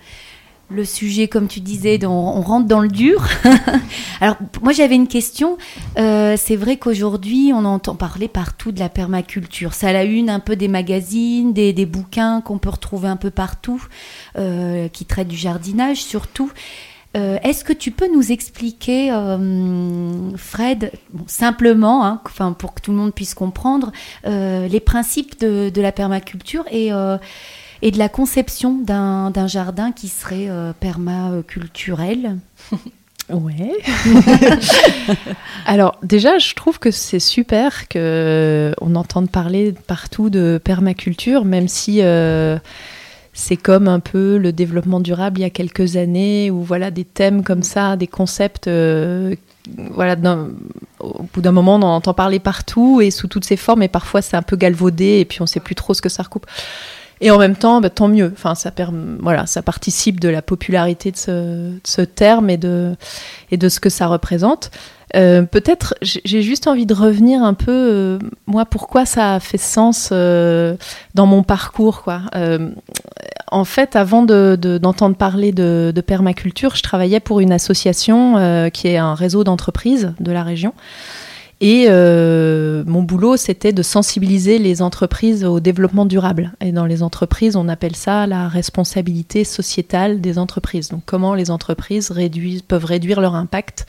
le 0.69 0.85
sujet, 0.85 1.27
comme 1.27 1.47
tu 1.47 1.59
disais, 1.59 1.99
on 2.05 2.41
rentre 2.41 2.65
dans 2.67 2.79
le 2.79 2.87
dur. 2.87 3.25
Alors, 4.21 4.37
moi, 4.61 4.71
j'avais 4.71 4.95
une 4.95 5.07
question. 5.07 5.57
Euh, 5.97 6.35
c'est 6.37 6.55
vrai 6.55 6.77
qu'aujourd'hui, 6.77 7.51
on 7.53 7.65
entend 7.65 7.95
parler 7.95 8.27
partout 8.29 8.71
de 8.71 8.79
la 8.79 8.87
permaculture. 8.89 9.73
Ça 9.73 9.89
a 9.89 9.93
la 9.93 10.05
une 10.05 10.29
un 10.29 10.39
peu 10.39 10.55
des 10.55 10.69
magazines, 10.69 11.51
des, 11.53 11.73
des 11.73 11.85
bouquins 11.85 12.39
qu'on 12.41 12.57
peut 12.57 12.69
retrouver 12.69 13.09
un 13.09 13.17
peu 13.17 13.31
partout, 13.31 13.85
euh, 14.37 14.87
qui 14.87 15.03
traitent 15.05 15.27
du 15.27 15.35
jardinage 15.37 15.97
surtout. 16.03 16.51
Euh, 17.17 17.37
Est-ce 17.43 17.63
que 17.63 17.73
tu 17.73 17.91
peux 17.91 18.07
nous 18.13 18.31
expliquer, 18.31 19.11
euh, 19.11 19.37
Fred, 20.37 20.91
bon, 21.11 21.25
simplement, 21.27 22.05
hein, 22.05 22.21
enfin, 22.25 22.53
pour 22.53 22.73
que 22.73 22.81
tout 22.81 22.91
le 22.91 22.97
monde 22.97 23.13
puisse 23.13 23.33
comprendre, 23.33 23.91
euh, 24.25 24.67
les 24.67 24.79
principes 24.79 25.39
de, 25.39 25.69
de 25.69 25.81
la 25.81 25.91
permaculture 25.91 26.63
et, 26.71 26.91
et 27.81 27.91
de 27.91 27.97
la 27.97 28.09
conception 28.09 28.77
d'un 28.77 29.31
d'un 29.31 29.47
jardin 29.47 29.91
qui 29.91 30.07
serait 30.07 30.49
permaculturel? 30.79 32.37
Ouais. 33.29 33.77
Alors 35.65 35.97
déjà, 36.03 36.37
je 36.37 36.53
trouve 36.53 36.79
que 36.79 36.91
c'est 36.91 37.19
super 37.19 37.87
que 37.87 38.73
on 38.81 38.95
entende 38.95 39.29
parler 39.29 39.73
partout 39.87 40.29
de 40.29 40.59
permaculture, 40.61 41.45
même 41.45 41.69
si 41.69 42.01
c'est 43.33 43.57
comme 43.57 43.87
un 43.87 43.99
peu 43.99 44.37
le 44.37 44.51
développement 44.51 44.99
durable 44.99 45.39
il 45.39 45.43
y 45.43 45.45
a 45.45 45.49
quelques 45.49 45.95
années, 45.95 46.51
où 46.51 46.61
voilà 46.63 46.91
des 46.91 47.05
thèmes 47.05 47.43
comme 47.43 47.63
ça, 47.63 47.95
des 47.95 48.07
concepts. 48.07 48.67
euh, 48.67 49.35
voilà, 49.91 50.15
au 50.99 51.23
bout 51.33 51.41
d'un 51.41 51.51
moment, 51.51 51.75
on 51.75 51.83
en 51.83 51.95
entend 51.95 52.13
parler 52.13 52.39
partout 52.39 52.99
et 53.01 53.11
sous 53.11 53.27
toutes 53.27 53.45
ses 53.45 53.57
formes, 53.57 53.83
et 53.83 53.87
parfois 53.87 54.21
c'est 54.21 54.35
un 54.35 54.41
peu 54.41 54.55
galvaudé, 54.55 55.19
et 55.19 55.25
puis 55.25 55.41
on 55.41 55.45
sait 55.45 55.59
plus 55.59 55.75
trop 55.75 55.93
ce 55.93 56.01
que 56.01 56.09
ça 56.09 56.23
recoupe. 56.23 56.47
Et 57.23 57.29
en 57.29 57.37
même 57.37 57.55
temps, 57.55 57.81
bah, 57.81 57.91
tant 57.91 58.07
mieux. 58.07 58.31
Enfin, 58.33 58.55
ça, 58.55 58.71
voilà, 59.19 59.45
ça 59.45 59.61
participe 59.61 60.19
de 60.19 60.27
la 60.27 60.41
popularité 60.41 61.11
de 61.11 61.17
ce, 61.17 61.31
de 61.69 61.79
ce 61.83 62.01
terme 62.01 62.49
et 62.49 62.57
de, 62.57 62.95
et 63.51 63.57
de 63.57 63.69
ce 63.69 63.79
que 63.79 63.89
ça 63.89 64.07
représente. 64.07 64.71
Euh, 65.15 65.43
Peut-être, 65.43 65.95
j'ai 66.01 66.41
juste 66.41 66.67
envie 66.67 66.85
de 66.85 66.93
revenir 66.93 67.43
un 67.43 67.53
peu, 67.53 67.71
euh, 67.71 68.19
moi, 68.47 68.65
pourquoi 68.65 69.05
ça 69.05 69.35
a 69.35 69.39
fait 69.39 69.57
sens 69.57 70.09
euh, 70.11 70.75
dans 71.15 71.25
mon 71.25 71.43
parcours. 71.43 72.01
Quoi. 72.03 72.21
En 73.51 73.65
fait, 73.65 73.95
avant 73.95 74.23
de- 74.23 74.57
de- 74.59 74.77
d'entendre 74.77 75.15
parler 75.15 75.51
de, 75.51 75.91
permaculture, 76.05 76.75
je 76.75 76.83
travaillais 76.83 77.19
pour 77.19 77.39
une 77.41 77.51
association 77.51 78.69
qui 78.71 78.87
est 78.87 78.97
un 78.97 79.13
réseau 79.13 79.43
d'entreprises 79.43 80.13
de 80.19 80.31
la 80.31 80.43
région. 80.43 80.73
Et 81.63 81.87
mon 81.89 83.03
boulot, 83.03 83.37
c'était 83.37 83.73
de 83.73 83.83
sensibiliser 83.83 84.57
les 84.57 84.81
entreprises 84.81 85.43
au 85.45 85.59
développement 85.59 86.05
durable. 86.05 86.53
Et 86.61 86.71
dans 86.71 86.85
les 86.85 87.03
entreprises, 87.03 87.55
on 87.55 87.67
appelle 87.67 87.95
ça 87.95 88.25
la 88.25 88.47
responsabilité 88.47 89.43
sociétale 89.43 90.21
des 90.21 90.37
entreprises. 90.39 90.89
Donc 90.89 91.01
comment 91.05 91.35
les 91.35 91.51
entreprises 91.51 92.11
peuvent 92.67 92.85
réduire 92.85 93.21
leur 93.21 93.35
impact 93.35 93.85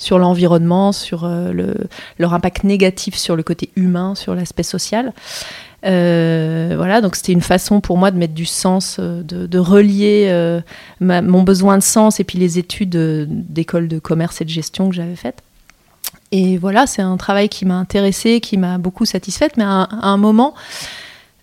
sur 0.00 0.18
l'environnement, 0.18 0.92
sur 0.92 1.24
euh, 1.24 1.52
le, 1.52 1.74
leur 2.18 2.32
impact 2.34 2.64
négatif 2.64 3.16
sur 3.16 3.36
le 3.36 3.42
côté 3.42 3.70
humain, 3.76 4.14
sur 4.16 4.34
l'aspect 4.34 4.62
social. 4.62 5.12
Euh, 5.84 6.72
voilà, 6.76 7.00
donc 7.00 7.16
c'était 7.16 7.32
une 7.32 7.42
façon 7.42 7.80
pour 7.80 7.98
moi 7.98 8.10
de 8.10 8.16
mettre 8.16 8.32
du 8.32 8.46
sens, 8.46 8.96
euh, 8.98 9.22
de, 9.22 9.58
relier 9.58 10.60
mon 11.00 11.42
besoin 11.42 11.76
de 11.76 11.82
sens 11.82 12.18
et 12.18 12.24
puis 12.24 12.38
les 12.38 12.58
études 12.58 12.96
d'école 13.28 13.88
de 13.88 13.98
commerce 13.98 14.40
et 14.40 14.44
de 14.44 14.50
gestion 14.50 14.88
que 14.88 14.94
j'avais 14.94 15.16
faites. 15.16 15.42
Et 16.32 16.56
voilà, 16.56 16.86
c'est 16.86 17.02
un 17.02 17.16
travail 17.18 17.48
qui 17.48 17.66
m'a 17.66 17.76
intéressée, 17.76 18.40
qui 18.40 18.56
m'a 18.56 18.78
beaucoup 18.78 19.04
satisfaite, 19.04 19.56
mais 19.58 19.64
à 19.64 19.86
un 19.90 20.16
moment, 20.16 20.54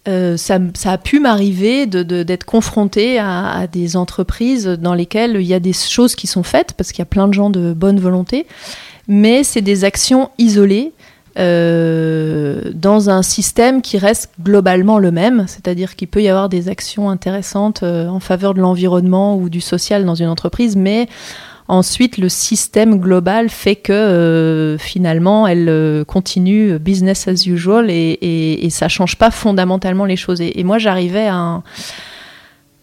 euh, 0.08 0.38
ça, 0.38 0.60
a 0.86 0.98
pu 0.98 1.20
m'arriver 1.20 1.86
de- 1.86 2.04
de- 2.04 2.24
d'être 2.24 2.46
confrontée 2.46 3.20
à, 3.20 3.50
à 3.52 3.68
des 3.68 3.96
entreprises 3.98 4.66
dans 4.68 4.94
lesquelles 4.94 5.36
il 5.36 5.48
y 5.48 5.54
a 5.54 5.60
des 5.60 5.74
choses 5.74 6.16
qui 6.16 6.28
sont 6.28 6.44
faites, 6.44 6.74
parce 6.74 6.92
qu'il 6.92 7.00
y 7.00 7.04
a 7.04 7.06
plein 7.06 7.28
de 7.28 7.34
gens 7.34 7.50
de 7.50 7.74
bonne 7.74 8.00
volonté, 8.00 8.46
mais 9.08 9.44
c'est 9.44 9.62
des 9.62 9.84
actions 9.84 10.30
isolées 10.38 10.92
euh, 11.40 12.72
dans 12.74 13.10
un 13.10 13.22
système 13.22 13.82
qui 13.82 13.98
reste 13.98 14.32
globalement 14.42 14.98
le 15.00 15.12
même, 15.12 15.46
c'est-à-dire 15.48 15.96
qu'il 15.96 16.08
peut 16.08 16.22
y 16.22 16.30
avoir 16.30 16.50
des 16.50 16.68
actions 16.70 17.10
intéressantes 17.10 17.84
euh, 17.84 18.08
en 18.08 18.20
faveur 18.20 18.54
de 18.54 18.62
l'environnement 18.62 19.38
ou 19.38 19.50
du 19.50 19.62
social 19.62 20.06
dans 20.06 20.16
une 20.16 20.30
entreprise, 20.30 20.76
mais 20.76 21.08
ensuite 21.68 22.18
le 22.18 22.30
système 22.30 23.00
global 23.00 23.50
fait 23.50 23.76
que 23.76 23.92
euh, 23.94 24.78
finalement 24.78 25.48
elle 25.48 25.68
euh, 25.70 26.04
continue 26.06 26.80
business 26.80 27.28
as 27.28 27.46
usual 27.46 27.90
et, 27.90 27.94
et, 28.22 28.66
et 28.66 28.70
ça 28.70 28.88
change 28.88 29.16
pas 29.18 29.32
fondamentalement 29.32 30.06
les 30.06 30.16
choses. 30.16 30.42
Et, 30.42 30.60
et 30.60 30.64
moi 30.64 30.78
j'arrivais 30.78 31.28
à 31.28 31.36
un- 31.36 31.64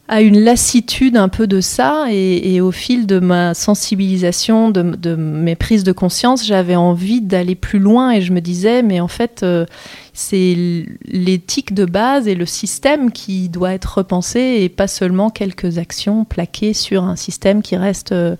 à 0.06 0.20
une 0.20 0.38
lassitude 0.38 1.16
un 1.16 1.30
peu 1.30 1.46
de 1.46 1.62
ça 1.62 2.06
et, 2.10 2.60
au 2.60 2.72
fil 2.72 3.06
de 3.06 3.20
ma 3.20 3.54
sensibilisation, 3.54 4.70
de, 4.70 5.14
mes 5.14 5.56
prises 5.56 5.82
de 5.82 5.92
conscience, 5.92 6.44
j'avais 6.44 6.76
envie 6.76 7.22
d'aller 7.22 7.54
plus 7.54 7.78
loin 7.78 8.10
et 8.10 8.20
je 8.20 8.32
me 8.32 8.40
disais 8.40 8.82
mais 8.82 9.00
en 9.00 9.08
fait 9.08 9.42
euh, 9.42 9.64
c'est 10.12 10.84
l'éthique 11.06 11.72
de 11.72 11.86
base 11.86 12.28
et 12.28 12.34
le 12.34 12.44
système 12.44 13.12
qui 13.12 13.48
doit 13.48 13.72
être 13.72 13.98
repensé 13.98 14.58
et 14.60 14.68
pas 14.68 14.88
seulement 14.88 15.30
quelques 15.30 15.78
actions 15.78 16.24
plaquées 16.24 16.74
sur 16.74 17.04
un 17.04 17.16
système 17.16 17.62
qui 17.62 17.76
reste 17.76 18.12
euh, 18.12 18.36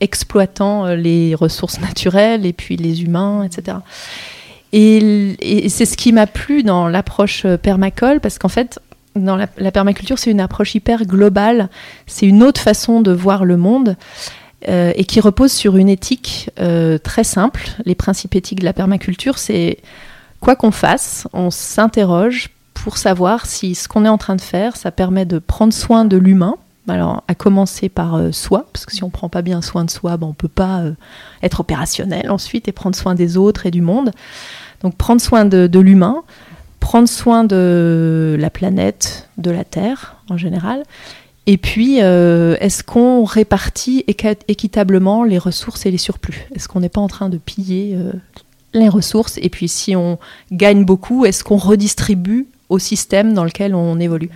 exploitant 0.00 0.84
euh, 0.84 0.94
les 0.94 1.34
ressources 1.34 1.80
naturelles 1.80 2.44
et 2.44 2.52
puis 2.52 2.76
les 2.76 3.02
humains, 3.02 3.44
etc. 3.44 3.78
Et, 4.74 5.34
et 5.40 5.70
c'est 5.70 5.86
ce 5.86 5.96
qui 5.96 6.12
m'a 6.12 6.26
plu 6.26 6.62
dans 6.62 6.86
l'approche 6.86 7.46
permacole 7.62 8.20
parce 8.20 8.38
qu'en 8.38 8.50
fait, 8.50 8.78
la, 9.14 9.72
permaculture, 9.72 10.18
c'est 10.18 10.30
une 10.30 10.40
approche 10.40 10.74
hyper 10.74 11.04
globale. 11.04 11.68
C'est 12.06 12.26
une 12.26 12.42
autre 12.42 12.60
façon 12.60 13.00
de 13.00 13.12
voir 13.12 13.44
le 13.44 13.56
monde 13.56 13.96
euh, 14.68 14.92
et 14.96 15.04
qui 15.04 15.20
repose 15.20 15.52
sur 15.52 15.76
une 15.76 15.88
éthique 15.88 16.50
euh, 16.60 16.98
très 16.98 17.24
simple. 17.24 17.68
Les 17.84 17.94
principes 17.94 18.34
éthiques 18.34 18.60
de 18.60 18.64
la 18.64 18.72
permaculture, 18.72 19.38
c'est 19.38 19.78
quoi 20.40 20.56
qu'on 20.56 20.70
fasse, 20.70 21.26
on 21.32 21.50
s'interroge 21.50 22.50
pour 22.74 22.96
savoir 22.96 23.46
si 23.46 23.74
ce 23.74 23.88
qu'on 23.88 24.04
est 24.04 24.08
en 24.08 24.18
train 24.18 24.36
de 24.36 24.40
faire, 24.40 24.76
ça 24.76 24.90
permet 24.90 25.24
de 25.24 25.38
prendre 25.38 25.72
soin 25.72 26.04
de 26.04 26.16
l'humain. 26.16 26.56
Alors, 26.86 27.22
à 27.28 27.34
commencer 27.34 27.90
par 27.90 28.14
euh, 28.14 28.32
soi, 28.32 28.66
parce 28.72 28.86
que 28.86 28.94
si 28.94 29.04
on 29.04 29.08
ne 29.08 29.12
prend 29.12 29.28
pas 29.28 29.42
bien 29.42 29.60
soin 29.60 29.84
de 29.84 29.90
soi, 29.90 30.16
ben, 30.16 30.26
on 30.26 30.30
ne 30.30 30.34
peut 30.34 30.48
pas 30.48 30.84
être 31.42 31.60
opérationnel 31.60 32.30
ensuite 32.30 32.66
et 32.66 32.72
prendre 32.72 32.96
soin 32.96 33.14
des 33.14 33.36
autres 33.36 33.66
et 33.66 33.70
du 33.70 33.82
monde. 33.82 34.10
Donc, 34.80 34.96
prendre 34.96 35.20
soin 35.20 35.44
de 35.44 35.78
l'humain, 35.78 36.22
prendre 36.88 37.06
soin 37.06 37.44
de 37.44 38.34
la 38.40 38.48
planète, 38.48 39.28
de 39.36 39.50
la 39.50 39.62
Terre 39.62 40.16
en 40.30 40.38
général, 40.38 40.84
Et 41.46 41.58
puis, 41.58 41.96
est-ce 41.98 42.82
qu'on 42.82 43.24
répartit 43.24 44.04
équitablement 44.06 45.22
les 45.22 45.36
ressources 45.38 45.84
et 45.84 45.90
les 45.90 45.98
surplus? 45.98 46.46
Est-ce 46.54 46.66
qu'on 46.66 46.80
n'est 46.80 46.88
pas 46.88 47.02
en 47.02 47.08
train 47.08 47.28
de 47.28 47.36
piller 47.36 47.94
les 48.72 48.88
ressources? 48.88 49.38
Et 49.42 49.50
puis, 49.50 49.68
si 49.68 49.96
on 49.96 50.18
gagne 50.50 50.86
beaucoup, 50.86 51.26
est-ce 51.26 51.44
qu'on 51.44 51.58
redistribue 51.58 52.46
au 52.70 52.78
système 52.78 53.34
dans 53.34 53.44
lequel 53.44 53.74
on 53.74 54.00
évolue? 54.00 54.30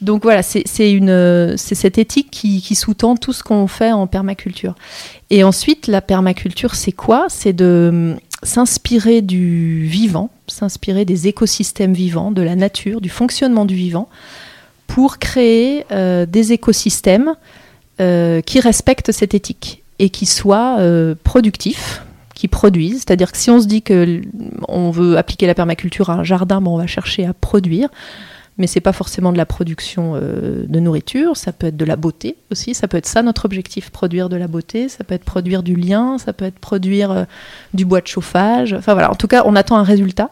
Donc 0.00 0.22
voilà, 0.24 0.42
c'est 0.42 0.66
cette 0.66 1.98
éthique 1.98 2.30
qui, 2.30 2.74
sous-tend 2.74 3.16
tout 3.16 3.32
ce 3.32 3.44
qu'on 3.44 3.68
fait 3.68 3.92
en 3.92 4.08
permaculture. 4.08 4.74
Et 5.30 5.44
ensuite, 5.44 5.86
la 5.86 6.00
permaculture, 6.00 6.74
c'est 6.74 6.96
quoi? 7.04 7.26
C'est 7.28 7.52
de 7.52 7.88
hum, 7.92 8.18
s'inspirer 8.42 9.22
du 9.22 9.86
vivant, 9.86 10.30
s'inspirer 10.58 11.04
des 11.04 11.28
écosystèmes 11.28 11.92
vivants, 11.92 12.30
de 12.30 12.42
la 12.42 12.56
nature, 12.56 13.00
du 13.00 13.08
fonctionnement 13.08 13.64
du 13.64 13.74
vivant, 13.74 14.08
pour 14.86 15.18
créer 15.18 15.84
euh, 15.92 16.26
des 16.26 16.52
écosystèmes 16.52 17.34
euh, 18.00 18.40
qui 18.40 18.60
respectent 18.60 19.12
cette 19.12 19.34
éthique 19.34 19.82
et 19.98 20.10
qui 20.10 20.26
soient 20.26 20.76
euh, 20.78 21.14
productifs, 21.24 22.02
qui 22.34 22.48
produisent. 22.48 22.98
C'est-à-dire 22.98 23.32
que 23.32 23.38
si 23.38 23.50
on 23.50 23.60
se 23.60 23.66
dit 23.66 23.82
que 23.82 24.22
on 24.68 24.90
veut 24.90 25.16
appliquer 25.16 25.46
la 25.46 25.54
permaculture 25.54 26.10
à 26.10 26.14
un 26.14 26.24
jardin, 26.24 26.62
on 26.64 26.76
va 26.76 26.86
chercher 26.86 27.24
à 27.26 27.32
produire 27.32 27.88
mais 28.58 28.66
c'est 28.66 28.80
pas 28.80 28.92
forcément 28.92 29.32
de 29.32 29.38
la 29.38 29.46
production 29.46 30.12
euh, 30.14 30.64
de 30.66 30.80
nourriture, 30.80 31.36
ça 31.36 31.52
peut 31.52 31.68
être 31.68 31.76
de 31.76 31.84
la 31.84 31.96
beauté 31.96 32.36
aussi, 32.50 32.74
ça 32.74 32.88
peut 32.88 32.96
être 32.96 33.06
ça 33.06 33.22
notre 33.22 33.44
objectif, 33.44 33.90
produire 33.90 34.28
de 34.28 34.36
la 34.36 34.48
beauté, 34.48 34.88
ça 34.88 35.04
peut 35.04 35.14
être 35.14 35.24
produire 35.24 35.62
du 35.62 35.76
lien, 35.76 36.18
ça 36.18 36.32
peut 36.32 36.44
être 36.44 36.58
produire 36.58 37.10
euh, 37.10 37.24
du 37.72 37.84
bois 37.84 38.00
de 38.00 38.08
chauffage, 38.08 38.74
enfin 38.74 38.92
voilà, 38.92 39.10
en 39.10 39.14
tout 39.14 39.28
cas 39.28 39.42
on 39.46 39.56
attend 39.56 39.76
un 39.76 39.84
résultat. 39.84 40.30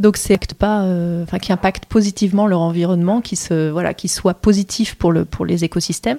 Donc 0.00 0.16
c'est 0.16 0.54
pas, 0.54 0.84
euh, 0.84 1.22
enfin 1.22 1.38
qui 1.38 1.52
impacte 1.52 1.84
positivement 1.84 2.46
leur 2.46 2.62
environnement, 2.62 3.20
qui 3.20 3.36
se, 3.36 3.68
voilà, 3.68 3.92
qui 3.92 4.08
soit 4.08 4.32
positif 4.32 4.94
pour 4.94 5.12
le 5.12 5.26
pour 5.26 5.44
les 5.44 5.62
écosystèmes 5.62 6.18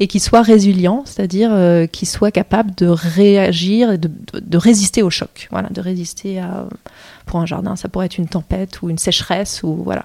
et 0.00 0.08
qui 0.08 0.18
soit 0.18 0.42
résilient, 0.42 1.04
c'est-à-dire 1.06 1.50
euh, 1.52 1.86
qui 1.86 2.04
soit 2.04 2.32
capable 2.32 2.74
de 2.74 2.88
réagir 2.88 3.92
et 3.92 3.98
de, 3.98 4.10
de, 4.34 4.58
résister 4.58 5.04
au 5.04 5.10
choc, 5.10 5.46
voilà, 5.52 5.68
de 5.68 5.80
résister 5.80 6.40
à 6.40 6.66
pour 7.24 7.38
un 7.38 7.46
jardin, 7.46 7.76
ça 7.76 7.88
pourrait 7.88 8.06
être 8.06 8.18
une 8.18 8.26
tempête 8.26 8.82
ou 8.82 8.90
une 8.90 8.98
sécheresse 8.98 9.62
ou 9.62 9.76
voilà. 9.84 10.04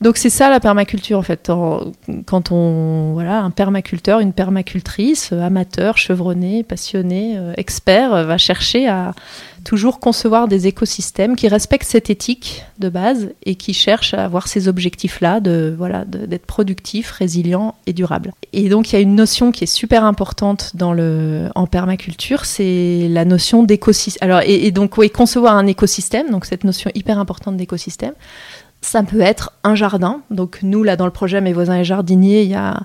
Donc 0.00 0.16
c'est 0.16 0.30
ça 0.30 0.48
la 0.48 0.60
permaculture 0.60 1.18
en 1.18 1.22
fait. 1.22 1.50
quand 2.26 2.52
on 2.52 3.12
voilà 3.14 3.40
un 3.40 3.50
permaculteur, 3.50 4.20
une 4.20 4.32
permacultrice, 4.32 5.30
euh, 5.32 5.42
amateur, 5.42 5.98
chevronné, 5.98 6.62
passionné, 6.62 7.36
euh, 7.36 7.52
expert, 7.56 8.14
euh, 8.14 8.24
va 8.24 8.38
chercher 8.38 8.86
à 8.86 9.12
toujours 9.64 9.98
concevoir 9.98 10.46
des 10.46 10.68
écosystèmes 10.68 11.34
qui 11.34 11.48
respectent 11.48 11.88
cette 11.88 12.10
éthique 12.10 12.64
de 12.78 12.88
base 12.88 13.30
et 13.44 13.56
qui 13.56 13.74
cherchent 13.74 14.14
à 14.14 14.24
avoir 14.24 14.46
ces 14.46 14.68
objectifs-là 14.68 15.40
de 15.40 15.74
voilà 15.76 16.04
d'être 16.04 16.46
productif, 16.46 17.10
résilient 17.10 17.74
et 17.86 17.92
durable. 17.92 18.32
Et 18.52 18.68
donc 18.68 18.92
il 18.92 18.94
y 18.94 18.98
a 18.98 19.00
une 19.00 19.16
notion 19.16 19.50
qui 19.50 19.64
est 19.64 19.66
super 19.66 20.04
importante 20.04 20.76
dans 20.76 20.92
le 20.92 21.48
en 21.56 21.66
permaculture, 21.66 22.44
c'est 22.44 23.08
la 23.10 23.24
notion 23.24 23.64
d'écosystème. 23.64 24.30
Alors 24.30 24.42
et, 24.42 24.66
et 24.66 24.70
donc 24.70 24.96
oui, 24.96 25.10
concevoir 25.10 25.56
un 25.56 25.66
écosystème, 25.66 26.30
donc 26.30 26.44
cette 26.44 26.62
notion 26.62 26.92
hyper 26.94 27.18
importante 27.18 27.56
d'écosystème 27.56 28.14
ça 28.80 29.02
peut 29.02 29.20
être 29.20 29.52
un 29.64 29.74
jardin. 29.74 30.22
Donc 30.30 30.60
nous, 30.62 30.82
là, 30.82 30.96
dans 30.96 31.06
le 31.06 31.12
projet 31.12 31.40
Mes 31.40 31.52
voisins 31.52 31.76
et 31.76 31.84
jardiniers, 31.84 32.42
il 32.42 32.50
y 32.50 32.54
a 32.54 32.80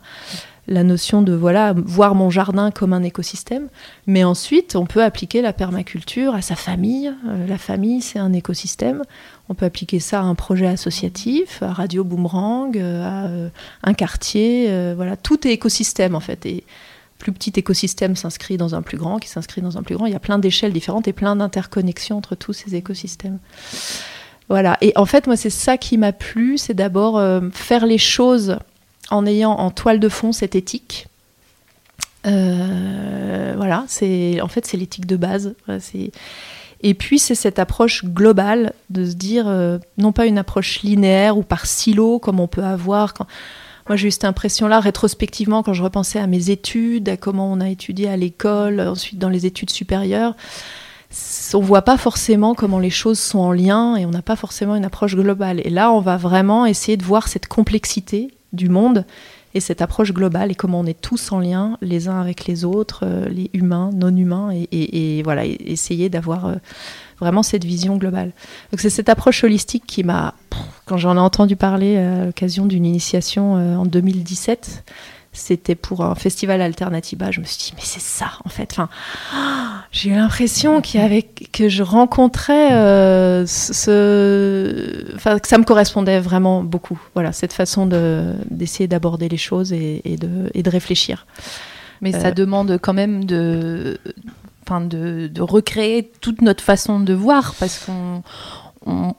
la 0.68 0.84
notion 0.84 1.22
de 1.22 1.34
voilà 1.34 1.74
voir 1.74 2.16
mon 2.16 2.30
jardin 2.30 2.72
comme 2.72 2.94
un 2.94 3.04
écosystème. 3.04 3.68
Mais 4.08 4.24
ensuite, 4.24 4.76
on 4.76 4.86
peut 4.86 5.04
appliquer 5.04 5.42
la 5.42 5.54
permaculture 5.54 6.36
à 6.36 6.42
sa 6.42 6.56
famille. 6.56 7.12
Euh, 7.28 7.48
la 7.48 7.58
famille, 7.58 8.02
c'est 8.02 8.20
un 8.20 8.34
écosystème. 8.34 9.04
On 9.50 9.56
peut 9.56 9.66
appliquer 9.66 10.00
ça 10.00 10.22
à 10.22 10.24
un 10.24 10.36
projet 10.36 10.68
associatif, 10.68 11.62
à 11.62 11.74
Radio 11.74 12.04
Boomerang, 12.04 12.78
euh, 12.78 13.04
à 13.04 13.26
euh, 13.26 13.50
un 13.84 13.94
quartier. 13.94 14.94
voilà, 14.96 15.18
tout 15.18 15.48
est 15.48 15.52
écosystème 15.52 16.16
en 16.16 16.22
fait. 16.22 16.46
Et 16.46 16.64
plus 17.20 17.32
petit 17.32 17.54
écosystème 17.56 18.16
s'inscrit 18.16 18.58
dans 18.58 18.76
un 18.76 18.82
plus 18.82 18.98
grand, 18.98 19.18
qui 19.18 19.30
s'inscrit 19.30 19.62
dans 19.62 19.78
un 19.78 19.84
plus 19.84 19.96
grand. 19.96 20.06
Il 20.06 20.14
y 20.14 20.16
a 20.16 20.20
plein 20.20 20.40
d'échelles 20.40 20.74
différentes 20.74 21.08
et 21.08 21.14
plein 21.14 21.36
d'interconnexions 21.36 22.18
entre 22.18 22.36
tous 22.36 22.54
ces 22.54 22.76
écosystèmes. 22.76 23.40
Voilà. 24.54 24.78
Et 24.82 24.94
en 24.96 25.08
fait, 25.08 25.26
moi, 25.26 25.36
c'est 25.36 25.50
ça 25.50 25.78
qui 25.80 25.98
m'a 25.98 26.12
plu, 26.12 26.60
c'est 26.60 26.76
d'abord 26.76 27.18
euh, 27.18 27.42
faire 27.54 27.88
les 27.88 27.98
choses 27.98 28.60
en 29.10 29.26
ayant 29.26 29.50
en 29.50 29.72
toile 29.72 30.00
de 30.00 30.10
fond 30.10 30.32
cette 30.32 30.54
éthique. 30.54 31.08
Euh, 32.28 33.54
voilà, 33.58 33.84
c'est 33.88 34.42
en 34.42 34.48
fait 34.48 34.68
c'est 34.68 34.78
l'éthique 34.78 35.08
de 35.08 35.16
base. 35.16 35.56
et 36.82 36.94
puis 36.94 37.18
c'est 37.18 37.34
cette 37.34 37.58
approche 37.58 38.06
globale 38.06 38.74
de 38.92 39.08
se 39.08 39.16
dire 39.16 39.48
euh, 39.48 39.80
non 39.98 40.12
pas 40.12 40.28
une 40.28 40.38
approche 40.38 40.84
linéaire 40.84 41.36
ou 41.36 41.42
par 41.42 41.66
silo 41.66 42.20
comme 42.20 42.40
on 42.40 42.48
peut 42.48 42.64
avoir. 42.64 43.16
Moi 43.90 43.96
j'ai 43.96 44.10
eu 44.10 44.12
cette 44.12 44.24
impression-là 44.24 44.80
rétrospectivement 44.82 45.64
quand 45.64 45.74
je 45.74 45.82
repensais 45.82 46.20
à 46.20 46.28
mes 46.28 46.52
études, 46.52 47.10
à 47.10 47.18
comment 47.18 47.52
on 47.52 47.60
a 47.60 47.70
étudié 47.70 48.08
à 48.08 48.18
l'école, 48.18 48.80
ensuite 48.82 49.18
dans 49.18 49.30
les 49.30 49.48
études 49.48 49.72
supérieures 49.72 50.36
on 51.54 51.60
voit 51.60 51.84
pas 51.84 51.98
forcément 51.98 52.56
comment 52.56 52.80
les 52.80 52.90
choses 52.90 53.20
sont 53.20 53.40
en 53.40 53.52
lien 53.52 53.96
et 53.96 54.06
on 54.06 54.12
n'a 54.12 54.22
pas 54.22 54.36
forcément 54.36 54.76
une 54.76 54.86
approche 54.86 55.16
globale. 55.16 55.62
Et 55.64 55.70
là, 55.70 55.92
on 55.92 56.00
va 56.00 56.18
vraiment 56.18 56.66
essayer 56.66 56.98
de 56.98 57.04
voir 57.04 57.28
cette 57.28 57.48
complexité 57.48 58.34
du 58.54 58.70
monde 58.70 59.06
et 59.56 59.60
cette 59.60 59.82
approche 59.82 60.14
globale 60.14 60.52
et 60.52 60.56
comment 60.56 60.80
on 60.80 60.86
est 60.86 61.00
tous 61.00 61.32
en 61.32 61.40
lien 61.40 61.78
les 61.82 62.08
uns 62.08 62.20
avec 62.20 62.46
les 62.46 62.66
autres, 62.66 63.02
euh, 63.04 63.28
les 63.30 63.50
humains, 63.54 63.92
non 63.94 64.16
humains, 64.16 64.50
et, 64.72 65.22
voilà, 65.24 65.46
essayer 65.46 66.10
d'avoir 66.10 66.46
euh, 66.46 66.56
vraiment 67.20 67.44
cette 67.44 67.64
vision 67.64 67.98
globale. 67.98 68.32
Donc 68.72 68.80
c'est 68.80 68.90
cette 68.90 69.10
approche 69.10 69.44
holistique 69.44 69.84
qui 69.86 70.04
m'a, 70.04 70.34
quand 70.86 70.98
j'en 70.98 71.16
ai 71.16 71.20
entendu 71.20 71.56
parler 71.56 71.98
à 71.98 72.26
l'occasion 72.26 72.66
d'une 72.66 72.86
initiation 72.86 73.58
euh, 73.58 73.76
en 73.76 73.86
2017, 73.86 74.84
c'était 75.34 75.76
pour 75.76 76.06
un 76.06 76.16
festival 76.16 76.62
Alternativa. 76.62 77.32
Je 77.32 77.40
me 77.40 77.46
suis 77.46 77.58
dit, 77.58 77.74
mais 77.76 77.82
c'est 77.84 78.02
ça, 78.02 78.32
en 78.46 78.50
fait. 78.50 78.72
Enfin, 78.72 78.90
j'ai 79.92 80.12
eu 80.12 80.14
l'impression 80.14 80.80
qu'il 80.80 81.02
y 81.02 81.04
avait, 81.04 81.24
que 81.24 81.68
je 81.70 81.84
rencontrais 81.84 82.74
euh, 82.74 83.46
ce, 83.48 85.16
enfin, 85.16 85.40
que 85.40 85.48
ça 85.48 85.58
me 85.58 85.64
correspondait 85.64 86.20
vraiment 86.20 86.64
beaucoup. 86.64 87.00
Voilà, 87.16 87.32
cette 87.32 87.54
façon 87.54 87.86
de, 87.86 88.34
d'essayer 88.50 88.88
d'aborder 88.88 89.28
les 89.28 89.38
choses 89.38 89.74
et, 89.74 90.02
de, 90.06 90.50
et 90.54 90.64
de 90.64 90.70
réfléchir. 90.70 91.26
Mais 92.02 92.12
ça 92.12 92.28
euh, 92.28 92.32
demande 92.32 92.78
quand 92.82 92.94
même 92.94 93.26
de, 93.26 93.98
enfin, 94.66 94.82
de, 94.82 95.28
de 95.28 95.42
recréer 95.42 96.12
toute 96.22 96.42
notre 96.42 96.64
façon 96.64 97.00
de 97.00 97.14
voir 97.14 97.56
parce 97.60 97.80
qu'on 97.80 98.24
on, 98.86 99.14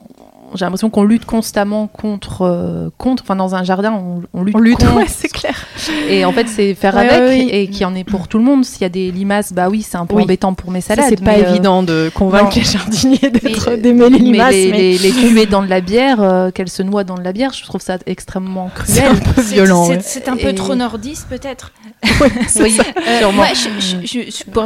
j'ai 0.53 0.65
l'impression 0.65 0.89
qu'on 0.89 1.03
lutte 1.03 1.25
constamment 1.25 1.87
contre, 1.87 2.43
euh, 2.43 2.89
contre. 2.97 3.23
Enfin, 3.23 3.35
dans 3.35 3.55
un 3.55 3.63
jardin, 3.63 3.91
on, 3.93 4.21
on 4.33 4.43
lutte. 4.43 4.55
On 4.55 4.59
lutte, 4.59 4.83
ouais, 4.95 5.07
c'est 5.07 5.27
clair. 5.27 5.65
Et 6.07 6.23
en 6.23 6.31
fait, 6.31 6.47
c'est 6.47 6.75
faire 6.75 6.97
avec 6.97 7.53
et 7.53 7.67
qui 7.67 7.83
en 7.83 7.95
est 7.95 8.03
pour 8.03 8.27
tout 8.27 8.37
le 8.37 8.43
monde. 8.43 8.63
S'il 8.63 8.81
y 8.81 8.85
a 8.85 8.89
des 8.89 9.11
limaces, 9.11 9.53
bah 9.53 9.69
oui, 9.69 9.81
c'est 9.81 9.97
un 9.97 10.05
peu 10.05 10.15
embêtant 10.15 10.53
pour 10.53 10.71
mes 10.71 10.81
salades. 10.81 11.07
C'est 11.09 11.23
pas 11.23 11.33
euh, 11.33 11.49
évident 11.49 11.83
de 11.83 12.11
convaincre 12.13 12.55
les 12.55 12.63
jardiniers 12.63 13.31
d'aimer 13.77 14.09
les 14.09 14.19
limaces. 14.19 14.51
Mais, 14.51 14.71
les, 14.71 14.97
les, 14.97 15.11
tuer 15.11 15.45
dans 15.45 15.63
de 15.63 15.69
la 15.69 15.81
bière, 15.81 16.21
euh, 16.21 16.51
qu'elles 16.51 16.69
se 16.69 16.83
noient 16.83 17.03
dans 17.03 17.15
de 17.15 17.23
la 17.23 17.33
bière, 17.33 17.51
je 17.53 17.63
trouve 17.63 17.81
ça 17.81 17.97
extrêmement 18.05 18.69
cruel. 18.73 18.95
C'est 18.95 19.05
un 19.05 19.33
peu 19.33 19.41
violent. 19.41 19.89
C'est 20.01 20.29
un 20.29 20.37
peu 20.37 20.53
trop 20.53 20.75
nordiste, 20.75 21.27
peut-être. 21.27 21.71
oui, 22.59 22.77
moi, 23.33 23.47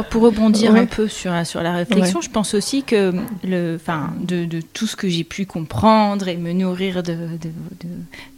pour, 0.02 0.22
rebondir 0.22 0.74
un 0.74 0.86
peu 0.86 1.08
sur, 1.08 1.32
sur 1.44 1.62
la 1.62 1.72
réflexion, 1.72 2.20
je 2.20 2.30
pense 2.30 2.54
aussi 2.54 2.82
que 2.82 3.12
le, 3.42 3.78
de, 4.20 4.44
de 4.44 4.60
tout 4.60 4.86
ce 4.86 4.96
que 4.96 5.08
j'ai 5.08 5.24
pu 5.24 5.46
comprendre 5.46 5.79
et 6.26 6.36
me 6.36 6.52
nourrir 6.52 7.02
de, 7.02 7.16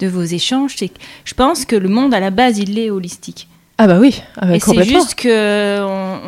de, 0.00 0.06
vos 0.06 0.22
échanges, 0.22 0.74
c'est 0.76 0.88
que 0.88 0.98
je 1.24 1.34
pense 1.34 1.64
que 1.64 1.76
le 1.76 1.88
monde 1.88 2.14
à 2.14 2.20
la 2.20 2.30
base 2.30 2.58
il 2.58 2.78
est 2.78 2.90
holistique. 2.90 3.48
Ah 3.78 3.86
bah 3.86 3.98
oui, 3.98 4.22
ah 4.36 4.46
bah 4.46 4.54
et 4.54 4.60
c'est 4.60 4.84
juste 4.84 5.14
que 5.14 5.80
on, 5.80 6.18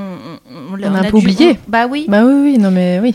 on, 0.51 0.83
on, 0.83 0.95
a, 0.95 1.09
oublié. 1.13 1.59
bah 1.69 1.87
oui. 1.89 2.07
Bah 2.09 2.25
oui, 2.25 2.33
oui, 2.43 2.59
non 2.59 2.71
mais 2.71 2.99
oui. 3.01 3.15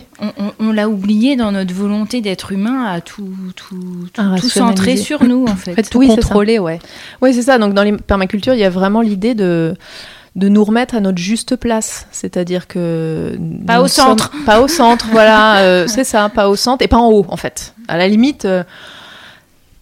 On, 0.60 0.72
l'a 0.72 0.88
oublié 0.88 1.36
dans 1.36 1.52
notre 1.52 1.74
volonté 1.74 2.22
d'être 2.22 2.52
humain 2.52 2.86
à 2.86 3.02
tout 3.02 3.28
tout, 3.56 4.08
tout, 4.14 4.50
centrer 4.50 4.96
sur 4.96 5.24
nous 5.24 5.46
en 5.46 5.56
fait. 5.58 5.82
tout 5.90 6.00
contrôler, 6.00 6.60
ouais. 6.60 6.80
Oui, 7.22 7.34
c'est 7.34 7.42
ça. 7.42 7.58
Donc 7.58 7.74
dans 7.74 7.84
les 7.84 7.94
permaculture, 7.94 8.54
il 8.54 8.60
y 8.60 8.66
a 8.66 8.70
vraiment 8.70 9.02
l'idée 9.02 9.34
de 9.34 9.76
de 10.36 10.48
nous 10.48 10.64
remettre 10.64 10.96
à 10.96 11.00
notre 11.00 11.18
juste 11.18 11.56
place, 11.56 12.08
c'est-à-dire 12.12 12.68
que 12.68 13.38
pas 13.66 13.82
au 13.82 13.88
centre, 13.88 14.32
pas 14.46 14.62
au 14.62 14.68
centre, 14.68 15.08
voilà, 15.12 15.60
euh, 15.60 15.88
c'est 15.88 16.04
ça, 16.04 16.30
pas 16.30 16.50
au 16.50 16.56
centre 16.56 16.84
et 16.84 16.88
pas 16.88 16.98
en 16.98 17.10
haut 17.12 17.26
en 17.30 17.38
fait. 17.38 17.74
À 17.88 17.98
la 17.98 18.08
limite, 18.08 18.46
euh, 18.46 18.64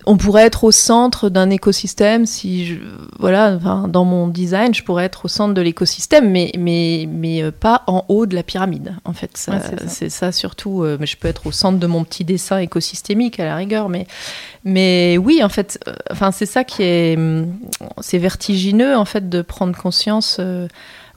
on 0.08 0.18
pourrait 0.18 0.46
être 0.46 0.64
au 0.64 0.72
centre 0.72 1.30
d'un 1.30 1.50
écosystème 1.50 2.26
si 2.26 2.66
je, 2.66 2.76
voilà 3.20 3.58
dans 3.88 4.06
mon 4.06 4.28
design 4.28 4.74
je 4.74 4.84
pourrais 4.84 5.06
être 5.06 5.26
au 5.26 5.28
centre 5.28 5.54
de 5.54 5.62
l'écosystème 5.62 6.30
mais 6.30 6.52
mais 6.58 7.08
mais 7.10 7.44
euh, 7.44 7.52
pas 7.52 7.84
en 7.88 8.06
haut 8.08 8.26
de 8.26 8.36
la 8.36 8.44
pyramide 8.44 8.96
en 9.06 9.14
fait 9.14 9.32
c'est 9.88 10.10
ça. 10.10 10.32
surtout 10.32 10.84
mais 11.00 11.06
je 11.06 11.18
peux 11.18 11.28
être 11.28 11.48
au 11.48 11.52
centre 11.52 11.78
de 11.78 11.88
mon 11.88 12.04
petit 12.04 12.26
dessin 12.26 12.58
écosystémique 12.58 13.40
à 13.40 13.46
la 13.46 13.56
rigueur 13.56 13.90
mais 13.90 14.08
mais 14.68 15.18
oui, 15.18 15.42
en 15.44 15.50
fait, 15.50 15.80
euh, 15.88 15.94
enfin 16.12 16.32
c'est 16.32 16.46
ça 16.46 16.66
qui 16.66 16.84
est, 16.84 17.16
hum, 17.16 17.58
c'est 18.02 18.18
vertigineux 18.18 18.98
en 18.98 19.06
fait 19.06 19.30
de 19.30 19.42
prendre 19.42 19.76
conscience. 19.78 20.42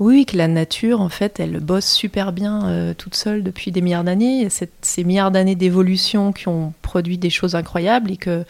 Oui, 0.00 0.24
que 0.24 0.36
la 0.36 0.48
nature, 0.48 1.02
en 1.02 1.10
fait, 1.10 1.38
elle 1.40 1.60
bosse 1.60 1.84
super 1.84 2.32
bien 2.32 2.66
euh, 2.66 2.94
toute 2.94 3.14
seule 3.14 3.42
depuis 3.42 3.70
des 3.70 3.82
milliards 3.82 4.02
d'années. 4.02 4.48
Ces 4.48 5.04
milliards 5.04 5.30
d'années 5.30 5.54
d'évolution 5.54 6.32
qui 6.32 6.48
ont 6.48 6.72
produit 6.80 7.18
des 7.18 7.28
choses 7.28 7.54
incroyables 7.54 8.10
et 8.10 8.16
que 8.16 8.44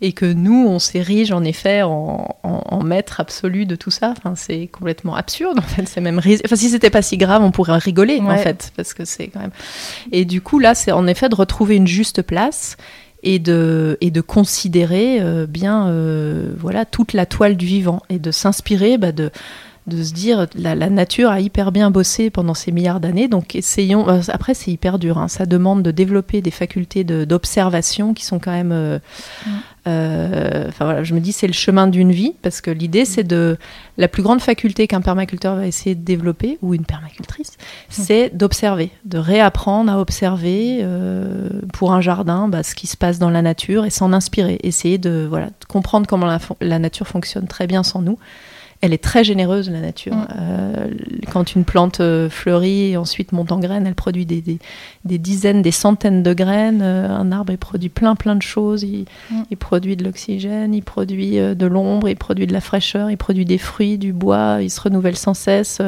et 0.00 0.12
que 0.12 0.26
nous, 0.26 0.64
on 0.66 0.78
s'érige 0.78 1.32
en 1.32 1.42
effet 1.42 1.82
en, 1.82 2.36
maître 2.84 3.20
absolu 3.20 3.66
de 3.66 3.74
tout 3.74 3.90
ça. 3.90 4.14
Enfin, 4.16 4.34
c'est 4.34 4.68
complètement 4.68 5.14
absurde 5.14 5.58
en 5.58 5.62
fait. 5.62 5.86
C'est 5.86 6.00
même 6.00 6.18
enfin 6.18 6.56
si 6.56 6.70
c'était 6.70 6.88
pas 6.88 7.02
si 7.02 7.18
grave, 7.18 7.42
on 7.42 7.50
pourrait 7.50 7.76
rigoler 7.76 8.20
en 8.20 8.36
fait 8.38 8.72
parce 8.76 8.94
que 8.94 9.04
c'est 9.04 9.26
quand 9.28 9.40
même. 9.40 9.50
Et 10.12 10.24
du 10.24 10.40
coup 10.40 10.58
là, 10.58 10.74
c'est 10.74 10.92
en 10.92 11.06
effet 11.06 11.28
de 11.28 11.34
retrouver 11.34 11.76
une 11.76 11.88
juste 11.88 12.22
place 12.22 12.76
et 13.22 13.38
de, 13.40 13.98
et 14.00 14.10
de 14.10 14.20
considérer 14.20 15.20
euh, 15.20 15.46
bien 15.46 15.88
euh, 15.88 16.54
voilà 16.56 16.84
toute 16.84 17.12
la 17.12 17.26
toile 17.26 17.56
du 17.56 17.66
vivant 17.66 18.00
et 18.08 18.20
de 18.20 18.30
s'inspirer 18.30 18.96
bah, 18.96 19.12
de 19.12 19.30
de 19.88 20.02
se 20.02 20.12
dire 20.12 20.46
la, 20.54 20.74
la, 20.74 20.90
nature 20.90 21.30
a 21.30 21.40
hyper 21.40 21.72
bien 21.72 21.90
bossé 21.90 22.30
pendant 22.30 22.54
ces 22.54 22.70
milliards 22.70 23.00
d'années, 23.00 23.28
donc 23.28 23.56
essayons. 23.56 24.08
Euh, 24.08 24.20
après, 24.28 24.54
c'est 24.54 24.70
hyper 24.70 24.98
dur. 24.98 25.18
Hein, 25.18 25.28
ça 25.28 25.46
demande 25.46 25.82
de 25.82 25.90
développer 25.90 26.42
des 26.42 26.50
facultés 26.50 27.04
d'observation 27.04 28.14
qui 28.14 28.24
sont 28.24 28.38
quand 28.38 28.52
même. 28.52 28.72
Euh, 28.72 28.98
mm. 29.46 29.50
euh, 29.88 30.64
enfin 30.68 30.84
voilà, 30.84 31.02
je 31.02 31.14
me 31.14 31.20
dis 31.20 31.32
c'est 31.32 31.46
le 31.46 31.52
chemin 31.52 31.86
d'une 31.86 32.12
vie 32.12 32.34
parce 32.42 32.60
que 32.60 32.70
l'idée 32.70 33.04
c'est 33.04 33.24
de 33.24 33.56
la 33.96 34.08
plus 34.08 34.22
grande 34.22 34.40
faculté 34.40 34.86
qu'un 34.86 35.00
permaculteur 35.00 35.56
va 35.56 35.66
essayer 35.66 35.94
de 35.94 36.04
développer 36.04 36.58
ou 36.62 36.74
une 36.74 36.84
permacultrice, 36.84 37.52
mm. 37.52 37.90
c'est 37.90 38.36
d'observer, 38.36 38.90
de 39.04 39.18
réapprendre 39.18 39.90
à 39.90 39.98
observer 39.98 40.86
pour 41.72 41.92
un 41.92 42.00
jardin 42.00 42.48
bah, 42.48 42.62
ce 42.62 42.74
qui 42.74 42.86
se 42.86 42.96
passe 42.96 43.18
dans 43.18 43.30
la 43.30 43.42
nature 43.42 43.86
et 43.86 43.90
s'en 43.90 44.12
inspirer, 44.12 44.58
essayer 44.62 44.98
de 44.98 45.26
voilà 45.28 45.46
de 45.46 45.64
comprendre 45.66 46.06
comment 46.06 46.26
la, 46.26 46.38
la 46.60 46.78
nature 46.78 47.06
fonctionne 47.06 47.46
très 47.46 47.66
bien 47.66 47.82
sans 47.82 48.02
nous 48.02 48.18
elle 48.80 48.92
est 48.92 49.02
très 49.02 49.24
généreuse, 49.24 49.70
la 49.70 49.80
nature. 49.80 50.14
Mm. 50.14 50.26
Euh, 50.38 50.86
quand 51.32 51.54
une 51.54 51.64
plante 51.64 52.00
euh, 52.00 52.30
fleurit 52.30 52.92
et 52.92 52.96
ensuite 52.96 53.32
monte 53.32 53.50
en 53.50 53.58
graines, 53.58 53.86
elle 53.86 53.94
produit 53.94 54.24
des, 54.24 54.42
des, 55.04 55.18
dizaines, 55.18 55.62
des 55.62 55.72
centaines 55.72 56.22
de 56.22 56.32
graines. 56.32 56.80
Euh, 56.82 57.08
un 57.08 57.32
arbre, 57.32 57.52
il 57.52 57.58
produit 57.58 57.88
plein, 57.88 58.14
plein 58.14 58.36
de 58.36 58.42
choses. 58.42 58.84
Il, 58.84 59.06
mm. 59.30 59.42
il 59.50 59.56
produit 59.56 59.96
de 59.96 60.04
l'oxygène, 60.04 60.74
il 60.74 60.82
produit 60.82 61.38
de 61.38 61.66
l'ombre, 61.66 62.08
il 62.08 62.16
produit 62.16 62.46
de 62.46 62.52
la 62.52 62.60
fraîcheur, 62.60 63.10
il 63.10 63.16
produit 63.16 63.44
des 63.44 63.58
fruits, 63.58 63.98
du 63.98 64.12
bois, 64.12 64.58
il 64.62 64.70
se 64.70 64.80
renouvelle 64.80 65.16
sans 65.16 65.34
cesse. 65.34 65.82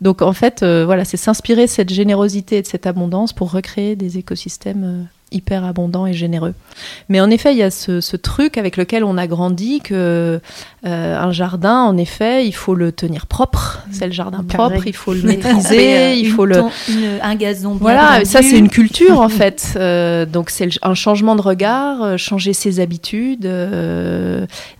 Donc, 0.00 0.20
en 0.22 0.32
fait, 0.32 0.64
voilà, 0.64 1.04
c'est 1.04 1.16
s'inspirer 1.16 1.66
de 1.66 1.70
cette 1.70 1.92
générosité 1.92 2.56
et 2.56 2.62
de 2.62 2.66
cette 2.66 2.86
abondance 2.86 3.32
pour 3.32 3.52
recréer 3.52 3.94
des 3.94 4.18
écosystèmes 4.18 5.06
hyper 5.32 5.64
abondant 5.64 6.06
et 6.06 6.12
généreux. 6.12 6.54
Mais 7.08 7.20
en 7.20 7.30
effet, 7.30 7.52
il 7.52 7.58
y 7.58 7.62
a 7.62 7.70
ce, 7.70 8.16
truc 8.16 8.58
avec 8.58 8.76
lequel 8.76 9.04
on 9.04 9.16
a 9.16 9.26
grandi 9.26 9.80
que 9.80 10.40
euh, 10.84 11.18
un 11.18 11.32
jardin, 11.32 11.82
en 11.82 11.96
effet, 11.96 12.46
il 12.46 12.52
faut 12.52 12.74
le 12.74 12.92
tenir 12.92 13.26
propre. 13.26 13.82
C'est 13.90 14.06
le 14.06 14.12
jardin 14.12 14.42
propre, 14.42 14.86
il 14.86 14.94
faut 14.94 15.14
le 15.14 15.22
maîtriser, 15.24 16.16
il 16.16 16.28
faut 16.28 16.44
le 16.44 16.62
un 17.22 17.34
gazon. 17.36 17.70
Bien 17.70 17.78
voilà, 17.80 18.24
ça 18.24 18.42
c'est 18.42 18.58
une 18.58 18.68
culture 18.68 19.20
en 19.20 19.28
fait. 19.40 19.74
Euh, 19.76 20.26
donc 20.26 20.50
c'est 20.50 20.68
un 20.82 20.94
changement 20.94 21.36
de 21.36 21.42
regard, 21.42 22.02
euh, 22.02 22.16
changer 22.16 22.52
ses 22.52 22.80
habitudes 22.80 23.46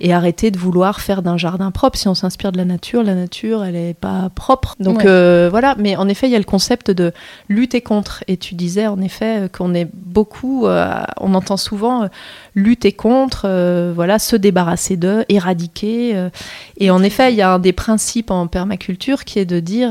et 0.00 0.12
arrêter 0.12 0.50
de 0.50 0.58
vouloir 0.58 1.00
faire 1.00 1.22
d'un 1.22 1.36
jardin 1.36 1.70
propre. 1.70 1.98
Si 1.98 2.08
on 2.08 2.14
s'inspire 2.14 2.52
de 2.52 2.58
la 2.58 2.64
nature, 2.64 3.02
la 3.02 3.14
nature, 3.14 3.64
elle 3.64 3.76
est 3.76 3.94
pas 3.94 4.30
propre. 4.34 4.74
Donc 4.80 5.02
voilà. 5.02 5.76
Mais 5.78 5.96
en 5.96 6.08
effet, 6.08 6.26
il 6.26 6.32
y 6.32 6.36
a 6.36 6.38
le 6.38 6.44
concept 6.44 6.90
de 6.90 7.12
lutter 7.48 7.80
contre. 7.80 8.24
Et 8.28 8.36
tu 8.36 8.54
disais 8.54 8.86
en 8.86 9.00
effet 9.00 9.48
qu'on 9.52 9.74
est 9.74 9.88
beaucoup 9.92 10.41
euh, 10.44 11.02
on 11.20 11.34
entend 11.34 11.56
souvent 11.56 12.04
euh, 12.04 12.06
lutter 12.54 12.92
contre, 12.92 13.42
euh, 13.46 13.92
voilà, 13.94 14.18
se 14.18 14.36
débarrasser 14.36 14.96
d'eux, 14.96 15.24
éradiquer. 15.28 16.28
et 16.78 16.90
en 16.90 17.02
effet, 17.02 17.32
il 17.32 17.36
y 17.36 17.42
a 17.42 17.52
un 17.52 17.58
des 17.58 17.72
principes 17.72 18.30
en 18.30 18.46
permaculture 18.46 19.24
qui 19.24 19.38
est 19.38 19.44
de 19.44 19.60
dire 19.60 19.90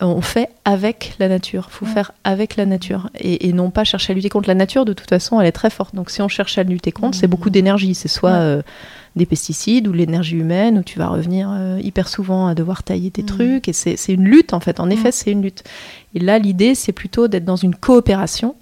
on 0.00 0.20
fait 0.20 0.50
avec 0.64 1.14
la 1.18 1.28
nature. 1.28 1.68
Il 1.70 1.72
faut 1.72 1.86
faire 1.86 2.12
avec 2.24 2.56
la 2.56 2.66
nature 2.66 3.08
et, 3.18 3.52
non 3.52 3.70
pas 3.70 3.84
chercher 3.84 4.12
à 4.12 4.14
lutter 4.14 4.28
contre 4.28 4.48
la 4.48 4.54
nature. 4.54 4.84
De 4.84 4.92
toute 4.92 5.08
façon, 5.08 5.40
elle 5.40 5.46
est 5.46 5.52
très 5.52 5.70
forte. 5.70 5.94
Donc, 5.94 6.10
si 6.10 6.20
on 6.20 6.28
cherche 6.28 6.58
à 6.58 6.62
lutter 6.62 6.92
contre, 6.92 7.16
c'est 7.16 7.26
beaucoup 7.26 7.50
d'énergie. 7.50 7.94
C'est 7.94 8.08
soit 8.08 8.62
des 9.16 9.26
pesticides 9.26 9.88
ou 9.88 9.92
l'énergie 9.92 10.36
humaine 10.36 10.78
où 10.78 10.82
tu 10.82 10.98
vas 10.98 11.08
revenir 11.08 11.50
hyper 11.80 12.08
souvent 12.08 12.46
à 12.46 12.54
devoir 12.54 12.82
tailler 12.82 13.10
tes 13.10 13.24
trucs. 13.24 13.68
Et 13.68 13.72
c'est 13.72 14.12
une 14.12 14.24
lutte, 14.24 14.52
en 14.52 14.60
fait. 14.60 14.80
En 14.80 14.90
effet, 14.90 15.12
c'est 15.12 15.32
une 15.32 15.42
lutte. 15.42 15.64
Et 16.14 16.20
là, 16.20 16.38
l'idée, 16.38 16.74
c'est 16.74 16.92
plutôt 16.92 17.26
d'être 17.26 17.46
dans 17.46 17.56
une 17.56 17.74
coopération 17.74 18.54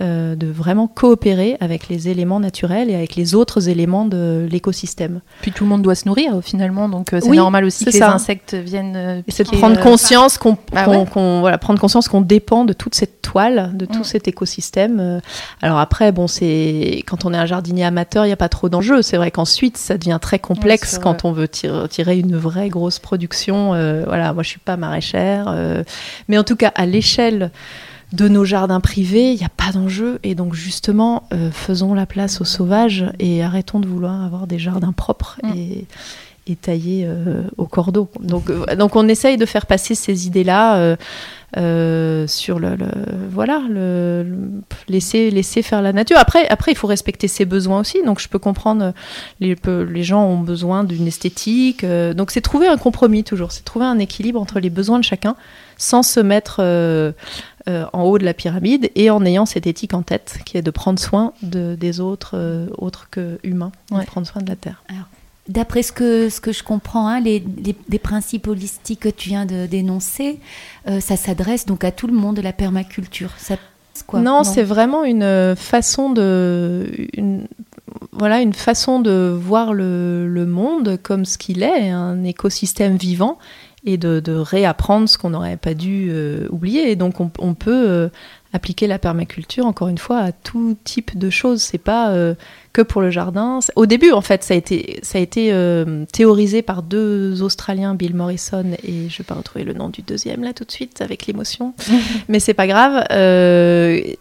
euh, 0.00 0.34
de 0.34 0.46
vraiment 0.46 0.86
coopérer 0.86 1.58
avec 1.60 1.88
les 1.88 2.08
éléments 2.08 2.40
naturels 2.40 2.88
et 2.88 2.94
avec 2.94 3.16
les 3.16 3.34
autres 3.34 3.68
éléments 3.68 4.06
de 4.06 4.48
l'écosystème. 4.50 5.20
Puis 5.42 5.52
tout 5.52 5.64
le 5.64 5.68
monde 5.68 5.82
doit 5.82 5.94
se 5.94 6.08
nourrir 6.08 6.40
finalement, 6.42 6.88
donc 6.88 7.12
euh, 7.12 7.20
c'est 7.20 7.28
normal 7.28 7.64
aussi 7.66 7.84
que 7.84 7.90
les 7.90 8.00
insectes 8.00 8.54
viennent. 8.54 8.96
Euh, 8.96 9.22
c'est 9.28 9.50
de 9.50 9.56
prendre 9.56 9.78
conscience 9.78 10.38
qu'on 10.38 10.56
bah 10.72 10.86
voilà, 11.14 11.58
prendre 11.58 11.78
conscience 11.78 12.08
qu'on 12.08 12.22
dépend 12.22 12.64
de 12.64 12.72
toute 12.72 12.94
cette 12.94 13.20
toile, 13.20 13.72
de 13.74 13.84
tout 13.84 14.00
mm. 14.00 14.04
cet 14.04 14.26
écosystème. 14.26 15.20
Alors 15.60 15.78
après, 15.78 16.12
bon, 16.12 16.26
c'est 16.26 17.04
quand 17.06 17.26
on 17.26 17.34
est 17.34 17.38
un 17.38 17.46
jardinier 17.46 17.84
amateur, 17.84 18.24
il 18.24 18.28
n'y 18.28 18.32
a 18.32 18.36
pas 18.38 18.48
trop 18.48 18.70
d'enjeux. 18.70 19.02
C'est 19.02 19.18
vrai 19.18 19.30
qu'ensuite, 19.30 19.76
ça 19.76 19.98
devient 19.98 20.18
très 20.22 20.38
complexe 20.38 20.98
quand 20.98 21.26
on 21.26 21.32
veut 21.32 21.48
tirer, 21.48 22.18
une 22.18 22.36
vraie 22.36 22.70
grosse 22.70 22.98
production. 22.98 23.70
voilà, 24.06 24.32
moi 24.32 24.42
je 24.42 24.48
suis 24.48 24.60
pas 24.60 24.78
maraîchère, 24.78 25.54
mais 26.28 26.38
en 26.38 26.44
tout 26.44 26.56
cas 26.56 26.72
à 26.74 26.86
l'échelle 26.86 27.50
de 28.12 28.28
nos 28.28 28.44
jardins 28.44 28.80
privés, 28.80 29.32
il 29.32 29.38
n'y 29.38 29.44
a 29.44 29.50
pas 29.50 29.72
d'enjeu. 29.72 30.18
Et 30.22 30.34
donc 30.34 30.54
justement, 30.54 31.24
euh, 31.32 31.50
faisons 31.52 31.94
la 31.94 32.06
place 32.06 32.40
aux 32.40 32.44
sauvages 32.44 33.06
et 33.18 33.42
arrêtons 33.42 33.80
de 33.80 33.86
vouloir 33.86 34.24
avoir 34.24 34.46
des 34.46 34.58
jardins 34.58 34.92
propres 34.92 35.38
mm. 35.42 35.52
et, 35.56 35.86
taillés 36.60 37.04
euh, 37.06 37.44
au 37.58 37.66
cordeau. 37.66 38.10
Donc, 38.18 38.50
euh, 38.50 38.74
donc 38.74 38.96
on 38.96 39.06
essaye 39.06 39.36
de 39.36 39.46
faire 39.46 39.66
passer 39.66 39.94
ces 39.94 40.26
idées-là 40.26 40.96
sur 42.26 42.58
le, 42.58 42.76
voilà 43.30 43.62
le, 43.70 44.26
laisser 44.88 45.30
laisser 45.30 45.62
faire 45.62 45.80
la 45.80 45.92
nature. 45.92 46.18
Après 46.18 46.48
après 46.48 46.72
il 46.72 46.74
faut 46.74 46.88
respecter 46.88 47.28
ses 47.28 47.44
besoins 47.44 47.78
aussi. 47.78 48.02
Donc 48.04 48.18
je 48.18 48.28
peux 48.28 48.40
comprendre 48.40 48.92
les 49.38 49.54
les 49.64 50.02
gens 50.02 50.24
ont 50.24 50.40
besoin 50.40 50.82
d'une 50.82 51.06
esthétique. 51.06 51.86
donc 51.86 52.32
c'est 52.32 52.40
trouver 52.40 52.66
un 52.66 52.78
compromis 52.78 53.22
toujours. 53.22 53.52
C'est 53.52 53.64
trouver 53.64 53.86
un 53.86 54.00
équilibre 54.00 54.40
entre 54.40 54.58
les 54.58 54.70
besoins 54.70 54.98
de 54.98 55.04
chacun 55.04 55.36
sans 55.80 56.02
se 56.02 56.20
mettre 56.20 56.60
euh, 56.60 57.12
en 57.92 58.04
haut 58.04 58.18
de 58.18 58.24
la 58.24 58.34
pyramide 58.34 58.90
et 58.94 59.10
en 59.10 59.24
ayant 59.24 59.46
cette 59.46 59.66
éthique 59.66 59.94
en 59.94 60.02
tête 60.02 60.40
qui 60.44 60.56
est 60.56 60.62
de 60.62 60.70
prendre 60.70 60.98
soin 60.98 61.32
de, 61.42 61.74
des 61.74 62.00
autres, 62.00 62.32
euh, 62.34 62.66
autres 62.78 63.08
que 63.10 63.38
humains, 63.42 63.72
de 63.90 64.04
prendre 64.04 64.26
soin 64.26 64.42
de 64.42 64.48
la 64.48 64.56
Terre. 64.56 64.82
D'après 65.48 65.82
ce 65.82 65.92
que, 65.92 66.28
ce 66.28 66.40
que 66.40 66.52
je 66.52 66.62
comprends, 66.62 67.08
hein, 67.08 67.20
les, 67.20 67.44
les, 67.88 67.98
principes 67.98 68.46
holistiques 68.46 69.00
que 69.00 69.08
tu 69.08 69.30
viens 69.30 69.46
de 69.46 69.66
dénoncer, 69.66 70.38
euh, 70.86 71.00
ça 71.00 71.16
s'adresse 71.16 71.66
donc 71.66 71.82
à 71.82 71.90
tout 71.90 72.06
le 72.06 72.12
monde 72.12 72.36
de 72.36 72.42
la 72.42 72.52
permaculture. 72.52 73.32
Ça, 73.36 73.56
quoi? 74.06 74.20
Non, 74.20 74.44
c'est 74.44 74.62
vraiment 74.62 75.04
une 75.04 75.54
façon 75.56 76.10
de, 76.10 76.86
une, 77.14 77.46
voilà, 78.12 78.40
une 78.40 78.54
façon 78.54 79.00
de 79.00 79.36
voir 79.38 79.74
le, 79.74 80.28
le 80.28 80.46
monde 80.46 80.98
comme 81.02 81.24
ce 81.24 81.36
qu'il 81.36 81.62
est, 81.62 81.90
un 81.90 82.22
écosystème 82.24 82.96
vivant, 82.96 83.38
et 83.84 83.96
de, 83.96 84.20
de 84.20 84.32
réapprendre 84.32 85.08
ce 85.08 85.16
qu'on 85.16 85.30
n'aurait 85.30 85.56
pas 85.56 85.74
dû 85.74 86.08
euh, 86.10 86.46
oublier. 86.50 86.90
Et 86.90 86.96
donc 86.96 87.20
on, 87.20 87.30
on 87.38 87.54
peut 87.54 87.88
euh, 87.88 88.08
appliquer 88.52 88.86
la 88.86 88.98
permaculture 88.98 89.64
encore 89.64 89.88
une 89.88 89.98
fois 89.98 90.18
à 90.18 90.32
tout 90.32 90.76
type 90.84 91.16
de 91.16 91.30
choses. 91.30 91.62
C'est 91.62 91.78
pas 91.78 92.10
euh, 92.10 92.34
que 92.74 92.82
pour 92.82 93.00
le 93.00 93.10
jardin. 93.10 93.60
Au 93.76 93.86
début, 93.86 94.12
en 94.12 94.20
fait, 94.20 94.44
ça 94.44 94.52
a 94.52 94.56
été, 94.56 95.00
ça 95.02 95.18
a 95.18 95.20
été 95.20 95.52
théorisé 96.12 96.62
par 96.62 96.82
deux 96.82 97.42
Australiens, 97.42 97.94
Bill 97.94 98.14
Morrison 98.14 98.64
et 98.84 99.08
je 99.08 99.18
vais 99.18 99.24
pas 99.24 99.34
retrouver 99.34 99.64
le 99.64 99.72
nom 99.72 99.88
du 99.88 100.02
deuxième 100.02 100.44
là 100.44 100.52
tout 100.52 100.64
de 100.64 100.70
suite 100.70 101.00
avec 101.00 101.26
l'émotion, 101.26 101.74
mais 102.28 102.38
c'est 102.38 102.54
pas 102.54 102.66
grave. 102.66 103.04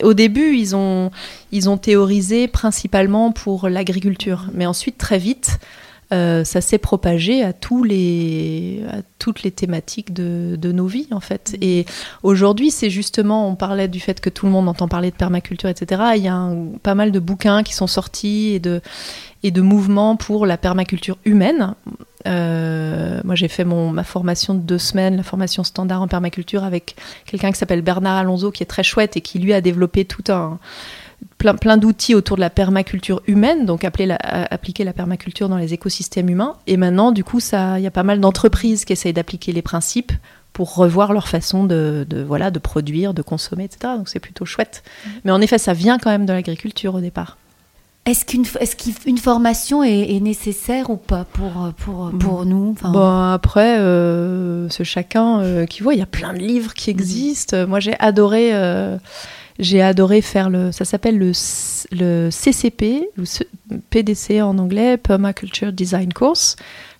au 0.02 0.14
début, 0.14 0.56
ils 0.56 0.76
ont, 0.76 1.12
ils 1.52 1.70
ont 1.70 1.78
théorisé 1.78 2.48
principalement 2.48 3.32
pour 3.32 3.70
l'agriculture, 3.70 4.48
mais 4.54 4.66
ensuite 4.66 4.98
très 4.98 5.20
vite. 5.20 5.60
Euh, 6.12 6.44
ça 6.44 6.60
s'est 6.60 6.80
propagé 6.80 7.44
à, 7.44 7.54
tous 7.54 7.84
les, 7.84 8.82
à 8.92 8.98
toutes 9.20 9.44
les 9.44 9.52
thématiques 9.52 10.12
de, 10.12 10.56
de 10.60 10.72
nos 10.72 10.88
vies, 10.88 11.08
en 11.12 11.20
fait. 11.20 11.54
Mm. 11.54 11.64
Et 11.64 11.86
aujourd'hui, 12.24 12.72
c'est 12.72 12.90
justement, 12.90 13.48
on 13.48 13.56
parlait 13.56 13.88
du 13.88 14.00
fait 14.00 14.20
que 14.20 14.30
tout 14.30 14.48
le 14.48 14.52
monde 14.52 14.68
entend 14.68 14.88
parler 14.88 15.12
de 15.12 15.16
permaculture, 15.16 15.70
etc. 15.70 16.02
Il 16.16 16.24
y 16.24 16.28
a 16.28 16.50
pas 16.82 16.96
mal 16.96 17.12
de 17.12 17.20
bouquins 17.20 17.62
qui 17.62 17.76
sont 17.76 17.86
sortis 17.86 18.54
et 18.56 18.60
de, 18.60 18.82
et 19.44 19.52
de 19.52 19.62
mouvements 19.62 20.16
pour 20.16 20.48
la 20.48 20.58
permaculture 20.58 21.18
humaine. 21.26 21.76
Euh, 22.28 23.22
moi, 23.24 23.36
j'ai 23.36 23.48
fait 23.48 23.64
mon, 23.64 23.92
ma 23.92 24.04
formation 24.04 24.56
de 24.56 24.62
deux 24.62 24.80
semaines, 24.80 25.16
la 25.16 25.24
formation 25.24 25.64
standard 25.64 26.02
en 26.02 26.08
permaculture, 26.08 26.64
avec 26.64 26.96
quelqu'un 27.26 27.52
qui 27.52 27.60
s'appelle 27.60 27.82
Bernard 27.82 28.18
Alonso, 28.18 28.52
qui 28.52 28.64
est 28.64 28.68
très 28.68 28.84
chouette 28.84 29.16
et 29.16 29.22
qui 29.22 29.38
lui 29.38 29.54
a 29.54 29.62
développé 29.62 30.06
tout 30.06 30.24
un 30.30 30.60
plein, 31.40 31.56
plein 31.56 31.78
d'outils 31.78 32.14
autour 32.14 32.36
de 32.36 32.42
la 32.42 32.52
permaculture 32.52 33.24
humaine, 33.26 33.66
donc 33.66 33.84
la, 34.06 34.18
appliquer 34.18 34.84
la 34.84 34.94
permaculture 34.94 35.50
dans 35.50 35.58
les 35.58 35.74
écosystèmes 35.74 36.30
humains. 36.30 36.56
Et 36.68 36.78
maintenant, 36.78 37.12
du 37.12 37.24
coup, 37.24 37.40
il 37.40 37.82
y 37.82 37.88
a 37.88 37.92
pas 37.92 38.04
mal 38.04 38.20
d'entreprises 38.20 38.86
qui 38.86 38.94
essayent 38.94 39.14
d'appliquer 39.14 39.52
les 39.52 39.64
principes 39.64 40.12
pour 40.54 40.76
revoir 40.76 41.14
leur 41.14 41.28
façon 41.28 41.64
de, 41.64 42.06
voilà, 42.28 42.52
de 42.52 42.60
produire, 42.60 43.14
de 43.14 43.22
consommer, 43.22 43.64
etc. 43.64 43.94
Donc 43.98 44.10
c'est 44.10 44.20
plutôt 44.20 44.46
chouette. 44.46 44.84
Mmh. 44.84 45.10
Mais 45.24 45.32
en 45.32 45.42
effet, 45.42 45.58
ça 45.58 45.74
vient 45.74 45.98
quand 45.98 46.10
même 46.10 46.26
de 46.26 46.34
l'agriculture 46.34 46.96
au 46.96 47.00
départ. 47.00 47.38
Est-ce 48.06 48.26
qu'une 48.26 48.46
est 48.46 49.18
formation 49.18 49.84
est, 49.84 50.20
nécessaire 50.20 50.90
ou 50.90 50.98
pas 50.98 51.26
pour, 51.26 51.72
pour, 51.78 52.12
pour 52.18 52.46
nous 52.46 52.76
Bon, 52.82 53.32
après, 53.32 53.78
euh, 53.80 54.68
c'est 54.70 54.84
chacun 54.84 55.42
euh, 55.42 55.66
qui 55.66 55.84
voit. 55.84 55.94
Il 55.94 56.00
y 56.00 56.04
a 56.04 56.08
plein 56.08 56.34
de 56.34 56.40
livres 56.40 56.74
qui 56.74 56.90
mmh. 56.90 56.98
existent. 56.98 57.68
Moi, 57.68 57.80
j'ai 57.80 57.98
adoré. 58.00 58.50
Euh, 58.54 58.98
J'ai 59.60 59.82
adoré 59.82 60.22
faire 60.22 60.50
le. 60.50 60.72
Ça 60.72 60.86
s'appelle 60.86 61.18
le, 61.18 61.32
le 61.92 62.30
CCP, 62.32 63.10
ou 63.18 63.24
PDC 63.90 64.42
en 64.42 64.58
anglais, 64.58 64.98
Permaculture 64.98 65.72
Design 65.72 66.14
Course. 66.14 66.56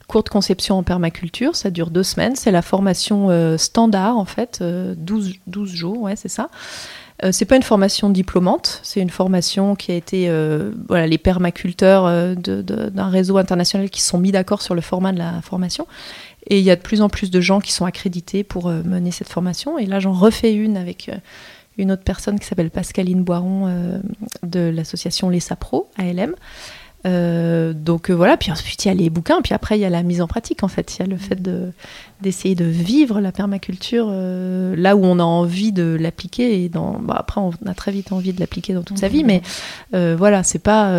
Cours 0.08 0.24
de 0.24 0.30
conception 0.30 0.76
en 0.80 0.84
permaculture, 0.84 1.56
ça 1.56 1.70
dure 1.70 1.92
deux 1.92 2.04
semaines. 2.04 2.36
C'est 2.36 2.50
la 2.52 2.64
formation 2.64 3.30
euh, 3.30 3.58
standard 3.58 4.18
en 4.18 4.26
fait, 4.26 4.64
12, 4.64 5.36
12 5.46 5.72
jours, 5.72 6.02
ouais, 6.02 6.16
c'est 6.16 6.30
ça. 6.30 6.50
Euh, 7.24 7.32
c'est 7.32 7.46
pas 7.46 7.58
une 7.58 7.64
formation 7.64 8.10
diplômante, 8.10 8.80
c'est 8.84 9.02
une 9.02 9.10
formation 9.10 9.76
qui 9.76 9.92
a 9.92 9.96
été, 9.96 10.30
euh, 10.30 10.72
voilà, 10.88 11.06
les 11.06 11.18
permaculteurs 11.18 12.06
euh, 12.06 12.34
d'un 12.36 13.10
réseau 13.10 13.38
international 13.38 13.90
qui 13.90 14.02
se 14.02 14.10
sont 14.10 14.20
mis 14.20 14.32
d'accord 14.32 14.62
sur 14.62 14.74
le 14.74 14.82
format 14.82 15.12
de 15.12 15.18
la 15.18 15.42
formation. 15.42 15.86
Et 16.48 16.60
il 16.60 16.64
y 16.64 16.72
a 16.72 16.76
de 16.78 16.82
plus 16.82 17.02
en 17.02 17.10
plus 17.10 17.30
de 17.30 17.42
gens 17.42 17.60
qui 17.60 17.74
sont 17.74 17.86
accrédités 17.86 18.44
pour 18.44 18.70
mener 18.70 19.12
cette 19.12 19.28
formation. 19.28 19.78
Et 19.78 19.86
là, 19.86 20.00
j'en 20.00 20.14
refais 20.14 20.54
une 20.54 20.78
avec 20.78 21.12
une 21.80 21.92
autre 21.92 22.04
personne 22.04 22.40
qui 22.40 22.46
s'appelle 22.46 22.70
Pascaline 22.70 23.24
Boiron 23.24 24.02
de 24.44 24.60
l'association 24.60 25.30
Les 25.30 25.40
Sapro, 25.40 25.90
ALM. 25.98 26.36
Euh, 27.06 27.72
donc 27.72 28.10
euh, 28.10 28.14
voilà, 28.14 28.36
puis 28.36 28.52
ensuite 28.52 28.84
il 28.84 28.90
y 28.90 28.92
a 28.92 28.94
les 28.94 29.10
bouquins, 29.10 29.42
puis 29.42 29.54
après 29.54 29.78
il 29.78 29.82
y 29.82 29.86
a 29.86 29.90
la 29.90 30.04
mise 30.04 30.22
en 30.22 30.28
pratique 30.28 30.64
en 30.64 30.68
fait. 30.68 30.98
Il 30.98 31.00
y 31.00 31.04
a 31.04 31.08
le 31.08 31.18
fait 31.18 31.42
de, 31.42 31.72
d'essayer 32.22 32.56
de 32.56 32.66
vivre 32.66 33.22
la 33.22 33.32
permaculture 33.32 34.08
euh, 34.10 34.76
là 34.76 34.98
où 34.98 35.06
on 35.06 35.20
a 35.20 35.24
envie 35.24 35.72
de 35.72 35.98
l'appliquer. 36.00 36.62
Et 36.62 36.70
dans, 36.70 37.00
bah, 37.00 37.16
après 37.18 37.40
on 37.40 37.52
a 37.66 37.74
très 37.74 37.92
vite 37.92 38.12
envie 38.12 38.34
de 38.34 38.40
l'appliquer 38.40 38.74
dans 38.74 38.84
toute 38.84 38.98
sa 38.98 39.08
vie, 39.08 39.24
mm. 39.24 39.28
mais 39.28 39.42
voilà, 40.16 40.44
c'est 40.44 40.60
pas, 40.60 40.94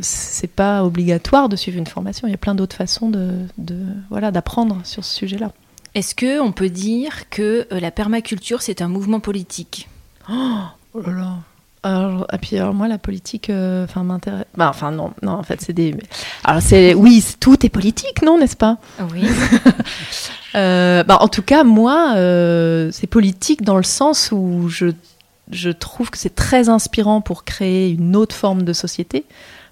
c'est 0.00 0.50
pas 0.50 0.84
obligatoire 0.84 1.48
de 1.48 1.56
suivre 1.56 1.78
une 1.78 1.86
formation. 1.86 2.26
Il 2.26 2.32
y 2.32 2.34
a 2.34 2.38
plein 2.38 2.54
d'autres 2.54 2.76
façons 2.76 3.08
de, 3.08 3.30
de 3.58 3.76
voilà, 4.10 4.30
d'apprendre 4.30 4.80
sur 4.84 5.04
ce 5.04 5.14
sujet-là. 5.14 5.52
Est-ce 5.94 6.14
que 6.14 6.40
on 6.40 6.52
peut 6.52 6.70
dire 6.70 7.28
que 7.30 7.66
la 7.70 7.90
permaculture 7.90 8.62
c'est 8.62 8.82
un 8.82 8.88
mouvement 8.88 9.20
politique? 9.20 9.88
Oh, 10.30 10.62
oh 10.94 11.00
là 11.00 11.12
là 11.12 11.36
alors, 11.84 12.26
et 12.32 12.38
puis 12.38 12.56
alors 12.56 12.72
moi 12.72 12.88
la 12.88 12.96
politique, 12.96 13.50
euh, 13.50 13.84
enfin 13.84 14.04
m'intéresse. 14.04 14.46
Bah, 14.56 14.70
enfin 14.70 14.90
non, 14.90 15.12
non 15.20 15.32
en 15.32 15.42
fait 15.42 15.60
c'est 15.60 15.74
des. 15.74 15.94
Alors 16.42 16.62
c'est 16.62 16.94
oui, 16.94 17.22
tout 17.38 17.64
est 17.64 17.68
politique, 17.68 18.22
non, 18.22 18.38
n'est-ce 18.38 18.56
pas? 18.56 18.78
Oui. 19.12 19.28
euh, 20.54 21.04
bah, 21.04 21.18
en 21.20 21.28
tout 21.28 21.42
cas 21.42 21.62
moi, 21.62 22.14
euh, 22.16 22.88
c'est 22.90 23.06
politique 23.06 23.60
dans 23.60 23.76
le 23.76 23.82
sens 23.82 24.30
où 24.32 24.70
je 24.70 24.86
je 25.50 25.68
trouve 25.68 26.08
que 26.08 26.16
c'est 26.16 26.34
très 26.34 26.70
inspirant 26.70 27.20
pour 27.20 27.44
créer 27.44 27.90
une 27.90 28.16
autre 28.16 28.34
forme 28.34 28.62
de 28.62 28.72
société. 28.72 29.26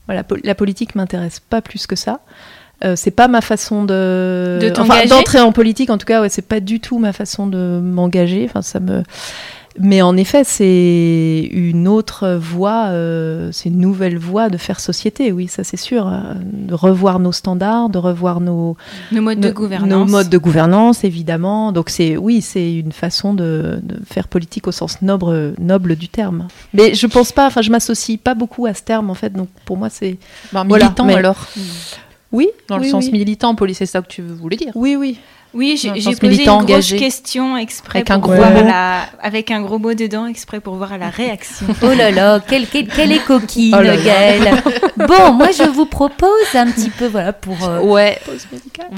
Voilà, 0.07 0.23
la 0.45 0.55
politique 0.55 0.95
m'intéresse 0.95 1.41
pas 1.41 1.63
plus 1.63 1.87
que 1.87 1.97
ça. 1.97 2.21
Euh, 2.85 2.95
c'est 2.97 3.13
pas 3.13 3.29
ma 3.29 3.41
façon 3.41 3.85
de, 3.85 4.59
de 4.61 4.73
enfin, 4.81 5.05
d'entrer 5.07 5.41
en 5.41 5.53
politique 5.53 5.91
en 5.91 5.99
tout 5.99 6.07
cas 6.07 6.21
ouais, 6.21 6.29
c'est 6.29 6.47
pas 6.47 6.59
du 6.59 6.81
tout 6.81 6.99
ma 6.99 7.13
façon 7.13 7.47
de 7.47 7.81
m'engager 7.81 8.45
enfin 8.49 8.63
ça 8.63 8.81
me 8.81 9.05
mais 9.79 10.03
en 10.03 10.17
effet, 10.17 10.45
c'est 10.45 11.49
une 11.51 11.89
autre 11.89 12.35
voie, 12.35 12.89
euh, 12.89 13.51
c'est 13.53 13.71
une 13.71 13.79
nouvelle 13.79 14.19
voie 14.19 14.51
de 14.51 14.59
faire 14.59 14.81
société, 14.81 15.33
oui, 15.33 15.49
ça 15.49 15.65
c'est 15.65 15.77
sûr. 15.77 16.07
Euh, 16.09 16.35
de 16.45 16.75
revoir 16.75 17.19
nos 17.19 17.33
standards, 17.33 17.89
de 17.89 17.99
revoir 17.99 18.41
nos, 18.41 18.77
nos 19.13 19.23
modes 19.23 19.41
de 19.41 19.51
gouvernance. 19.51 19.91
Nos 19.91 20.05
modes 20.05 20.29
de 20.29 20.39
gouvernance, 20.39 21.05
évidemment. 21.05 21.73
Donc 21.73 21.89
c'est, 21.89 22.17
oui, 22.17 22.43
c'est 22.43 22.75
une 22.75 22.93
façon 22.93 23.35
de, 23.35 23.81
faire 24.07 24.29
politique 24.29 24.69
au 24.69 24.73
sens 24.73 25.01
noble, 25.01 25.55
noble 25.59 25.97
du 25.97 26.09
terme. 26.09 26.49
Mais 26.75 26.95
je 26.95 27.07
pense 27.07 27.33
pas, 27.33 27.47
enfin, 27.47 27.63
je 27.63 27.71
m'associe 27.71 28.19
pas 28.19 28.35
beaucoup 28.35 28.67
à 28.67 28.75
ce 28.75 28.83
terme, 28.83 29.11
en 29.11 29.15
fait. 29.15 29.33
Donc 29.33 29.49
pour 29.65 29.77
moi, 29.77 29.89
c'est. 29.89 30.19
militant 30.53 31.09
alors 31.09 31.49
Oui. 32.33 32.49
Dans 32.69 32.79
le 32.79 32.85
sens 32.85 33.11
militant, 33.13 33.55
police, 33.55 33.79
c'est 33.79 33.87
ça 33.87 34.03
que 34.03 34.09
tu 34.09 34.23
voulais 34.23 34.57
dire? 34.57 34.73
Oui, 34.75 34.97
oui. 34.97 35.19
Oui, 35.55 35.77
j'ai 35.77 36.17
posé 36.17 36.47
une 36.47 36.65
grosse 36.65 36.93
question 36.95 37.57
exprès 37.57 37.99
avec 37.99 38.11
un 38.11 38.19
gros 38.19 38.35
mot. 38.35 38.71
avec 39.21 39.51
un 39.51 39.61
gros 39.61 39.79
mot 39.79 39.95
dedans 39.95 40.27
exprès 40.27 40.61
pour 40.61 40.77
voir 40.77 40.97
la 40.99 41.11
réaction. 41.11 41.67
oh 41.83 41.93
là 41.97 42.11
là, 42.11 42.41
quelle, 42.41 42.67
quelle, 42.67 43.13
est 43.13 43.25
coquine, 43.25 43.75
oh 43.75 44.05
Gaëlle. 44.05 44.63
bon, 44.97 45.33
moi 45.33 45.49
je 45.51 45.69
vous 45.69 45.87
propose 45.87 46.55
un 46.55 46.71
petit 46.71 46.91
peu, 46.91 47.07
voilà, 47.07 47.33
pour, 47.33 47.63
euh, 47.65 47.81
ouais. 47.81 48.19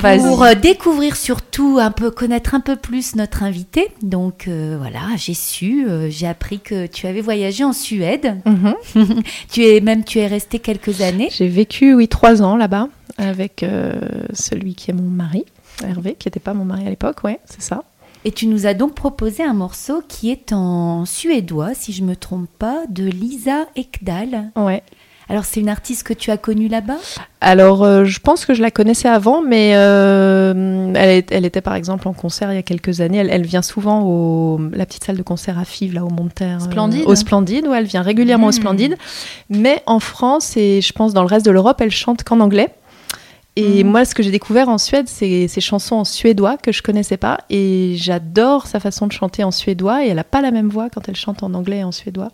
pour 0.01 0.45
euh, 0.45 0.55
découvrir 0.55 1.17
surtout 1.17 1.79
un 1.81 1.91
peu, 1.91 2.11
connaître 2.11 2.55
un 2.55 2.61
peu 2.61 2.77
plus 2.77 3.17
notre 3.17 3.43
invité. 3.43 3.89
Donc 4.03 4.47
euh, 4.47 4.77
voilà, 4.79 5.01
j'ai 5.17 5.35
su, 5.35 5.87
j'ai 6.09 6.29
appris 6.29 6.61
que 6.61 6.87
tu 6.87 7.07
avais 7.07 7.21
voyagé 7.21 7.65
en 7.65 7.73
Suède. 7.73 8.37
Mhm. 8.47 8.75
tu 9.51 9.65
es 9.65 9.81
même, 9.81 10.05
tu 10.05 10.21
es 10.21 10.27
resté 10.27 10.61
quelques 10.61 11.01
années. 11.01 11.31
J'ai 11.33 11.49
vécu, 11.49 11.95
oui, 11.95 12.07
trois 12.07 12.43
ans 12.43 12.57
là-bas 12.57 12.89
avec 13.17 13.65
celui 14.33 14.75
qui 14.75 14.91
est 14.91 14.95
mon 14.95 15.03
mari. 15.09 15.45
Hervé, 15.83 16.15
qui 16.19 16.29
n'était 16.29 16.41
pas 16.41 16.55
mon 16.55 16.65
mari 16.65 16.87
à 16.87 16.91
l'époque, 16.91 17.25
ouais, 17.25 17.41
c'est 17.47 17.63
ça. 17.63 17.83
Et 18.25 18.33
tu 18.33 18.47
nous 18.47 18.67
as 18.67 18.75
donc 18.75 18.95
proposé 18.95 19.43
un 19.43 19.53
morceau 19.53 20.03
qui 20.09 20.31
est 20.31 20.53
en 20.53 21.05
suédois, 21.05 21.75
si 21.75 21.93
je 21.93 22.03
me 22.03 22.17
trompe 22.17 22.49
pas, 22.59 22.85
de 22.89 23.05
Lisa 23.05 23.67
Ekdal. 23.77 24.51
Ouais. 24.57 24.83
Alors 25.29 25.45
c'est 25.45 25.61
une 25.61 25.69
artiste 25.69 26.07
que 26.07 26.13
tu 26.13 26.31
as 26.31 26.37
connue 26.37 26.69
là-bas? 26.69 26.99
Alors 27.41 27.83
euh, 27.83 28.05
je 28.05 28.21
pense 28.21 28.45
que 28.45 28.53
je 28.53 28.61
la 28.61 28.71
connaissais 28.71 29.09
avant, 29.09 29.43
mais 29.43 29.73
euh, 29.75 30.93
elle, 30.95 31.45
était 31.45 31.61
par 31.61 31.75
exemple 31.75 32.09
en 32.09 32.13
concert 32.13 32.53
il 32.53 32.57
y 32.57 32.59
a 32.59 32.63
quelques 32.63 33.01
années. 33.01 33.19
Elle, 33.19 33.47
vient 33.47 33.63
souvent 33.63 34.03
au 34.03 34.61
la 34.73 34.85
petite 34.85 35.05
salle 35.05 35.17
de 35.17 35.23
concert 35.23 35.59
à 35.59 35.65
Fives, 35.65 35.95
là 35.95 36.05
au 36.05 36.11
Monterre. 36.11 36.59
Euh, 36.61 36.65
Splendide. 36.65 37.05
au 37.07 37.15
Splendide, 37.15 37.67
où 37.67 37.75
elle 37.75 37.87
vient 37.87 38.03
régulièrement 38.03 38.47
au 38.47 38.51
hmm. 38.51 38.53
Splendide. 38.53 38.97
Mais 39.49 39.83
en 39.87 39.99
France 39.99 40.57
et 40.57 40.81
je 40.83 40.93
pense 40.93 41.15
dans 41.15 41.23
le 41.23 41.29
reste 41.29 41.47
de 41.47 41.51
l'Europe, 41.51 41.81
elle 41.81 41.91
chante 41.91 42.23
qu'en 42.23 42.41
anglais. 42.41 42.69
Et 43.57 43.85
mhm. 43.85 43.91
moi, 43.91 44.05
ce 44.05 44.15
que 44.15 44.23
j'ai 44.23 44.33
découvert 44.33 44.69
en 44.69 44.79
Suède, 44.79 45.07
c'est 45.09 45.47
ces 45.47 45.61
chansons 45.61 45.97
en 45.97 46.05
suédois 46.05 46.57
que 46.57 46.73
je 46.73 46.83
connaissais 46.83 47.17
pas. 47.17 47.39
Et 47.51 47.95
j'adore 47.97 48.67
sa 48.67 48.81
façon 48.81 49.07
de 49.07 49.13
chanter 49.13 49.45
en 49.45 49.53
suédois. 49.53 50.05
Et 50.05 50.09
elle 50.09 50.17
n'a 50.17 50.25
pas 50.25 50.41
la 50.41 50.51
même 50.51 50.69
voix 50.69 50.91
quand 50.91 51.09
elle 51.09 51.17
chante 51.17 51.43
en 51.43 51.55
anglais 51.55 51.79
et 51.79 51.85
en 51.85 51.93
suédois. 51.93 52.31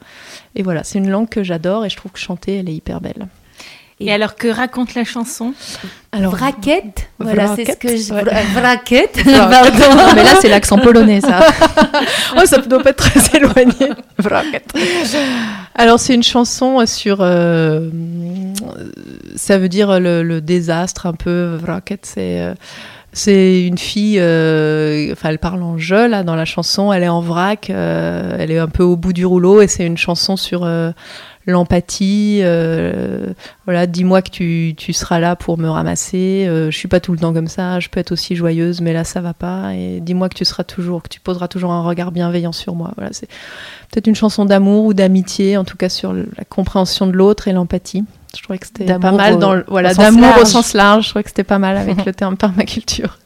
Et 0.55 0.63
voilà, 0.63 0.83
c'est 0.83 0.99
une 0.99 1.11
langue 1.11 1.29
que 1.29 1.43
j'adore 1.43 1.85
et 1.85 1.91
je 1.91 1.97
trouve 1.97 2.13
que 2.13 2.19
chanter, 2.19 2.57
elle 2.57 2.71
est 2.71 2.75
hyper 2.75 3.01
belle. 3.01 3.29
Et, 4.01 4.11
alors 4.11 4.35
que 4.35 4.49
raconte 4.49 4.95
la 4.95 5.05
chanson 5.05 5.53
Alors 6.11 6.35
vraquette, 6.35 7.11
voilà, 7.19 7.55
c'est 7.55 7.71
ce 7.71 7.77
que 7.77 7.89
je 7.89 8.15
vraquette. 8.55 9.21
Pardon. 9.25 10.15
mais 10.15 10.25
là 10.25 10.31
c'est 10.41 10.49
l'accent 10.49 10.79
polonais 10.79 11.21
ça. 11.21 11.41
oh, 12.37 12.47
ça 12.47 12.59
doit 12.59 12.83
pas 12.83 12.91
être 12.91 13.11
très 13.11 13.21
éloigné. 13.37 13.93
Vraquette. 14.17 14.73
Alors 15.75 16.01
c'est 16.01 16.15
une 16.15 16.23
chanson 16.23 16.85
sur 16.87 17.19
euh, 17.21 17.91
ça 19.37 19.59
veut 19.59 19.69
dire 19.69 20.01
le, 20.01 20.41
désastre 20.41 21.07
un 21.07 21.15
peu 21.15 21.57
vraquette 21.57 22.07
c'est 22.07 22.41
euh, 22.41 22.55
c'est 23.13 23.67
une 23.67 23.77
fille, 23.77 24.19
euh, 24.21 25.11
enfin 25.13 25.31
elle 25.31 25.41
parle 25.41 25.65
en 25.65 25.79
jeu 25.79 26.07
là 26.07 26.23
dans 26.23 26.37
la 26.37 26.45
chanson, 26.45 26.93
elle 26.93 27.03
est 27.03 27.09
en 27.09 27.21
vrac, 27.21 27.69
elle 27.69 28.51
est 28.53 28.59
un 28.59 28.69
peu 28.69 28.85
au 28.85 28.97
bout 28.97 29.13
du 29.13 29.27
rouleau 29.27 29.61
et 29.61 29.67
c'est 29.67 29.85
une 29.85 29.99
chanson 29.99 30.37
sur 30.37 30.65
l'empathie. 31.51 32.41
Euh, 32.43 33.33
voilà, 33.67 33.87
dis-moi 33.87 34.23
que 34.23 34.31
tu, 34.31 34.75
tu, 34.77 34.93
seras 34.93 35.19
là 35.19 35.37
pour 35.37 35.59
me 35.59 35.69
ramasser. 35.69 36.47
Euh, 36.49 36.71
je 36.71 36.77
suis 36.77 36.89
pas 36.89 37.01
tout 37.01 37.13
le 37.13 37.19
temps 37.19 37.33
comme 37.33 37.49
ça. 37.49 37.81
Je 37.81 37.89
peux 37.89 38.01
être 38.01 38.13
aussi 38.13 38.37
joyeuse, 38.37 38.81
mais 38.81 38.93
là 38.93 39.05
ça 39.05 39.21
va 39.21 39.35
pas. 39.35 39.75
Et 39.75 40.01
dis-moi 40.01 40.29
que 40.29 40.35
tu 40.35 40.45
seras 40.45 40.65
toujours, 40.65 41.03
que 41.03 41.09
tu 41.09 41.21
poseras 41.21 41.49
toujours 41.49 41.73
un 41.73 41.83
regard 41.83 42.13
bienveillant 42.13 42.53
sur 42.53 42.75
moi. 42.75 42.93
Voilà, 42.97 43.13
c'est 43.13 43.29
peut-être 43.91 44.07
une 44.07 44.15
chanson 44.15 44.45
d'amour 44.45 44.85
ou 44.85 44.95
d'amitié, 44.95 45.57
en 45.57 45.65
tout 45.65 45.77
cas 45.77 45.89
sur 45.89 46.13
la 46.13 46.45
compréhension 46.49 47.07
de 47.07 47.13
l'autre 47.13 47.49
et 47.49 47.53
l'empathie. 47.53 48.05
Je 48.37 48.43
trouvais 48.43 48.59
que 48.59 48.67
c'était 48.67 48.99
pas 48.99 49.13
mal 49.13 49.39
dans 49.39 49.55
le, 49.55 49.65
voilà 49.67 49.93
d'amour 49.93 50.35
au 50.41 50.45
sens 50.45 50.73
large. 50.73 51.05
Je 51.05 51.11
trouvais 51.11 51.25
que 51.25 51.31
c'était 51.31 51.45
pas 51.45 51.59
mal 51.59 51.77
avec 51.77 52.05
le 52.07 52.13
terme 52.13 52.37
permaculture. 52.37 53.19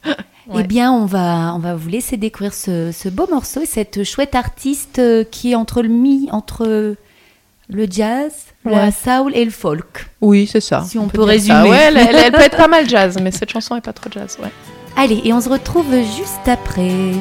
Eh 0.53 0.63
bien, 0.63 0.91
on 0.91 1.05
va, 1.05 1.53
on 1.55 1.59
va 1.59 1.75
vous 1.75 1.89
laisser 1.89 2.17
découvrir 2.17 2.53
ce, 2.53 2.91
ce 2.91 3.09
beau 3.09 3.27
morceau 3.29 3.61
et 3.61 3.65
cette 3.65 4.03
chouette 4.03 4.35
artiste 4.35 4.99
euh, 4.99 5.23
qui 5.23 5.51
est 5.51 5.55
entre 5.55 5.81
le 5.81 5.89
mi, 5.89 6.29
entre 6.31 6.95
le 7.69 7.87
jazz, 7.89 8.31
la 8.63 8.91
soul 8.91 9.35
et 9.35 9.45
le 9.45 9.51
folk. 9.51 10.07
Oui, 10.21 10.47
c'est 10.51 10.61
ça. 10.61 10.83
Si 10.83 10.97
on, 10.97 11.07
peut, 11.07 11.23
résumer. 11.23 11.69
Ouais, 11.69 11.91
elle, 11.95 12.31
peut 12.31 12.41
être 12.41 12.57
pas 12.57 12.67
mal 12.67 12.87
jazz, 12.87 13.17
mais 13.21 13.31
cette 13.31 13.49
chanson 13.49 13.75
est 13.75 13.81
pas 13.81 13.93
trop 13.93 14.09
jazz. 14.11 14.37
Ouais. 14.41 14.51
Allez, 14.95 15.21
et 15.23 15.33
on 15.33 15.41
se 15.41 15.49
retrouve 15.49 15.91
juste 15.91 16.47
après. 16.47 17.13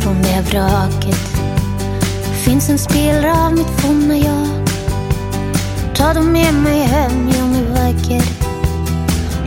från 0.00 0.03
det 0.34 0.42
vraket. 0.42 1.28
Finns 2.44 2.70
en 2.70 2.78
spelare 2.78 3.32
av 3.32 3.52
mitt 3.52 3.80
forna 3.80 4.16
jag. 4.16 4.48
Ta 5.94 6.14
dem 6.14 6.32
med 6.32 6.54
mig 6.54 6.80
hem, 6.80 7.28
gör 7.28 7.44
mig 7.44 7.62
vacker 7.62 8.22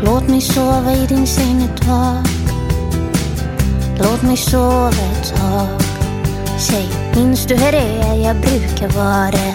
Låt 0.03 0.27
mig 0.27 0.41
sova 0.41 0.93
i 0.93 1.05
din 1.05 1.27
säng 1.27 1.63
ett 1.63 1.81
tag. 1.81 2.17
Låt 3.97 4.21
mig 4.21 4.38
sova 4.38 4.89
ett 4.89 5.35
tag. 5.35 5.81
Säg, 6.59 6.89
minns 7.15 7.45
du 7.45 7.55
hur 7.55 7.71
det 7.71 8.01
är? 8.01 8.15
Jag 8.15 8.35
brukar 8.35 8.89
vara? 8.89 9.53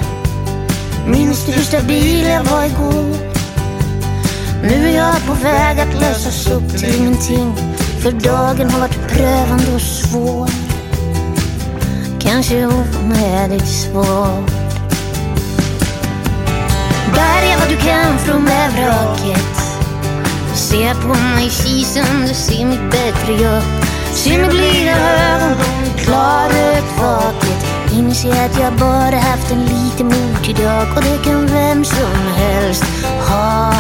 Minns 1.07 1.47
du 1.47 1.53
hur 1.53 1.63
stabil 1.63 2.27
jag 2.27 2.45
var 2.45 2.65
igår? 2.65 3.17
Nu 4.63 4.89
är 4.89 4.97
jag 4.97 5.27
på 5.27 5.35
väg 5.35 5.81
att 5.81 6.01
lösas 6.01 6.51
upp 6.51 6.79
till 6.79 6.95
ingenting. 6.95 7.55
För 8.03 8.13
dagen 8.13 8.71
har 8.71 8.81
varit 8.81 9.09
prövande 9.09 9.75
och 9.75 9.81
svår 9.81 10.62
kanske 12.23 12.67
onödigt 12.67 13.69
svårt. 13.69 14.51
Bärga 17.15 17.59
vad 17.59 17.69
du 17.69 17.77
kan 17.77 18.19
från 18.19 18.45
det 18.45 18.69
vraket. 18.77 19.53
Se 20.55 20.95
på 20.95 21.09
mig 21.09 21.51
kisen, 21.51 22.27
du 22.29 22.35
ser 22.35 22.67
mitt 22.67 22.91
bättre 22.91 23.43
jag. 23.43 23.63
Se 24.13 24.39
mig 24.39 24.51
blida 24.51 24.97
ögon, 25.41 25.97
klarrökt 25.97 26.99
vaket. 27.01 27.67
Inse 27.93 28.45
att 28.45 28.61
jag 28.61 28.73
bara 28.73 29.17
haft 29.17 29.53
en 29.53 29.65
liten 29.65 30.07
mot 30.07 30.49
idag 30.49 30.87
och 30.97 31.03
det 31.03 31.25
kan 31.25 31.47
vem 31.47 31.85
som 31.85 32.27
helst 32.37 32.85
ha. 33.29 33.73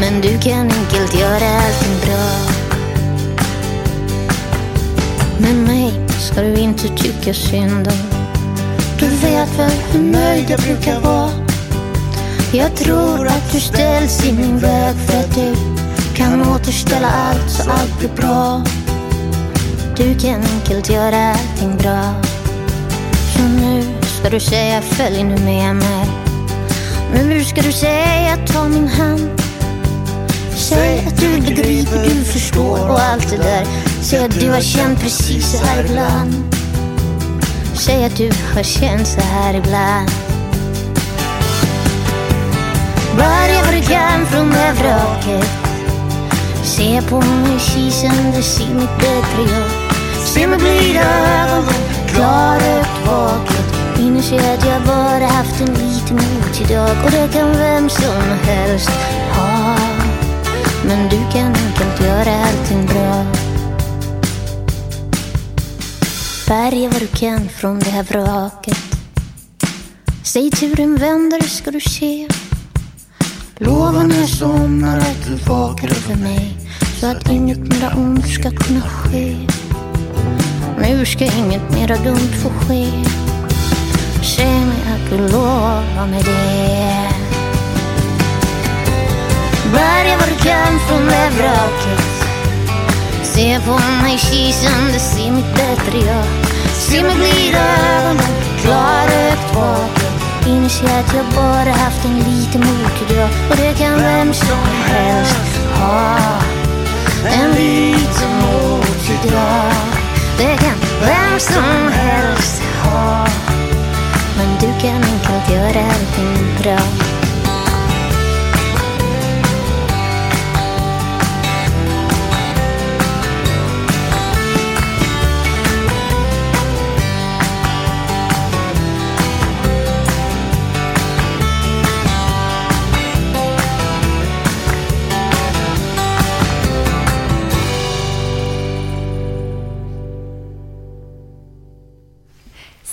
Men 0.00 0.20
du 0.20 0.38
kan 0.38 0.60
enkelt 0.60 1.14
göra 1.14 1.48
allting 1.60 1.98
bra. 2.04 2.52
Med 5.38 5.56
mig 5.56 6.11
ska 6.22 6.42
du 6.42 6.54
inte 6.54 6.88
tycka 6.88 7.34
synd 7.34 7.88
om. 7.88 8.22
Du 8.98 9.08
vet 9.08 9.58
väl 9.58 9.70
hur 9.92 10.00
nöjd 10.00 10.50
jag 10.50 10.60
brukar 10.60 11.00
vara. 11.00 11.30
Jag 12.52 12.76
tror 12.76 13.26
att 13.26 13.52
du 13.52 13.60
ställs 13.60 14.24
i 14.24 14.32
min 14.32 14.58
väg 14.58 14.96
för 14.96 15.18
att 15.18 15.34
du 15.34 15.54
kan 16.14 16.48
återställa 16.48 17.08
allt 17.08 17.50
så 17.50 17.70
allt 17.70 17.98
blir 17.98 18.08
bra. 18.08 18.64
Du 19.96 20.18
kan 20.18 20.42
enkelt 20.54 20.90
göra 20.90 21.32
allting 21.32 21.76
bra. 21.76 22.14
Så 23.36 23.42
nu 23.42 23.82
ska 24.02 24.30
du 24.30 24.40
säga 24.40 24.82
följ 24.82 25.24
nu 25.24 25.36
med 25.44 25.76
mig. 25.76 26.06
Nu 27.14 27.44
ska 27.44 27.62
du 27.62 27.72
säga 27.72 28.36
ta 28.46 28.68
min 28.68 28.88
hand. 28.88 29.30
Säg 30.56 31.06
att 31.06 31.20
du 31.20 31.40
begriper, 31.40 32.04
du 32.04 32.24
förstår 32.24 32.90
och 32.90 33.00
allt 33.00 33.30
det 33.30 33.36
där. 33.36 33.91
Säg 34.02 34.24
att 34.24 34.40
du 34.40 34.50
har 34.50 34.60
känt 34.60 35.00
precis 35.00 35.52
så 35.52 35.64
här 35.64 35.84
ibland. 35.84 36.54
Säg 37.74 38.04
att 38.04 38.16
du 38.16 38.30
har 38.54 38.62
känt 38.62 39.06
så 39.06 39.20
här 39.20 39.54
ibland. 39.54 40.10
Börja 43.16 43.62
vad 43.64 43.74
du 43.74 43.82
kan 43.82 44.26
från 44.26 44.50
det 44.50 44.72
vraket. 44.72 45.50
Se 46.64 47.02
på 47.02 47.16
mig 47.16 47.54
i 47.56 47.90
se 48.42 48.74
mitt 48.74 48.98
bättre 48.98 49.42
jag. 49.52 49.94
Se 50.24 50.46
mig 50.46 50.58
blida 50.58 51.00
ögon, 51.00 51.74
klarrökt 52.08 53.06
vaket. 53.06 53.98
Minns 53.98 54.32
jag 54.32 54.54
att 54.54 54.66
jag 54.66 54.82
bara 54.82 55.26
haft 55.26 55.60
en 55.60 55.74
liten 55.74 56.16
mot 56.16 56.60
idag 56.60 56.96
och 57.04 57.10
det 57.10 57.28
kan 57.32 57.52
vem 57.52 57.90
som 57.90 58.22
helst 58.42 58.90
ha. 59.32 59.76
Men 60.84 61.08
du 61.08 61.16
kan 61.32 61.46
enkelt 61.46 62.00
göra 62.00 62.34
allting 62.46 62.86
bra. 62.86 63.41
Bärga 66.52 66.88
vad 66.88 67.00
du 67.00 67.06
kan 67.06 67.48
från 67.48 67.78
det 67.78 67.90
här 67.90 68.02
vraket. 68.02 68.78
Säg 70.22 70.50
turen 70.50 70.96
vänder 70.96 71.40
ska 71.40 71.70
du 71.70 71.80
se. 71.80 72.28
Lova 73.56 74.02
när 74.02 74.20
jag 74.20 74.28
somnar 74.28 74.98
att 74.98 75.26
du 75.26 75.34
vakar 75.34 75.88
över 75.88 76.22
mig 76.22 76.56
så 77.00 77.06
att 77.06 77.30
inget 77.30 77.58
mera 77.58 77.94
ont 77.96 78.28
ska 78.28 78.50
kunna 78.50 78.80
ske. 78.80 79.36
Nu 80.78 81.06
ska 81.06 81.24
inget 81.24 81.70
mera 81.70 81.96
dumt 81.96 82.32
få 82.42 82.48
ske. 82.48 82.86
Säg 84.36 84.46
mig 84.46 84.82
att 84.94 85.10
du 85.10 85.18
lovar 85.18 86.06
mig 86.06 86.22
det. 86.22 87.08
Bärga 89.72 90.16
vad 90.18 90.28
du 90.28 90.44
kan 90.44 90.78
från 90.88 91.04
det 91.04 91.30
vraket. 91.36 92.04
Se 93.22 93.60
på 93.60 93.72
mig 94.02 94.18
kisande, 94.18 94.98
se 94.98 95.30
mitt 95.30 95.54
bättre 95.54 95.98
jag. 95.98 96.41
Se 96.74 97.02
mig 97.02 97.12
över 97.12 97.32
ögonen, 97.98 98.32
klarrökt 98.60 99.54
vaken. 99.54 100.12
Inser 100.46 101.00
att 101.00 101.14
jag 101.14 101.26
bara 101.34 101.72
haft 101.72 102.04
en 102.04 102.18
liten 102.18 102.60
motordag 102.60 103.28
och 103.50 103.56
det 103.56 103.78
kan 103.78 103.98
vem 103.98 104.34
som 104.34 104.66
helst 104.84 105.60
ha. 105.74 106.16
En 107.24 107.50
liten 107.50 108.36
motordag, 108.40 109.72
det 110.38 110.56
kan 110.56 110.78
vem 111.00 111.40
som 111.40 111.88
helst 111.92 112.62
ha. 112.84 113.26
Men 114.36 114.58
du 114.60 114.80
kan 114.80 114.94
enkelt 114.94 115.50
göra 115.50 115.84
allting 115.84 116.56
bra. 116.62 117.11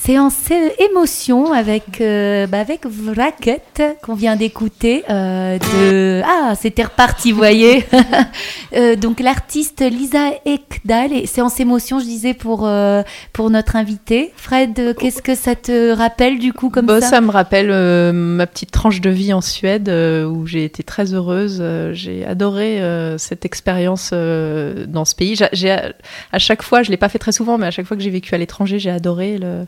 Séance 0.10 0.49
émotion 0.80 1.53
avec, 1.53 2.01
euh, 2.01 2.47
bah 2.47 2.60
avec 2.60 2.88
Vraquette 2.88 3.84
qu'on 4.01 4.16
vient 4.16 4.36
d'écouter. 4.36 5.03
Euh, 5.07 5.60
de... 5.60 6.24
Ah, 6.26 6.55
c'était 6.55 6.86
reparti, 6.86 7.32
vous 7.32 7.38
voyez. 7.38 7.86
euh, 8.76 8.95
donc 8.95 9.20
l'artiste 9.20 9.82
Lisa 9.82 10.32
Ekdal 10.45 11.14
et 11.14 11.28
séance 11.28 11.60
émotion, 11.60 11.99
je 11.99 12.05
disais 12.05 12.34
pour, 12.34 12.66
euh, 12.66 13.03
pour 13.34 13.51
notre 13.51 13.76
invité. 13.76 14.34
Fred, 14.36 14.95
qu'est-ce 14.97 15.22
que 15.22 15.36
ça 15.36 15.53
te 15.53 15.91
rappelle 15.91 16.39
du 16.39 16.53
coup 16.53 16.72
comme 16.72 16.88
bah, 16.88 17.01
ça? 17.01 17.07
Ça 17.07 17.22
me 17.22 17.30
rappelle 17.30 17.70
euh, 17.70 18.12
ma 18.12 18.47
petite 18.47 18.72
tranche 18.72 19.01
de 19.01 19.12
vie 19.12 19.32
en 19.32 19.41
Suède 19.41 19.89
où 19.89 20.47
j'ai 20.47 20.64
été 20.64 20.82
très 20.82 21.14
heureuse. 21.14 21.64
j'ai 21.91 22.26
adoré 22.26 22.82
cette 23.20 23.45
expérience 23.45 24.12
dans 24.12 25.05
ce 25.05 25.14
pays. 25.14 25.39
J'ai, 25.53 25.70
à 26.32 26.39
chaque 26.39 26.64
fois, 26.64 26.82
je 26.82 26.89
l'ai 26.89 26.97
pas 26.97 27.10
fait 27.10 27.20
très 27.20 27.32
souvent, 27.32 27.60
mais 27.60 27.68
à 27.68 27.72
chaque 27.72 27.86
fois 27.86 27.95
que 27.95 28.01
j'ai 28.01 28.10
vécu 28.10 28.34
à 28.34 28.39
l'étranger, 28.39 28.80
j'ai 28.80 28.89
adoré 28.89 29.38
le 29.38 29.68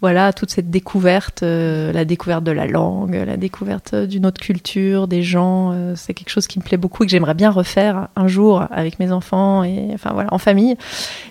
voilà, 0.00 0.32
toute 0.32 0.50
cette 0.50 0.70
découverte, 0.70 1.42
euh, 1.42 1.92
la 1.92 2.06
découverte 2.06 2.42
de 2.42 2.52
la 2.52 2.66
langue, 2.66 3.14
la 3.14 3.36
découverte 3.36 3.94
d'une 3.94 4.24
autre 4.24 4.40
culture, 4.40 5.08
des 5.08 5.22
gens, 5.22 5.72
euh, 5.72 5.92
c'est 5.94 6.14
quelque 6.14 6.30
chose 6.30 6.46
qui 6.46 6.58
me 6.58 6.64
plaît 6.64 6.78
beaucoup 6.78 7.02
et 7.02 7.06
que 7.06 7.10
j'aimerais 7.10 7.34
bien 7.34 7.50
refaire 7.50 8.08
un 8.16 8.26
jour 8.26 8.64
avec 8.70 8.98
mes 8.98 9.12
enfants 9.12 9.62
et 9.62 9.90
enfin 9.92 10.12
voilà, 10.14 10.32
en 10.32 10.38
famille. 10.38 10.76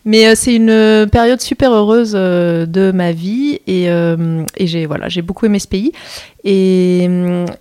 Mais 0.06 0.28
euh, 0.28 0.34
c'est 0.36 0.54
une 0.54 1.08
période 1.12 1.42
super 1.42 1.74
heureuse 1.74 2.12
de 2.12 2.92
ma 2.94 3.12
vie 3.12 3.60
et, 3.66 3.86
et 3.86 4.68
j'ai 4.68 4.86
voilà, 4.86 5.10
j'ai 5.10 5.22
beaucoup 5.24 5.46
aimé 5.48 5.58
ce 5.58 5.68
pays 5.68 5.92
et, 6.44 7.10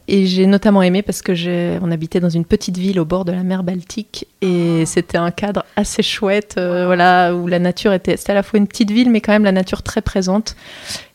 et 0.08 0.26
j'ai 0.26 0.46
notamment 0.46 0.82
aimé 0.82 1.02
parce 1.02 1.22
que 1.22 1.34
j'ai, 1.34 1.78
on 1.82 1.90
habitait 1.90 2.20
dans 2.20 2.28
une 2.28 2.44
petite 2.44 2.76
ville 2.76 3.00
au 3.00 3.04
bord 3.04 3.24
de 3.24 3.32
la 3.32 3.42
mer 3.42 3.62
Baltique 3.62 4.26
et 4.42 4.84
c'était 4.86 5.18
un 5.18 5.30
cadre 5.30 5.64
assez 5.76 6.02
chouette, 6.02 6.54
voilà, 6.56 7.34
où 7.34 7.46
la 7.46 7.58
nature 7.58 7.92
était, 7.92 8.16
c'était 8.16 8.32
à 8.32 8.34
la 8.34 8.42
fois 8.42 8.58
une 8.58 8.68
petite 8.68 8.90
ville 8.90 9.10
mais 9.10 9.20
quand 9.20 9.32
même 9.32 9.44
la 9.44 9.52
nature 9.52 9.82
très 9.82 10.02
présente. 10.02 10.54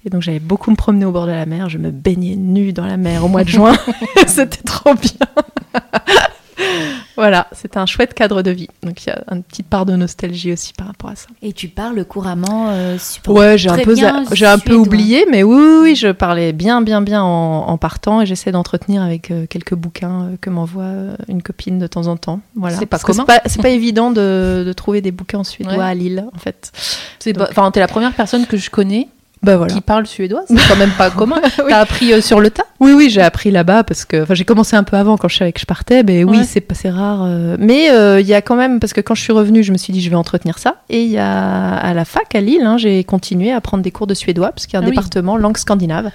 Et 0.06 0.10
donc 0.10 0.22
j'allais 0.22 0.40
beaucoup 0.40 0.72
me 0.72 0.76
promener 0.76 1.06
au 1.06 1.12
bord 1.12 1.26
de 1.26 1.32
la 1.32 1.46
mer, 1.46 1.70
je 1.70 1.78
me 1.78 1.92
baignais 1.92 2.36
nue 2.36 2.74
dans 2.74 2.86
la 2.86 2.98
mer 2.98 3.24
au 3.26 3.28
mois 3.28 3.44
de 3.44 3.50
juin, 3.50 3.76
c'était 4.28 4.64
trop 4.64 4.94
bien. 4.94 5.28
voilà, 7.16 7.48
c'était 7.52 7.78
un 7.78 7.86
chouette 7.86 8.14
cadre 8.14 8.42
de 8.42 8.52
vie. 8.52 8.68
Donc 8.84 9.04
il 9.06 9.10
y 9.10 9.12
a 9.12 9.24
une 9.32 9.44
petite 9.44 9.68
part 9.68 9.86
de 9.86 9.96
nostalgie 9.96 10.52
aussi 10.54 10.74
par 10.74 10.88
rapport 10.88 11.10
à 11.10 11.16
ça. 11.16 11.28
Et 11.42 11.54
tu 11.54 11.68
parles 11.68 12.04
couramment 12.06 12.70
euh, 12.70 12.98
super 12.98 13.34
Ouais, 13.34 13.58
j'ai 13.58 13.70
un 13.70 13.78
peu, 13.78 13.96
j'ai 14.32 14.46
un 14.46 14.60
peu 14.60 14.74
oublié, 14.76 15.26
mais 15.30 15.44
oui, 15.44 15.56
oui, 15.56 15.78
oui, 15.84 15.96
je 15.96 16.10
parlais 16.10 16.54
bien, 16.54 16.82
bien, 16.82 17.02
bien 17.02 17.24
en, 17.24 17.68
en 17.68 17.78
partant 17.78 18.22
et 18.22 18.26
j'essaie 18.26 18.52
d'entretenir 18.52 19.02
avec 19.02 19.32
euh, 19.32 19.46
quelques 19.48 19.76
bouquins 19.76 20.24
euh, 20.24 20.36
que 20.40 20.50
m'envoie 20.50 20.84
euh, 20.84 21.16
une 21.28 21.42
copine 21.42 21.80
de 21.80 21.88
temps 21.88 22.08
en 22.08 22.18
temps. 22.18 22.40
Voilà. 22.56 22.78
C'est 22.78 22.86
pas 22.86 23.00
commun. 23.00 23.26
C'est 23.28 23.42
pas, 23.42 23.42
c'est 23.48 23.62
pas 23.62 23.70
évident 23.70 24.12
de, 24.12 24.64
de 24.66 24.74
trouver 24.74 25.02
des 25.02 25.12
bouquins 25.12 25.44
suédois 25.44 25.74
Ouais. 25.78 25.84
à 25.84 25.94
Lille, 25.94 26.26
en 26.34 26.40
fait. 26.40 26.72
C'est 27.20 27.40
Enfin, 27.42 27.72
t'es 27.72 27.80
la 27.80 27.88
première 27.88 28.14
personne 28.14 28.46
que 28.46 28.58
je 28.58 28.70
connais 28.70 29.08
Bah 29.44 29.58
voilà. 29.58 29.74
qui 29.74 29.82
parle 29.82 30.08
suédois. 30.08 30.44
C'est 30.48 30.56
quand 30.70 30.76
même 30.78 30.92
pas 30.98 31.10
commun. 31.10 31.42
Oui. 31.60 31.66
T'as 31.70 31.80
appris 31.80 32.12
euh, 32.14 32.22
sur 32.22 32.40
le 32.40 32.50
tas? 32.50 32.64
Oui, 32.80 32.94
oui, 32.94 33.10
j'ai 33.10 33.22
appris 33.22 33.52
là-bas 33.52 33.84
parce 33.84 34.06
que, 34.06 34.24
enfin, 34.24 34.34
j'ai 34.34 34.46
commencé 34.46 34.76
un 34.76 34.84
peu 34.84 34.98
avant 34.98 35.18
quand 35.18 35.28
je 35.28 35.38
savais 35.38 35.52
que 35.54 35.60
je 35.60 35.66
partais, 35.66 36.04
mais 36.04 36.24
oui, 36.24 36.38
Ouais. 36.40 36.44
c'est 36.44 36.62
pas, 36.62 36.74
c'est 36.76 36.90
rare. 36.90 37.24
euh, 37.26 37.56
mais 37.60 37.92
euh, 37.92 38.20
il 38.20 38.26
y 38.28 38.34
a 38.34 38.42
quand 38.42 38.56
même, 38.56 38.80
parce 38.80 38.94
que 38.94 39.02
quand 39.02 39.16
je 39.16 39.22
suis 39.22 39.34
revenue, 39.34 39.64
je 39.64 39.72
me 39.72 39.78
suis 39.78 39.94
dit, 39.94 40.02
je 40.02 40.10
vais 40.10 40.16
entretenir 40.16 40.58
ça. 40.60 40.76
Et 40.90 41.04
il 41.04 41.10
y 41.12 41.18
a 41.18 41.76
à 41.76 41.94
la 41.94 42.06
fac 42.06 42.34
à 42.36 42.42
Lille, 42.42 42.64
hein, 42.64 42.78
j'ai 42.78 43.04
continué 43.04 43.52
à 43.52 43.62
prendre 43.62 43.84
des 43.84 43.92
cours 43.92 44.08
de 44.08 44.14
suédois 44.14 44.52
parce 44.52 44.66
qu'il 44.66 44.74
y 44.74 44.78
a 44.78 44.80
un 44.80 44.84
Ah 44.84 44.86
oui. 44.90 44.92
département 44.92 45.38
langue 45.38 45.58
scandinave. 45.58 46.10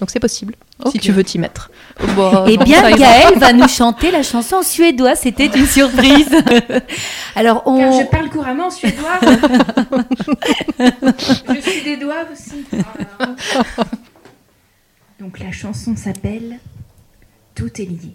Donc 0.00 0.10
c'est 0.10 0.20
possible, 0.20 0.54
si 0.92 0.98
tu 1.00 1.10
veux 1.10 1.24
t'y 1.24 1.38
mettre. 1.40 1.70
Bon, 2.14 2.44
Eh 2.48 2.56
bien. 2.56 2.88
Gaëlle 2.96 3.36
va 3.38 3.52
nous 3.52 3.66
chanter 3.66 4.12
la 4.12 4.22
chanson 4.22 4.56
en 4.56 4.62
suédois. 4.62 5.16
C'était 5.16 5.46
une 5.46 5.66
surprise. 5.66 6.28
Alors, 7.34 7.64
Car 7.64 7.72
on. 7.72 8.00
je 8.00 8.06
parle 8.06 8.28
couramment 8.30 8.70
suédois. 8.70 9.18
je 10.78 11.60
suis 11.60 11.82
des 11.82 11.96
doigts 11.96 12.24
aussi. 12.32 12.64
Donc 15.18 15.40
la 15.40 15.50
chanson 15.50 15.96
s'appelle 15.96 16.60
Tout 17.56 17.80
est 17.80 17.84
lié. 17.86 18.14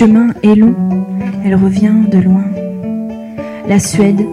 Chemin 0.00 0.28
est 0.42 0.54
long, 0.54 0.74
elle 1.44 1.54
revient 1.54 1.92
de 2.10 2.16
loin. 2.16 2.46
La 3.68 3.78
Suède, 3.78 4.24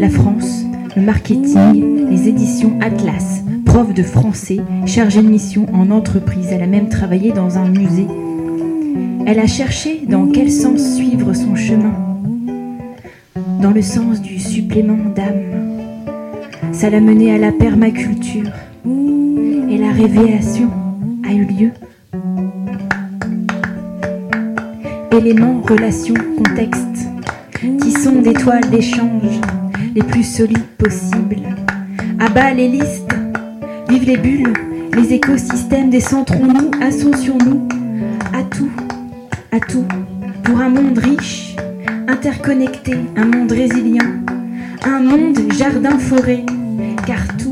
la 0.00 0.08
France, 0.08 0.64
le 0.96 1.02
marketing, 1.02 2.08
les 2.10 2.26
éditions 2.26 2.76
Atlas, 2.80 3.44
prof 3.64 3.94
de 3.94 4.02
français, 4.02 4.58
chargée 4.86 5.22
de 5.22 5.28
mission 5.28 5.66
en 5.72 5.92
entreprise. 5.92 6.48
Elle 6.50 6.64
a 6.64 6.66
même 6.66 6.88
travaillé 6.88 7.30
dans 7.30 7.58
un 7.58 7.68
musée. 7.68 8.08
Elle 9.24 9.38
a 9.38 9.46
cherché 9.46 10.00
dans 10.04 10.26
quel 10.26 10.50
sens 10.50 10.96
suivre 10.96 11.32
son 11.32 11.54
chemin. 11.54 11.94
Dans 13.62 13.70
le 13.70 13.82
sens 13.82 14.20
du 14.20 14.40
supplément 14.40 15.10
d'âme. 15.14 15.92
Ça 16.72 16.90
l'a 16.90 16.98
menée 16.98 17.32
à 17.32 17.38
la 17.38 17.52
permaculture. 17.52 18.50
Et 18.84 19.78
la 19.78 19.92
révélation 19.92 20.70
éléments, 25.24 25.62
relations, 25.62 26.14
contexte, 26.36 27.08
qui 27.80 27.92
sont 27.92 28.20
des 28.20 28.34
toiles 28.34 28.68
d'échange 28.70 29.40
les 29.94 30.02
plus 30.02 30.22
solides 30.22 30.66
possibles. 30.76 31.40
À 32.20 32.28
bas 32.28 32.52
les 32.52 32.68
listes, 32.68 33.14
vivent 33.88 34.06
les 34.06 34.18
bulles, 34.18 34.52
les 34.94 35.14
écosystèmes, 35.14 35.88
descentrons-nous, 35.88 36.70
associons-nous 36.82 37.66
à 38.34 38.42
tout, 38.42 38.70
à 39.50 39.60
tout, 39.60 39.86
pour 40.42 40.60
un 40.60 40.68
monde 40.68 40.98
riche, 40.98 41.56
interconnecté, 42.06 42.94
un 43.16 43.24
monde 43.24 43.52
résilient, 43.52 44.12
un 44.84 45.00
monde 45.00 45.38
jardin-forêt, 45.54 46.44
car 47.06 47.26
tout 47.38 47.43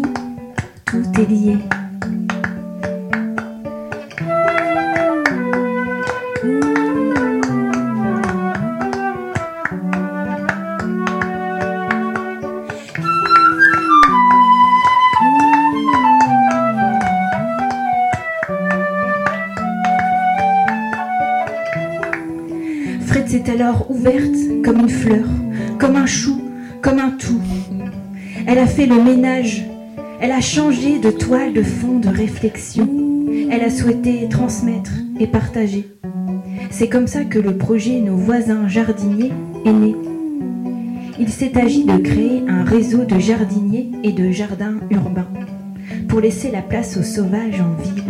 ouverte 24.03 24.64
comme 24.64 24.80
une 24.80 24.88
fleur, 24.88 25.26
comme 25.78 25.96
un 25.96 26.07
chou, 26.07 26.40
comme 26.80 26.98
un 26.98 27.11
tout. 27.11 27.40
Elle 28.46 28.59
a 28.59 28.66
fait 28.66 28.86
le 28.86 29.00
ménage, 29.03 29.64
elle 30.20 30.32
a 30.32 30.40
changé 30.40 30.98
de 30.98 31.11
toile 31.11 31.53
de 31.53 31.62
fond 31.62 31.98
de 31.98 32.09
réflexion. 32.09 32.88
Elle 33.50 33.62
a 33.62 33.70
souhaité 33.70 34.26
transmettre 34.28 34.92
et 35.20 35.26
partager. 35.26 35.88
C'est 36.70 36.88
comme 36.88 37.07
ça 37.07 37.24
que 37.24 37.38
le 37.38 37.57
projet 37.57 38.00
Nos 38.00 38.16
voisins 38.16 38.66
jardiniers 38.66 39.32
est 39.64 39.72
né. 39.72 39.94
Il 41.20 41.28
s'est 41.28 41.57
agi 41.57 41.84
de 41.84 41.98
créer 41.98 42.42
un 42.48 42.64
réseau 42.64 43.05
de 43.05 43.18
jardiniers 43.18 43.90
et 44.03 44.12
de 44.12 44.30
jardins 44.30 44.80
urbains 44.90 45.28
pour 46.09 46.20
laisser 46.20 46.50
la 46.50 46.62
place 46.62 46.96
aux 46.96 47.03
sauvages 47.03 47.61
en 47.61 47.80
ville, 47.82 48.05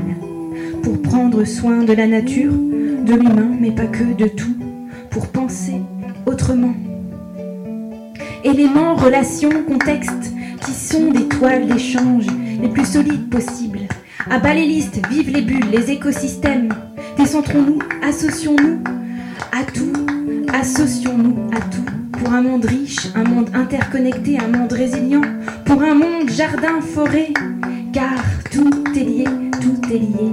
pour 0.83 1.03
prendre 1.03 1.45
soin 1.45 1.83
de 1.83 1.93
la 1.93 2.07
nature, 2.07 2.53
de 2.53 3.15
l'humain, 3.15 3.51
mais 3.61 3.73
pas 3.73 3.87
que 3.87 4.05
de 4.15 4.29
tout, 4.29 4.57
pour 5.11 5.27
penser. 5.29 5.72
Éléments, 8.53 8.97
relations, 8.97 9.65
contextes 9.67 10.31
qui 10.63 10.73
sont 10.73 11.11
des 11.11 11.27
toiles 11.27 11.67
d'échange 11.67 12.27
les 12.61 12.69
plus 12.69 12.85
solides 12.85 13.31
possibles. 13.31 13.81
À 14.29 14.39
bas 14.39 14.53
les 14.53 14.67
listes, 14.67 15.01
vive 15.09 15.31
les 15.31 15.41
bulles, 15.41 15.71
les 15.71 15.91
écosystèmes. 15.91 16.69
Décentrons-nous, 17.17 17.79
associons-nous 18.07 18.81
à 19.53 19.65
tout, 19.65 19.93
associons-nous 20.53 21.49
à 21.51 21.61
tout. 21.61 22.19
Pour 22.19 22.35
un 22.35 22.43
monde 22.43 22.67
riche, 22.67 23.09
un 23.15 23.25
monde 23.25 23.49
interconnecté, 23.55 24.39
un 24.39 24.59
monde 24.59 24.73
résilient. 24.73 25.23
Pour 25.65 25.83
un 25.83 25.95
monde 25.95 26.29
jardin-forêt. 26.29 27.33
Car 27.95 28.23
tout 28.51 28.85
est 28.95 29.05
lié, 29.05 29.25
tout 29.63 29.81
est 29.91 29.99
lié, 29.99 30.31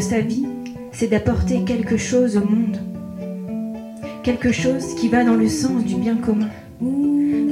sa 0.00 0.20
vie, 0.20 0.46
c'est 0.92 1.08
d'apporter 1.08 1.62
quelque 1.64 1.96
chose 1.96 2.36
au 2.36 2.44
monde. 2.44 2.78
Quelque 4.22 4.52
chose 4.52 4.94
qui 4.94 5.08
va 5.08 5.24
dans 5.24 5.34
le 5.34 5.48
sens 5.48 5.84
du 5.84 5.96
bien 5.96 6.16
commun. 6.16 6.48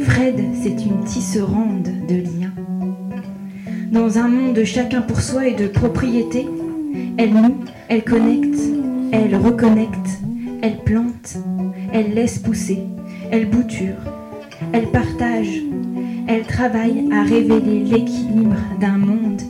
Fred, 0.04 0.40
c'est 0.62 0.84
une 0.84 1.04
tisserande 1.04 1.88
de 2.08 2.14
liens. 2.14 2.52
Dans 3.92 4.18
un 4.18 4.28
monde 4.28 4.54
de 4.54 4.64
chacun 4.64 5.02
pour 5.02 5.20
soi 5.20 5.48
et 5.48 5.54
de 5.54 5.66
propriété, 5.66 6.46
elle 7.18 7.32
noue, 7.32 7.56
elle 7.88 8.04
connecte, 8.04 8.58
elle 9.12 9.36
reconnecte, 9.36 10.20
elle 10.62 10.78
plante, 10.78 11.36
elle 11.92 12.14
laisse 12.14 12.38
pousser, 12.38 12.80
elle 13.30 13.48
bouture, 13.48 13.96
elle 14.72 14.90
partage, 14.90 15.62
elle 16.26 16.44
travaille 16.44 17.08
à 17.12 17.22
révéler 17.22 17.84
l'équilibre 17.84 18.56
d'un 18.80 18.98
monde 18.98 19.42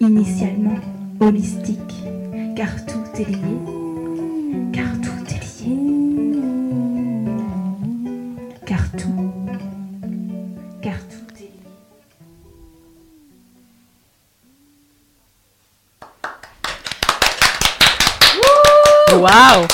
initialement 0.00 0.78
holistique 1.20 1.78
car 2.56 2.68
tout 2.86 3.20
est 3.20 3.28
lié, 3.28 3.58
car 4.72 4.84
tout 5.00 5.24
est 5.28 5.64
lié, 5.64 5.76
car 8.66 8.80
tout, 8.92 9.32
car 10.82 10.94
tout 11.08 11.34
est 11.38 11.42
lié. 11.42 11.62
Waouh 19.18 19.66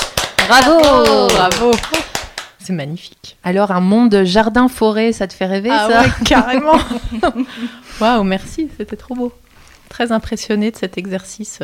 Bravo 0.47 1.27
Bravo 1.27 1.71
C'est 2.59 2.73
magnifique. 2.73 3.37
Alors, 3.43 3.71
un 3.71 3.81
monde 3.81 4.23
jardin-forêt, 4.23 5.11
ça 5.11 5.27
te 5.27 5.33
fait 5.33 5.47
rêver, 5.47 5.69
ah 5.71 5.87
ça 5.89 6.01
ouais, 6.01 6.09
carrément 6.25 6.79
Waouh, 7.99 8.23
merci, 8.23 8.69
c'était 8.77 8.95
trop 8.95 9.15
beau. 9.15 9.33
Très 9.89 10.11
impressionnée 10.11 10.71
de 10.71 10.77
cet 10.77 10.97
exercice. 10.97 11.59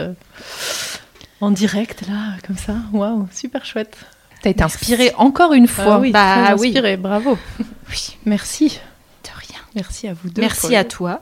Euh, 1.46 1.48
en 1.48 1.52
direct, 1.52 2.04
là, 2.08 2.36
comme 2.46 2.58
ça. 2.58 2.76
Waouh, 2.94 3.28
super 3.32 3.66
chouette. 3.66 3.98
T'as 4.42 4.50
été 4.50 4.64
inspirée 4.64 5.12
encore 5.18 5.54
une 5.54 5.68
fois. 5.68 5.96
Ah 5.96 6.00
oui, 6.00 6.12
bah, 6.12 6.52
inspirée, 6.52 6.98
bravo. 6.98 7.38
Oui. 7.90 8.18
Merci. 8.26 8.80
De 9.24 9.30
rien. 9.30 9.60
Merci 9.76 10.08
à 10.08 10.14
vous 10.14 10.30
deux. 10.30 10.42
Merci 10.42 10.76
à 10.76 10.84
toi. 10.84 11.22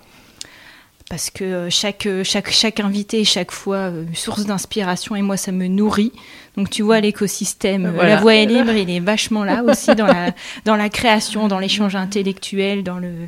Parce 1.10 1.30
que 1.30 1.68
chaque, 1.70 2.08
chaque, 2.24 2.50
chaque 2.50 2.80
invité 2.80 3.26
chaque 3.26 3.52
fois 3.52 3.92
euh, 3.92 4.06
source 4.14 4.46
d'inspiration 4.46 5.16
et 5.18 5.22
moi 5.22 5.36
ça 5.36 5.52
me 5.52 5.68
nourrit. 5.68 6.14
Donc 6.56 6.70
tu 6.70 6.82
vois 6.82 7.02
l'écosystème, 7.02 7.94
la 7.98 8.16
voix 8.22 8.36
est 8.36 8.46
libre, 8.46 8.72
il 8.72 8.90
est 8.90 9.02
vachement 9.02 9.44
là 9.44 9.62
aussi 9.64 9.94
dans 9.94 10.08
la, 10.08 10.32
dans 10.66 10.78
la 10.78 10.90
création, 10.90 11.50
dans 11.50 11.60
l'échange 11.60 11.96
intellectuel, 11.96 12.84
dans 12.84 12.98
le, 12.98 13.28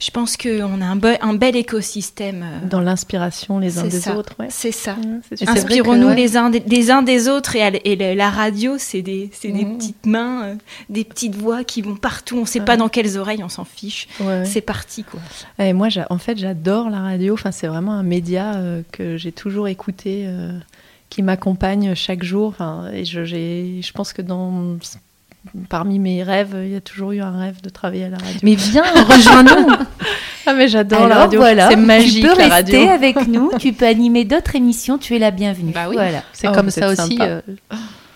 je 0.00 0.10
pense 0.10 0.36
qu'on 0.36 0.80
a 0.80 0.84
un, 0.84 1.00
un, 1.20 1.34
bel 1.34 1.56
écosystème. 1.56 2.42
Euh, 2.42 2.68
Dans 2.68 2.80
l'inspiration 2.80 3.58
les 3.58 3.78
uns 3.78 3.86
des 3.86 4.08
autres. 4.08 4.34
Ouais. 4.38 4.48
C'est 4.50 4.72
ça. 4.72 4.96
Inspirons-nous 5.46 6.10
les, 6.10 6.36
uns 6.36 6.50
des, 6.50 6.90
uns 6.90 7.02
des 7.02 7.28
autres. 7.28 7.56
Et, 7.56 8.14
la 8.14 8.30
radio, 8.30 8.76
c'est 8.78 9.02
des, 9.02 9.30
des 9.42 9.64
petites 9.64 10.06
mains, 10.06 10.44
euh, 10.44 10.54
des 10.88 11.04
petites 11.04 11.34
voix 11.34 11.64
qui 11.64 11.82
vont 11.82 11.96
partout. 11.96 12.36
On 12.36 12.42
ne 12.42 12.46
sait 12.46 12.60
pas 12.60 12.76
dans 12.76 12.88
quelles 12.88 13.18
oreilles, 13.18 13.42
on 13.44 13.48
s'en 13.48 13.64
fiche. 13.64 14.08
C'est 14.44 14.60
parti. 14.60 15.04
Quoi. 15.04 15.20
Et 15.58 15.72
moi, 15.72 15.88
en 16.10 16.18
fait, 16.18 16.38
j'adore 16.38 16.90
la 16.90 17.00
radio. 17.00 17.34
Enfin, 17.34 17.52
c'est 17.52 17.66
vraiment 17.66 17.92
un 17.92 18.02
média 18.02 18.54
euh, 18.54 18.82
que 18.92 19.16
j'ai 19.16 19.32
toujours 19.32 19.68
écouté, 19.68 20.28
qui 21.10 21.22
m'accompagne 21.22 21.94
chaque 21.94 22.22
jour. 22.22 22.48
Enfin, 22.48 22.90
et 22.92 23.04
je, 23.04 23.24
je 23.24 23.92
pense 23.92 24.12
que 24.12 24.22
dans 24.22 24.76
parmi 25.68 25.98
mes 25.98 26.22
rêves, 26.22 26.54
il 26.64 26.70
y 26.70 26.76
a 26.76 26.80
toujours 26.80 27.12
eu 27.12 27.20
un 27.20 27.38
rêve 27.38 27.60
de 27.62 27.68
travailler 27.68 28.04
à 28.04 28.08
la 28.10 28.16
radio. 28.18 28.38
Mais 28.42 28.54
viens, 28.54 28.82
rejoins-nous. 28.84 29.74
ah 30.46 30.52
mais 30.54 30.68
j'adore 30.68 31.06
la 31.08 31.14
radio. 31.16 31.40
Voilà, 31.40 31.68
c'est 31.70 31.76
magique 31.76 32.22
tu 32.24 32.28
peux 32.30 32.38
la 32.38 32.48
rester 32.56 32.78
radio. 32.78 32.90
avec 32.90 33.26
nous, 33.28 33.50
tu 33.58 33.72
peux 33.72 33.86
animer 33.86 34.24
d'autres 34.24 34.56
émissions, 34.56 34.98
tu 34.98 35.14
es 35.16 35.18
la 35.18 35.30
bienvenue. 35.30 35.72
Bah 35.72 35.86
oui. 35.88 35.94
Voilà. 35.94 36.22
C'est 36.32 36.48
Oh, 36.48 36.52
comme 36.52 36.66
vous 36.66 36.70
ça 36.72 36.88
aussi 36.88 37.18
euh, 37.20 37.40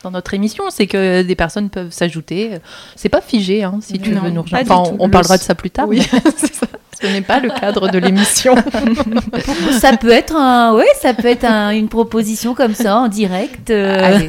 dans 0.05 0.11
notre 0.11 0.33
émission, 0.35 0.65
c'est 0.71 0.87
que 0.87 1.23
des 1.23 1.35
personnes 1.35 1.71
peuvent 1.71 1.91
s'ajouter. 1.93 2.59
C'est 2.97 3.09
pas 3.09 3.21
figé, 3.21 3.65
hein, 3.65 3.79
si 3.83 3.99
tu 3.99 4.11
Non, 4.11 4.23
veux 4.23 4.31
nous 4.31 4.43
rejoindre. 4.43 4.71
Enfin, 4.71 4.91
on, 4.99 5.03
on 5.03 5.07
Le- 5.07 5.11
parlera 5.11 5.37
de 5.39 5.43
ça 5.43 5.55
plus 5.55 5.71
tard. 5.71 5.89
Oui, 5.89 6.01
c'est 6.37 6.55
ça. 6.55 6.67
Ce 7.01 7.07
n'est 7.07 7.21
pas 7.21 7.39
le 7.41 7.49
cadre 7.51 7.89
de 7.91 7.99
l'émission. 7.99 8.55
ça 9.81 9.97
peut 9.97 10.11
être 10.11 10.35
un, 10.35 10.75
ouais, 10.75 10.87
ça 11.01 11.15
peut 11.15 11.29
être 11.29 11.45
un- 11.45 11.71
une 11.71 11.89
proposition 11.89 12.55
comme 12.55 12.75
ça 12.75 12.97
en 12.99 13.09
direct, 13.09 13.71
euh, 13.71 14.21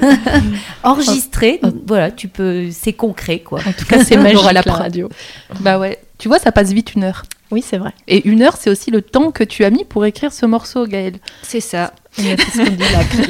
enregistrée. 0.83 1.59
Voilà, 1.87 2.11
tu 2.11 2.27
peux, 2.27 2.67
c'est 2.71 2.93
concret 2.93 3.39
quoi. 3.39 3.59
en 3.67 3.71
tout 3.71 3.85
cas, 3.85 4.03
c'est 4.03 4.17
magique 4.17 4.37
aura 4.39 4.53
la 4.53 4.61
radio. 4.61 5.09
Bah 5.61 5.79
ouais. 5.79 5.99
Tu 6.17 6.27
vois, 6.27 6.37
ça 6.39 6.51
passe 6.51 6.71
vite 6.71 6.93
une 6.95 7.05
heure. 7.05 7.23
Oui, 7.51 7.63
c'est 7.67 7.77
vrai. 7.77 7.91
Et 8.07 8.27
une 8.27 8.41
heure, 8.43 8.57
c'est 8.59 8.69
aussi 8.69 8.91
le 8.91 9.01
temps 9.01 9.31
que 9.31 9.43
tu 9.43 9.63
as 9.63 9.69
mis 9.71 9.83
pour 9.85 10.05
écrire 10.05 10.31
ce 10.33 10.45
morceau, 10.45 10.85
Gaël. 10.85 11.13
C'est 11.41 11.61
ça. 11.61 11.93
Mais 12.19 12.35
c'est 12.37 12.51
ce 12.63 12.65
qu'on 12.69 12.75
dit, 12.75 12.83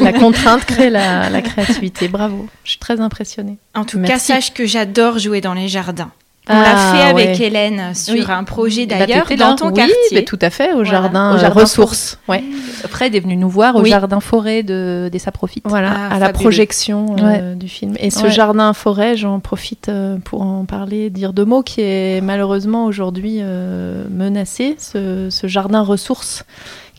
la, 0.04 0.12
la 0.12 0.20
contrainte 0.20 0.66
crée 0.66 0.90
la, 0.90 1.30
la 1.30 1.42
créativité. 1.42 2.08
Bravo. 2.10 2.48
Je 2.64 2.72
suis 2.72 2.80
très 2.80 3.00
impressionnée. 3.00 3.58
En 3.76 3.86
tout 3.86 4.00
Merci. 4.00 4.14
cas, 4.14 4.20
sache 4.42 4.54
que 4.54 4.66
j'adore 4.66 5.20
jouer 5.20 5.40
dans 5.40 5.54
les 5.54 5.68
jardins. 5.70 6.12
On 6.52 6.56
Ah, 6.56 6.64
l'a 6.64 6.76
fait 6.98 7.10
avec. 7.10 7.40
Hélène 7.40 7.94
sur 7.94 8.14
Oui. 8.16 8.26
un 8.28 8.44
projet 8.44 8.86
Bah, 8.88 8.96
d'ailleurs 8.98 9.28
t'étais 9.28 9.40
dans 9.44 9.56
ton 9.56 9.68
oui, 9.68 9.74
quartier. 9.76 10.26
tout 10.26 10.40
à 10.42 10.50
fait, 10.50 10.72
au 10.72 10.78
Voilà. 10.84 10.90
jardin, 10.90 11.36
Au 11.36 11.38
jardin 11.38 11.62
ressources. 11.62 12.18
Ouais. 12.28 12.44
Fred 12.90 13.14
est 13.14 13.20
venu 13.20 13.36
nous 13.38 13.50
voir 13.50 13.76
au 13.76 13.82
Oui. 13.82 13.90
jardin 13.92 14.20
forêt 14.20 14.64
de 14.64 15.10
des 15.12 15.20
Saprofites. 15.20 15.64
Voilà, 15.68 15.92
Ah, 16.10 16.16
à 16.16 16.20
la 16.20 16.30
projection 16.34 17.16
euh, 17.20 17.54
du 17.54 17.70
film. 17.70 17.96
Et 18.00 18.10
ce 18.10 18.30
jardin 18.30 18.74
forêt, 18.74 19.16
j'en 19.16 19.40
profite 19.40 19.90
euh, 19.90 20.18
pour 20.26 20.42
en 20.42 20.66
parler, 20.66 21.10
dire 21.12 21.34
deux 21.34 21.46
mots, 21.46 21.62
qui 21.62 21.82
est 21.82 22.20
malheureusement 22.22 22.86
aujourd'hui 22.86 23.38
euh, 23.42 24.06
menacé, 24.10 24.76
ce, 24.80 25.30
ce 25.30 25.48
jardin 25.48 25.82
ressources, 25.82 26.46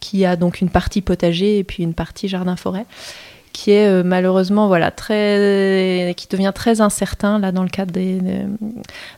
qui 0.01 0.24
a 0.24 0.36
donc 0.36 0.61
une 0.61 0.70
partie 0.70 1.01
potager 1.03 1.59
et 1.59 1.64
puis 1.64 1.82
une 1.82 1.94
partie 1.94 2.28
jardin 2.28 2.57
forêt 2.57 2.86
qui 3.53 3.72
est 3.72 3.86
euh, 3.86 4.03
malheureusement 4.05 4.68
voilà 4.68 4.90
très 4.90 6.14
qui 6.16 6.26
devient 6.28 6.53
très 6.55 6.80
incertain 6.80 7.38
là 7.38 7.53
dans 7.53 7.62
le 7.62 7.68
cadre 7.68 7.92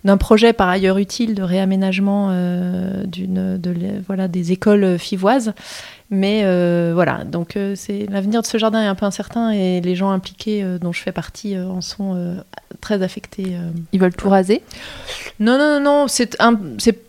d'un 0.05 0.16
projet 0.16 0.53
par 0.53 0.68
ailleurs 0.68 0.99
utile 0.99 1.35
de 1.35 1.43
réaménagement 1.43 2.28
euh, 2.30 3.05
d'une 3.05 3.61
voilà 4.07 4.28
des 4.28 4.53
écoles 4.53 4.99
fivoises 4.99 5.53
mais 6.11 6.43
euh, 6.45 6.93
voilà 6.95 7.25
donc 7.25 7.57
euh, 7.57 7.75
c'est 7.75 8.07
l'avenir 8.11 8.43
de 8.43 8.47
ce 8.47 8.59
jardin 8.59 8.83
est 8.83 8.87
un 8.87 8.95
peu 8.95 9.07
incertain 9.07 9.51
et 9.51 9.81
les 9.81 9.97
gens 9.97 10.11
impliqués 10.11 10.63
euh, 10.63 10.79
dont 10.79 10.93
je 10.93 11.01
fais 11.01 11.13
partie 11.13 11.59
en 11.59 11.81
sont 11.81 12.37
très 12.81 13.03
affectés. 13.03 13.57
Ils 13.93 14.01
veulent 14.01 14.15
tout 14.15 14.29
raser? 14.29 14.63
non 15.41 15.57
non 15.59 15.79
non 15.79 15.81
non 15.81 16.09
c'est 16.09 16.37
un 16.41 16.59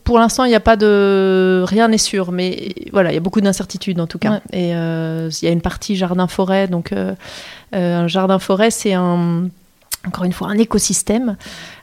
pour 0.03 0.19
l'instant 0.19 0.45
il 0.45 0.49
n'y 0.49 0.55
a 0.55 0.59
pas 0.61 0.75
de 0.77 1.63
rien 1.67 1.87
n'est 1.87 1.97
sûr 1.97 2.31
mais 2.31 2.73
voilà 2.91 3.11
il 3.11 3.15
y 3.15 3.17
a 3.17 3.21
beaucoup 3.21 3.41
d'incertitudes 3.41 3.99
en 3.99 4.07
tout 4.07 4.19
cas 4.19 4.31
Ouais. 4.31 4.39
et 4.53 4.69
il 4.69 5.45
y 5.45 5.47
a 5.47 5.51
une 5.51 5.61
partie 5.61 5.95
jardin 5.95 6.27
forêt 6.27 6.67
donc 6.67 6.93
un 7.73 8.07
jardin 8.07 8.39
forêt 8.39 8.71
c'est 8.71 8.93
un 8.93 9.49
encore 10.07 10.23
une 10.25 10.33
fois 10.33 10.47
un 10.49 10.57
écosystème 10.57 11.35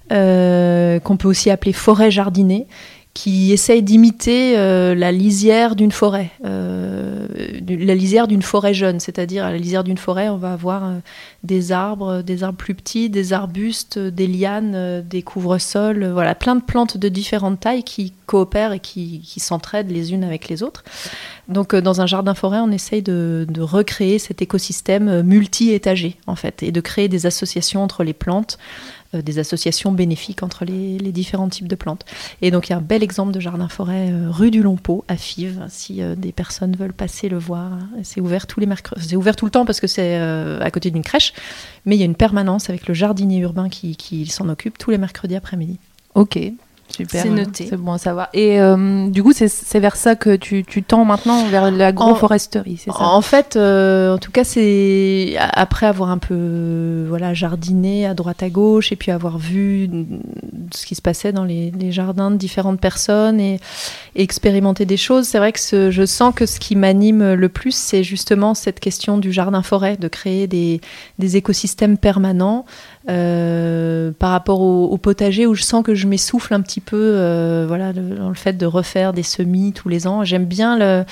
qu'on 0.08 1.16
peut 1.18 1.28
aussi 1.28 1.50
appeler 1.50 1.72
forêt 1.72 2.10
jardinée 2.10 2.66
qui 3.12 3.52
essaye 3.52 3.82
d'imiter 3.82 4.56
euh, 4.56 4.94
la 4.94 5.10
lisière 5.10 5.74
d'une 5.74 5.90
forêt, 5.90 6.30
euh, 6.44 7.26
la 7.68 7.94
lisière 7.94 8.28
d'une 8.28 8.42
forêt 8.42 8.72
jeune, 8.72 9.00
c'est-à-dire 9.00 9.44
à 9.44 9.50
la 9.50 9.58
lisière 9.58 9.82
d'une 9.82 9.98
forêt, 9.98 10.28
on 10.28 10.36
va 10.36 10.52
avoir 10.52 10.84
euh, 10.84 10.94
des 11.42 11.72
arbres, 11.72 12.22
des 12.22 12.44
arbres 12.44 12.56
plus 12.56 12.74
petits, 12.74 13.10
des 13.10 13.32
arbustes, 13.32 13.98
des 13.98 14.28
lianes, 14.28 15.02
des 15.02 15.22
couvre-sols, 15.22 16.06
voilà, 16.06 16.36
plein 16.36 16.54
de 16.54 16.62
plantes 16.62 16.98
de 16.98 17.08
différentes 17.08 17.58
tailles 17.58 17.82
qui 17.82 18.12
coopèrent 18.26 18.72
et 18.72 18.80
qui, 18.80 19.22
s'entraident 19.38 19.90
les 19.90 20.12
unes 20.12 20.22
avec 20.22 20.48
les 20.48 20.62
autres. 20.62 20.84
Donc 21.48 21.74
dans 21.74 22.00
un 22.00 22.06
jardin 22.06 22.34
forêt, 22.34 22.58
on 22.58 22.70
essaye 22.70 23.02
de, 23.02 23.44
de 23.48 23.60
recréer 23.60 24.20
cet 24.20 24.40
écosystème 24.40 25.22
multi-étagé 25.22 26.16
en 26.28 26.36
fait, 26.36 26.62
et 26.62 26.70
de 26.70 26.80
créer 26.80 27.08
des 27.08 27.26
associations 27.26 27.82
entre 27.82 28.04
les 28.04 28.12
plantes, 28.12 28.58
des 29.12 29.38
associations 29.38 29.92
bénéfiques 29.92 30.42
entre 30.42 30.64
les, 30.64 30.98
différents 31.10 31.48
types 31.48 31.66
de 31.66 31.74
plantes. 31.74 32.04
Et 32.40 32.50
donc 32.50 32.68
il 32.68 32.70
y 32.70 32.72
a 32.72 32.78
un 32.78 32.82
bel 32.82 33.02
exemple 33.02 33.32
de 33.32 33.40
jardin 33.40 33.68
forêt 33.68 34.10
euh, 34.12 34.30
rue 34.30 34.50
du 34.50 34.62
Lompeau 34.62 35.04
à 35.08 35.16
Fives, 35.16 35.64
si 35.68 36.02
euh, 36.02 36.14
des 36.14 36.30
personnes 36.30 36.76
veulent 36.76 36.92
passer 36.92 37.28
le 37.28 37.38
voir. 37.38 37.72
C'est 38.04 38.20
ouvert 38.20 38.46
tous 38.46 38.60
les 38.60 38.66
mercredis, 38.66 39.08
c'est 39.08 39.16
ouvert 39.16 39.34
tout 39.34 39.44
le 39.44 39.50
temps 39.50 39.64
parce 39.64 39.80
que 39.80 39.86
c'est 39.86 40.18
euh, 40.18 40.60
à 40.60 40.70
côté 40.70 40.90
d'une 40.90 41.02
crèche, 41.02 41.32
mais 41.84 41.96
il 41.96 41.98
y 41.98 42.02
a 42.02 42.06
une 42.06 42.14
permanence 42.14 42.70
avec 42.70 42.86
le 42.86 42.94
jardinier 42.94 43.38
urbain 43.38 43.68
qui, 43.68 43.96
qui 43.96 44.26
s'en 44.26 44.48
occupe 44.48 44.78
tous 44.78 44.90
les 44.90 44.98
mercredis 44.98 45.34
après-midi. 45.34 45.78
Ok. 46.14 46.38
Super. 46.90 47.22
C'est 47.22 47.30
noté. 47.30 47.66
C'est 47.70 47.76
bon 47.76 47.92
à 47.92 47.98
savoir. 47.98 48.28
Et 48.32 48.60
euh, 48.60 49.08
du 49.08 49.22
coup, 49.22 49.32
c'est- 49.32 49.48
c'est 49.48 49.80
vers 49.80 49.96
ça 49.96 50.16
que 50.16 50.36
tu, 50.36 50.64
tu 50.64 50.82
tends 50.82 51.04
maintenant, 51.04 51.46
vers 51.46 51.70
l'agroforesterie, 51.70 52.76
c'est 52.78 52.90
ça? 52.90 52.98
En 53.00 53.20
fait, 53.22 53.56
euh, 53.56 54.14
en 54.14 54.18
tout 54.18 54.30
cas, 54.32 54.44
c'est 54.44 55.36
après 55.38 55.86
avoir 55.86 56.10
un 56.10 56.18
peu 56.18 57.04
voilà 57.08 57.32
jardiné 57.34 58.06
à 58.06 58.14
droite 58.14 58.42
à 58.42 58.50
gauche 58.50 58.92
et 58.92 58.96
puis 58.96 59.10
avoir 59.10 59.38
vu 59.38 59.88
ce 60.74 60.84
qui 60.86 60.94
se 60.94 61.02
passait 61.02 61.32
dans 61.32 61.44
les, 61.44 61.70
les 61.78 61.92
jardins 61.92 62.30
de 62.30 62.36
différentes 62.36 62.80
personnes 62.80 63.40
et, 63.40 63.60
et 64.14 64.22
expérimenter 64.22 64.84
des 64.84 64.96
choses. 64.96 65.26
C'est 65.26 65.38
vrai 65.38 65.52
que 65.52 65.60
ce- 65.60 65.90
je 65.90 66.04
sens 66.06 66.34
que 66.34 66.46
ce 66.46 66.58
qui 66.60 66.76
m'anime 66.76 67.34
le 67.34 67.48
plus, 67.48 67.74
c'est 67.74 68.02
justement 68.04 68.54
cette 68.54 68.80
question 68.80 69.18
du 69.18 69.32
jardin-forêt, 69.32 69.96
de 69.96 70.08
créer 70.08 70.46
des, 70.46 70.80
des 71.18 71.36
écosystèmes 71.36 71.98
permanents. 71.98 72.64
Euh, 73.10 74.12
par 74.18 74.30
rapport 74.30 74.60
au, 74.60 74.96
potager 74.98 75.46
où 75.46 75.54
je 75.54 75.62
sens 75.62 75.82
que 75.82 75.94
je 75.94 76.06
m'essouffle 76.06 76.54
un 76.54 76.60
petit 76.60 76.80
peu 76.80 76.96
euh, 77.16 77.64
voilà 77.66 77.92
le- 77.92 78.16
dans 78.16 78.28
le 78.28 78.34
fait 78.34 78.52
de 78.56 78.66
refaire 78.66 79.12
des 79.12 79.22
semis 79.22 79.72
tous 79.72 79.88
les 79.88 80.06
ans 80.06 80.24
j'aime 80.24 80.44
bien 80.44 80.78
le, 80.78 81.04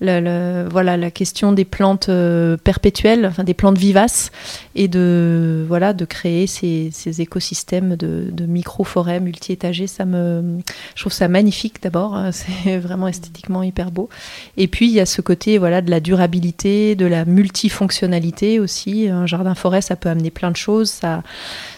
le- 0.00 0.20
le- 0.20 0.68
voilà 0.70 0.96
la 0.96 1.10
question 1.10 1.52
des 1.52 1.64
plantes 1.64 2.08
euh, 2.08 2.56
perpétuelles, 2.56 3.24
enfin 3.26 3.44
des 3.44 3.54
plantes 3.54 3.78
vivaces, 3.78 4.30
et 4.74 4.88
de 4.88 5.64
voilà 5.68 5.92
de 5.92 6.04
créer 6.04 6.46
ces, 6.46 6.90
ces 6.92 7.20
écosystèmes 7.20 7.96
de, 7.96 8.26
de 8.30 8.46
micro-forêts 8.46 9.20
multi-étagées. 9.20 9.86
Ça 9.86 10.04
me, 10.04 10.58
je 10.94 11.00
trouve 11.02 11.12
ça 11.12 11.28
magnifique 11.28 11.82
d'abord. 11.82 12.18
C'est 12.32 12.78
vraiment 12.78 13.08
esthétiquement 13.08 13.62
hyper 13.62 13.90
beau. 13.90 14.08
Et 14.56 14.68
puis 14.68 14.86
il 14.88 14.92
y 14.92 15.00
a 15.00 15.06
ce 15.06 15.20
côté 15.22 15.58
voilà 15.58 15.80
de 15.80 15.90
la 15.90 16.00
durabilité, 16.00 16.94
de 16.96 17.06
la 17.06 17.24
multifonctionnalité 17.24 18.60
aussi. 18.60 19.08
Un 19.08 19.26
jardin-forêt, 19.26 19.80
ça 19.80 19.96
peut 19.96 20.08
amener 20.08 20.30
plein 20.30 20.50
de 20.50 20.56
choses. 20.56 20.90
Ça 20.90 21.22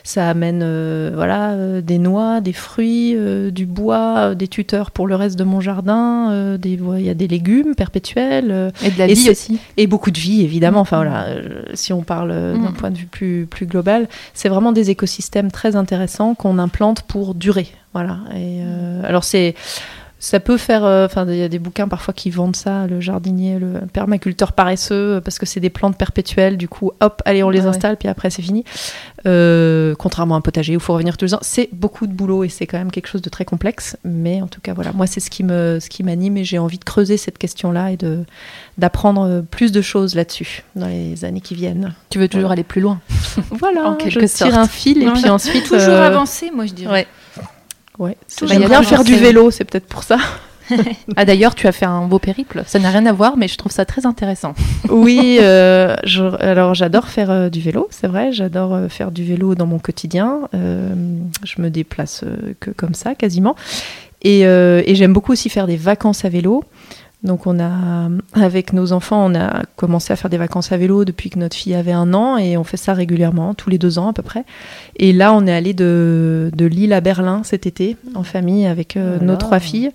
ça 0.05 0.29
amène 0.31 0.61
euh, 0.63 1.11
voilà 1.15 1.51
euh, 1.53 1.81
des 1.81 1.99
noix, 1.99 2.41
des 2.41 2.53
fruits, 2.53 3.15
euh, 3.17 3.51
du 3.51 3.67
bois, 3.67 4.35
des 4.35 4.49
tuteurs 4.49 4.91
pour 4.91 5.07
le 5.07 5.15
reste 5.15 5.39
de 5.39 5.45
mon 5.45 5.61
jardin. 5.61 6.29
ouais, 6.63 7.01
il 7.01 7.07
y 7.07 7.11
a 7.11 7.15
des 7.15 7.29
légumes 7.29 7.75
perpétuels 7.75 8.73
Et 8.83 8.91
de 8.91 8.99
la 8.99 9.07
et 9.09 9.15
vie 9.15 9.31
aussi. 9.31 9.59
et 9.77 9.87
beaucoup 9.87 10.11
de 10.11 10.19
vie 10.19 10.43
évidemment. 10.43 10.81
Enfin 10.81 10.97
voilà, 10.99 11.25
euh, 11.27 11.63
si 11.75 11.93
on 11.93 12.03
parle 12.03 12.31
d'un 12.31 12.71
Mm. 12.71 12.75
point 12.75 12.91
de 12.91 12.99
vue 12.99 13.07
plus 13.07 13.47
plus 13.47 13.67
global, 13.67 14.09
c'est 14.35 14.49
vraiment 14.49 14.73
des 14.73 14.91
écosystèmes 14.91 15.51
très 15.51 15.77
intéressants 15.77 16.35
qu'on 16.35 16.59
implante 16.59 17.03
pour 17.03 17.35
durer. 17.35 17.69
Voilà. 17.95 18.19
Et 18.37 18.61
alors 19.05 19.25
c'est 19.25 19.55
ça 20.21 20.41
peut 20.41 20.57
faire, 20.57 20.85
euh, 20.85 21.07
enfin, 21.07 21.25
il 21.29 21.37
y 21.37 21.43
a 21.43 21.49
des 21.49 21.61
bouquins 21.61 21.87
parfois 21.87 22.13
qui 22.13 22.31
vendent 22.31 22.57
ça, 22.57 22.87
le 22.89 23.01
jardinier, 23.01 23.59
le 23.59 23.75
permaculteur 23.93 24.53
paresseux, 24.53 25.17
euh, 25.17 25.21
parce 25.21 25.39
que 25.39 25.47
c'est 25.47 25.61
des 25.61 25.71
plantes 25.71 25.97
perpétuelles. 25.97 26.57
Du 26.57 26.69
coup, 26.69 26.91
hop, 27.01 27.23
allez, 27.25 27.43
on 27.45 27.51
les 27.51 27.61
Ah 27.61 27.63
ouais. 27.63 27.69
installe, 27.69 27.97
puis 27.97 28.09
après 28.09 28.29
c'est 28.31 28.43
fini. 28.43 28.65
Euh, 29.27 29.95
contrairement 29.97 30.35
à 30.35 30.39
un 30.39 30.41
potager 30.41 30.73
où 30.73 30.79
il 30.79 30.83
faut 30.83 30.93
revenir 30.93 31.17
tous 31.17 31.27
les 31.27 31.35
ans, 31.35 31.39
c'est 31.43 31.69
beaucoup 31.73 32.07
de 32.07 32.13
boulot 32.13 32.45
et 32.45 32.49
c'est 32.49 32.67
quand 32.67 32.79
même 32.79 32.91
quelque 32.91 33.07
chose 33.09 33.23
de 33.23 33.29
très 33.31 33.45
complexe. 33.45 33.97
Mais 34.05 34.43
en 34.43 34.47
tout 34.49 34.61
cas, 34.61 34.75
voilà, 34.75 34.93
moi 34.93 35.07
c'est 35.07 35.21
ce 35.21 35.31
qui 35.31 35.45
me, 35.45 35.79
ce 35.81 35.89
qui 35.89 36.03
m'anime 36.03 36.37
et 36.37 36.45
j'ai 36.45 36.59
envie 36.59 36.79
de 36.79 36.85
creuser 36.85 37.17
cette 37.17 37.39
question-là 37.39 37.93
et 37.93 37.97
de 37.97 38.25
d'apprendre 38.77 39.43
plus 39.51 39.73
de 39.73 39.83
choses 39.83 40.15
là-dessus 40.15 40.63
dans 40.77 40.87
les 40.87 41.25
années 41.25 41.41
qui 41.41 41.55
viennent. 41.55 41.95
Tu 42.11 42.19
veux 42.19 42.29
toujours 42.29 42.51
aller 42.53 42.63
plus 42.65 42.81
loin. 42.81 43.01
Voilà, 43.51 43.89
En 43.91 43.95
quelque 43.95 44.15
je 44.21 44.27
tire 44.27 44.47
sorte. 44.49 44.55
un 44.55 44.67
fil 44.69 45.03
et 45.03 45.07
Non, 45.07 45.13
puis 45.15 45.29
ensuite 45.29 45.65
Toujours 45.65 45.81
euh, 45.89 46.07
avancer, 46.07 46.51
moi 46.55 46.67
je 46.67 46.75
dirais. 46.75 46.93
Ouais. 46.93 47.07
Ouais, 47.99 48.17
j'aime 48.47 48.59
bien 48.69 48.83
faire 48.83 49.05
du 49.05 49.15
vélo, 49.17 49.51
c'est 49.51 49.65
peut-être 49.65 49.87
pour 49.87 50.03
ça. 50.03 50.19
Ah 51.17 51.25
d'ailleurs, 51.25 51.55
tu 51.55 51.67
as 51.67 51.73
fait 51.73 51.87
un 51.87 52.03
beau 52.07 52.19
périple. 52.19 52.63
Ça 52.67 52.79
n'a 52.79 52.91
rien 52.91 53.07
à 53.07 53.13
voir, 53.13 53.39
mais 53.39 53.49
je 53.49 53.57
trouve 53.57 53.73
ça 53.73 53.87
très 53.87 54.05
intéressant. 54.05 54.53
Oui, 54.91 55.39
euh, 55.41 55.97
je- 56.05 56.37
alors 56.45 56.75
j'adore 56.75 57.09
faire 57.09 57.31
euh, 57.31 57.49
du 57.49 57.63
vélo, 57.63 57.89
c'est 57.91 58.07
vrai, 58.07 58.33
j'adore 58.33 58.75
euh, 58.75 58.89
faire 58.91 59.11
du 59.11 59.25
vélo 59.25 59.55
dans 59.55 59.65
mon 59.65 59.79
quotidien. 59.79 60.41
Je 60.53 61.63
me 61.63 61.71
déplace 61.71 62.23
que 62.61 62.71
comme 62.71 62.93
ça, 62.93 63.15
quasiment. 63.15 63.57
Et, 64.21 64.41
et 64.43 64.95
j'aime 64.95 65.15
beaucoup 65.15 65.33
aussi 65.33 65.49
faire 65.49 65.67
des 65.67 65.77
vacances 65.79 66.27
à 66.27 66.29
vélo. 66.29 66.65
Donc 67.25 67.49
on 67.49 67.59
a, 67.59 68.09
avec 68.35 68.73
nos 68.73 68.93
enfants, 68.93 69.27
on 69.27 69.35
a 69.35 69.65
commencé 69.77 70.13
à 70.13 70.17
faire 70.17 70.31
des 70.31 70.37
vacances 70.37 70.71
à 70.71 70.77
vélo 70.77 71.05
depuis 71.05 71.31
que 71.31 71.39
notre 71.39 71.57
fille 71.57 71.75
avait 71.75 71.93
un 71.93 72.15
an 72.15 72.37
et 72.37 72.57
on 72.57 72.63
fait 72.63 72.77
ça 72.77 72.95
régulièrement, 72.95 73.55
tous 73.55 73.71
les 73.71 73.79
deux 73.79 73.99
ans 73.99 74.09
à 74.09 74.13
peu 74.13 74.23
près. 74.23 74.45
Et 74.97 75.13
là, 75.13 75.33
on 75.35 75.47
est 75.47 75.53
allé 75.53 75.75
de, 75.75 76.51
de 76.55 76.65
Lille 76.67 76.93
à 76.93 77.01
Berlin 77.01 77.43
cet 77.43 77.67
été 77.67 77.97
en 78.15 78.23
famille 78.23 78.67
avec 78.67 78.97
euh, 78.97 79.19
Oh 79.21 79.25
nos 79.25 79.37
trois 79.37 79.59
filles. 79.59 79.91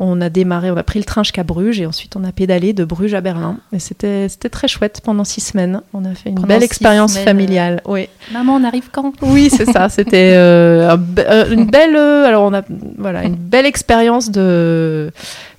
On 0.00 0.20
a 0.20 0.28
démarré, 0.28 0.70
on 0.70 0.76
a 0.76 0.82
pris 0.84 1.00
le 1.00 1.04
train 1.04 1.24
jusqu'à 1.24 1.42
Bruges 1.42 1.80
et 1.80 1.86
ensuite 1.86 2.14
on 2.14 2.22
a 2.22 2.30
pédalé 2.30 2.72
de 2.72 2.84
Bruges 2.84 3.14
à 3.14 3.20
Berlin. 3.20 3.58
Et 3.72 3.80
c'était 3.80 4.28
très 4.28 4.68
chouette 4.68 5.00
pendant 5.02 5.24
six 5.24 5.40
semaines. 5.40 5.82
On 5.92 6.04
a 6.04 6.14
fait 6.14 6.30
une 6.30 6.40
belle 6.40 6.62
expérience 6.62 7.18
familiale. 7.18 7.82
Oui. 7.84 8.08
Maman, 8.32 8.56
on 8.56 8.64
arrive 8.64 8.90
quand? 8.92 9.12
Oui, 9.22 9.50
c'est 9.50 9.66
ça. 9.66 9.88
C'était 9.88 10.34
euh, 10.36 10.96
euh, 11.18 11.50
une 11.50 11.64
belle, 11.66 11.96
euh, 11.96 12.26
alors 12.26 12.44
on 12.44 12.54
a 12.54 12.62
voilà 12.96 13.24
une 13.24 13.34
belle 13.34 13.66
expérience 13.66 14.30
de 14.30 15.10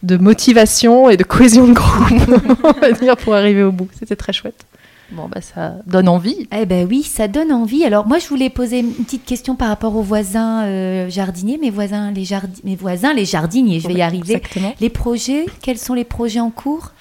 de 0.03 0.15
motivation 0.15 1.09
et 1.09 1.17
de 1.17 1.23
cohésion 1.23 1.67
de 1.67 1.73
groupe, 1.73 2.61
on 2.63 2.71
va 2.79 2.91
dire, 2.93 3.17
pour 3.17 3.35
arriver 3.35 3.63
au 3.63 3.73
bout. 3.73 3.89
C'était 3.99 4.15
très 4.15 4.31
chouette. 4.31 4.65
Bon, 5.11 5.27
bah, 5.27 5.41
ça 5.41 5.75
donne 5.87 6.07
envie. 6.07 6.47
Eh 6.55 6.65
ben 6.65 6.87
oui, 6.87 7.03
ça 7.03 7.27
donne 7.27 7.51
envie. 7.51 7.83
Alors 7.83 8.07
moi, 8.07 8.19
je 8.19 8.27
voulais 8.27 8.49
poser 8.49 8.79
une 8.79 8.93
petite 8.93 9.25
question 9.25 9.55
par 9.55 9.69
rapport 9.69 9.95
aux 9.95 10.03
voisins 10.03 10.65
euh, 10.65 11.09
jardiniers, 11.09 11.57
mes 11.57 11.71
voisins 11.71 12.11
les, 12.11 12.27
mes 12.63 12.75
voisins 12.75 13.13
les 13.13 13.25
jardiniers. 13.25 13.79
Je 13.79 13.87
vais 13.87 13.95
y 13.95 14.01
arriver. 14.01 14.35
Exactement. 14.35 14.73
Les 14.79 14.89
projets, 14.89 15.45
quels 15.61 15.79
sont 15.79 15.93
les 15.93 16.03
projets 16.03 16.39
en 16.39 16.51
cours? 16.51 16.91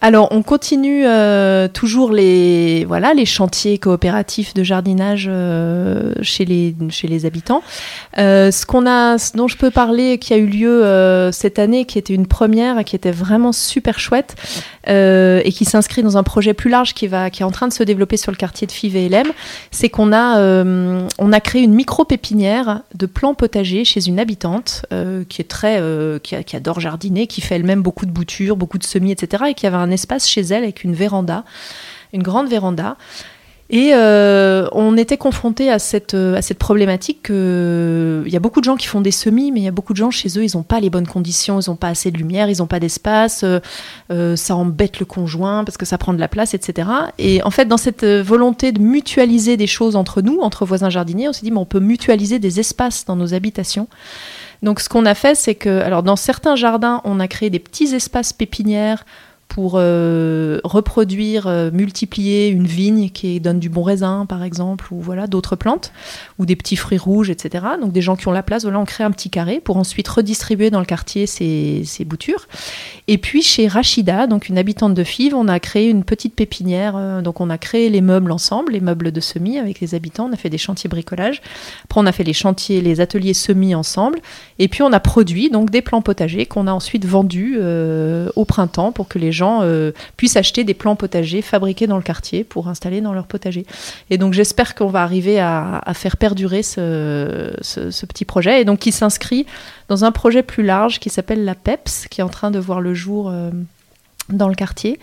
Alors, 0.00 0.28
on 0.30 0.42
continue 0.42 1.02
euh, 1.06 1.66
toujours 1.66 2.12
les 2.12 2.84
voilà 2.84 3.14
les 3.14 3.24
chantiers 3.24 3.78
coopératifs 3.78 4.54
de 4.54 4.62
jardinage 4.62 5.26
euh, 5.28 6.12
chez 6.22 6.44
les 6.44 6.74
chez 6.90 7.08
les 7.08 7.26
habitants. 7.26 7.62
Euh, 8.16 8.52
ce 8.52 8.64
qu'on 8.64 8.86
a, 8.86 9.16
dont 9.34 9.48
je 9.48 9.56
peux 9.56 9.72
parler, 9.72 10.18
qui 10.18 10.32
a 10.34 10.36
eu 10.36 10.46
lieu 10.46 10.84
cette 11.32 11.58
année, 11.58 11.84
qui 11.84 11.98
était 11.98 12.14
une 12.14 12.26
première, 12.26 12.84
qui 12.84 12.94
était 12.94 13.10
vraiment 13.10 13.52
super 13.52 13.98
chouette 13.98 14.36
et 14.86 15.52
qui 15.52 15.64
s'inscrit 15.64 16.02
dans 16.02 16.16
un 16.16 16.22
projet 16.22 16.54
plus 16.54 16.70
large 16.70 16.94
qui 16.94 17.08
va 17.08 17.30
qui 17.30 17.42
est 17.42 17.46
en 17.46 17.50
train 17.50 17.66
de 17.66 17.72
se 17.72 17.82
développer 17.82 18.16
sur 18.16 18.30
le 18.30 18.36
quartier 18.36 18.66
de 18.66 18.72
Fives 18.72 18.96
et 18.96 19.08
LM, 19.08 19.26
c'est 19.70 19.88
qu'on 19.88 20.12
a 20.12 20.40
on 21.18 21.32
a 21.32 21.40
créé 21.40 21.62
une 21.62 21.74
micro 21.74 22.04
pépinière 22.04 22.82
de 22.94 23.06
plants 23.06 23.34
potagers 23.34 23.84
chez 23.84 24.06
une 24.06 24.20
habitante 24.20 24.86
qui 25.28 25.42
est 25.42 25.48
très 25.48 25.82
qui, 26.22 26.56
adore 26.56 26.78
jardiner, 26.78 27.26
qui 27.26 27.40
fait 27.40 27.56
elle-même 27.56 27.82
beaucoup 27.82 28.06
de 28.06 28.12
boutures, 28.12 28.56
beaucoup 28.56 28.78
de 28.78 28.84
semis, 28.84 29.10
etc. 29.10 29.44
et 29.48 29.54
qui 29.54 29.66
avait 29.66 29.87
espace 29.90 30.28
chez 30.28 30.42
elle 30.42 30.62
avec 30.62 30.84
une 30.84 30.94
véranda, 30.94 31.44
une 32.12 32.22
grande 32.22 32.48
véranda. 32.48 32.96
Et 33.70 33.90
euh, 33.92 34.66
on 34.72 34.96
était 34.96 35.18
confronté 35.18 35.70
à 35.70 35.78
cette, 35.78 36.14
euh, 36.14 36.36
à 36.36 36.42
cette 36.42 36.58
problématique 36.58 37.24
qu'il 37.24 38.32
y 38.32 38.36
a 38.36 38.40
beaucoup 38.40 38.60
de 38.60 38.64
gens 38.64 38.76
qui 38.76 38.86
font 38.86 39.02
des 39.02 39.10
semis, 39.10 39.52
mais 39.52 39.60
il 39.60 39.64
y 39.64 39.68
a 39.68 39.72
beaucoup 39.72 39.92
de 39.92 39.98
gens 39.98 40.10
chez 40.10 40.30
eux, 40.38 40.44
ils 40.44 40.56
n'ont 40.56 40.62
pas 40.62 40.80
les 40.80 40.88
bonnes 40.88 41.06
conditions, 41.06 41.60
ils 41.60 41.68
n'ont 41.68 41.76
pas 41.76 41.88
assez 41.88 42.10
de 42.10 42.16
lumière, 42.16 42.48
ils 42.48 42.58
n'ont 42.58 42.66
pas 42.66 42.80
d'espace, 42.80 43.44
euh, 43.44 44.36
ça 44.36 44.56
embête 44.56 45.00
le 45.00 45.04
conjoint 45.04 45.64
parce 45.64 45.76
que 45.76 45.84
ça 45.84 45.98
prend 45.98 46.14
de 46.14 46.20
la 46.20 46.28
place, 46.28 46.54
etc. 46.54 46.88
Et 47.18 47.42
en 47.42 47.50
fait, 47.50 47.66
dans 47.66 47.76
cette 47.76 48.06
volonté 48.06 48.72
de 48.72 48.80
mutualiser 48.80 49.58
des 49.58 49.66
choses 49.66 49.96
entre 49.96 50.22
nous, 50.22 50.40
entre 50.40 50.64
voisins 50.64 50.88
jardiniers, 50.88 51.28
on 51.28 51.34
s'est 51.34 51.44
dit, 51.44 51.50
mais 51.50 51.58
on 51.58 51.66
peut 51.66 51.80
mutualiser 51.80 52.38
des 52.38 52.60
espaces 52.60 53.04
dans 53.04 53.16
nos 53.16 53.34
habitations. 53.34 53.86
Donc 54.62 54.80
ce 54.80 54.88
qu'on 54.88 55.04
a 55.04 55.14
fait, 55.14 55.34
c'est 55.34 55.54
que, 55.54 55.82
alors 55.82 56.02
dans 56.02 56.16
certains 56.16 56.56
jardins, 56.56 57.02
on 57.04 57.20
a 57.20 57.28
créé 57.28 57.50
des 57.50 57.58
petits 57.58 57.94
espaces 57.94 58.32
pépinières 58.32 59.04
pour 59.48 59.72
euh, 59.74 60.60
reproduire, 60.62 61.46
euh, 61.46 61.70
multiplier 61.72 62.48
une 62.48 62.66
vigne 62.66 63.10
qui 63.10 63.40
donne 63.40 63.58
du 63.58 63.68
bon 63.68 63.82
raisin, 63.82 64.26
par 64.26 64.42
exemple, 64.42 64.86
ou 64.92 65.00
voilà 65.00 65.26
d'autres 65.26 65.56
plantes, 65.56 65.92
ou 66.38 66.46
des 66.46 66.56
petits 66.56 66.76
fruits 66.76 66.98
rouges, 66.98 67.30
etc. 67.30 67.64
Donc 67.80 67.92
des 67.92 68.02
gens 68.02 68.16
qui 68.16 68.28
ont 68.28 68.32
la 68.32 68.42
place, 68.42 68.62
voilà, 68.62 68.78
on 68.78 68.84
crée 68.84 69.04
un 69.04 69.10
petit 69.10 69.30
carré 69.30 69.60
pour 69.60 69.76
ensuite 69.76 70.08
redistribuer 70.08 70.70
dans 70.70 70.80
le 70.80 70.86
quartier 70.86 71.26
ces, 71.26 71.82
ces 71.84 72.04
boutures. 72.04 72.46
Et 73.08 73.18
puis 73.18 73.42
chez 73.42 73.68
Rachida, 73.68 74.26
donc 74.26 74.48
une 74.48 74.58
habitante 74.58 74.94
de 74.94 75.04
Fives, 75.04 75.34
on 75.34 75.48
a 75.48 75.60
créé 75.60 75.88
une 75.88 76.04
petite 76.04 76.34
pépinière. 76.34 76.94
Euh, 76.96 77.22
donc 77.22 77.40
on 77.40 77.50
a 77.50 77.58
créé 77.58 77.90
les 77.90 78.00
meubles 78.00 78.32
ensemble, 78.32 78.72
les 78.72 78.80
meubles 78.80 79.12
de 79.12 79.20
semis 79.20 79.58
avec 79.58 79.80
les 79.80 79.94
habitants. 79.94 80.28
On 80.30 80.32
a 80.32 80.36
fait 80.36 80.50
des 80.50 80.58
chantiers 80.58 80.88
bricolage. 80.88 81.42
Après 81.84 82.00
on 82.00 82.06
a 82.06 82.12
fait 82.12 82.24
les 82.24 82.32
chantiers, 82.32 82.80
les 82.80 83.00
ateliers 83.00 83.34
semis 83.34 83.74
ensemble. 83.74 84.18
Et 84.58 84.68
puis 84.68 84.82
on 84.82 84.92
a 84.92 85.00
produit 85.00 85.50
donc 85.50 85.70
des 85.70 85.82
plants 85.82 86.02
potagers 86.02 86.46
qu'on 86.46 86.66
a 86.66 86.72
ensuite 86.72 87.04
vendus 87.04 87.58
au 88.36 88.44
printemps 88.44 88.92
pour 88.92 89.08
que 89.08 89.18
les 89.18 89.32
gens 89.32 89.60
euh, 89.62 89.92
puissent 90.16 90.36
acheter 90.36 90.64
des 90.64 90.74
plants 90.74 90.96
potagers 90.96 91.42
fabriqués 91.42 91.86
dans 91.86 91.96
le 91.96 92.02
quartier 92.02 92.44
pour 92.44 92.68
installer 92.68 93.00
dans 93.00 93.12
leur 93.12 93.26
potager. 93.26 93.66
Et 94.10 94.18
donc 94.18 94.32
j'espère 94.32 94.74
qu'on 94.74 94.88
va 94.88 95.02
arriver 95.02 95.38
à, 95.40 95.82
faire 95.94 96.16
perdurer 96.28 96.62
ce, 96.62 98.06
petit 98.06 98.26
projet 98.26 98.60
et 98.60 98.64
donc 98.66 98.80
qui 98.80 98.92
s'inscrit 98.92 99.46
dans 99.88 100.04
un 100.04 100.12
projet 100.12 100.42
plus 100.42 100.62
large 100.62 100.98
qui 100.98 101.08
s'appelle 101.08 101.44
la 101.44 101.54
PEPS, 101.54 102.06
qui 102.10 102.20
est 102.20 102.24
en 102.24 102.28
train 102.28 102.50
de 102.50 102.58
voir 102.58 102.80
le 102.80 102.94
jour. 102.94 103.30
Euh, 103.30 103.50
dans 104.30 104.48
le 104.48 104.54
quartier, 104.54 105.00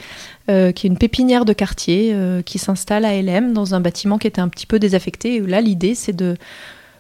euh, 0.52 0.72
qui 0.72 0.86
est 0.86 0.90
une 0.92 1.00
pépinière 1.00 1.46
de 1.46 1.54
quartier 1.54 2.16
qui 2.46 2.60
s'installe 2.60 3.06
à 3.06 3.20
LM 3.20 3.54
dans 3.54 3.74
un 3.74 3.80
bâtiment 3.80 4.20
qui 4.20 4.28
était 4.28 4.40
un 4.40 4.50
petit 4.50 4.68
peu 4.68 4.78
désaffecté. 4.78 5.38
Et 5.38 5.40
là, 5.40 5.62
l'idée, 5.62 5.96
c'est 5.96 6.16
de 6.16 6.38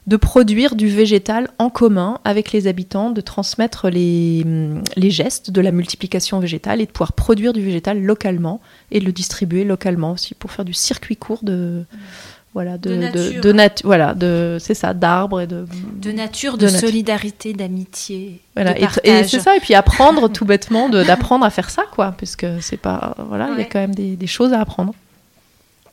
de 0.07 0.17
produire 0.17 0.76
du 0.76 0.88
végétal 0.88 1.49
en 1.57 1.69
commun 1.69 2.19
avec 2.23 2.51
les 2.51 2.67
habitants, 2.67 3.09
de 3.09 3.21
transmettre 3.21 3.89
les, 3.89 4.45
les, 4.95 5.09
gestes 5.09 5.49
de 5.49 5.61
la 5.61 5.71
multiplication 5.71 6.39
végétale 6.39 6.80
et 6.80 6.86
de 6.86 6.91
pouvoir 6.91 7.13
produire 7.13 7.53
du 7.53 7.61
végétal 7.61 8.01
localement 8.01 8.61
et 8.91 8.99
de 8.99 9.05
le 9.05 9.11
distribuer 9.11 9.63
localement 9.63 10.11
aussi 10.11 10.36
pour 10.36 10.51
faire 10.51 10.65
du 10.65 10.73
circuit 10.73 11.17
court 11.17 11.43
de 11.43 11.86
voilà 12.55 12.79
de, 12.79 12.89
de 12.89 13.51
nature, 13.51 13.83
de, 13.83 13.87
voilà 13.87 14.13
de 14.15 14.57
c'est 14.59 14.73
ça 14.73 14.93
d'arbres 14.93 15.41
et 15.41 15.47
de 15.47 15.67
de 16.01 16.11
nature 16.11 16.57
de, 16.57 16.67
solidarité 16.67 17.53
d'amitié 17.53 18.39
voilà 18.55 18.73
et, 18.79 19.23
c'est 19.25 19.39
ça 19.39 19.55
et 19.55 19.59
puis 19.59 19.75
apprendre 19.75 20.29
tout 20.29 20.45
bêtement 20.53 20.89
d'apprendre 20.89 21.45
à 21.45 21.51
faire 21.51 21.69
ça 21.69 21.83
quoi 21.91 22.15
puisque 22.17 22.47
c'est 22.61 22.77
pas 22.77 23.15
voilà 23.29 23.49
il 23.51 23.59
y 23.59 23.61
a 23.61 23.65
quand 23.65 23.79
même 23.79 23.93
des, 23.93 24.15
des 24.15 24.27
choses 24.27 24.53
à 24.53 24.61
apprendre 24.61 24.93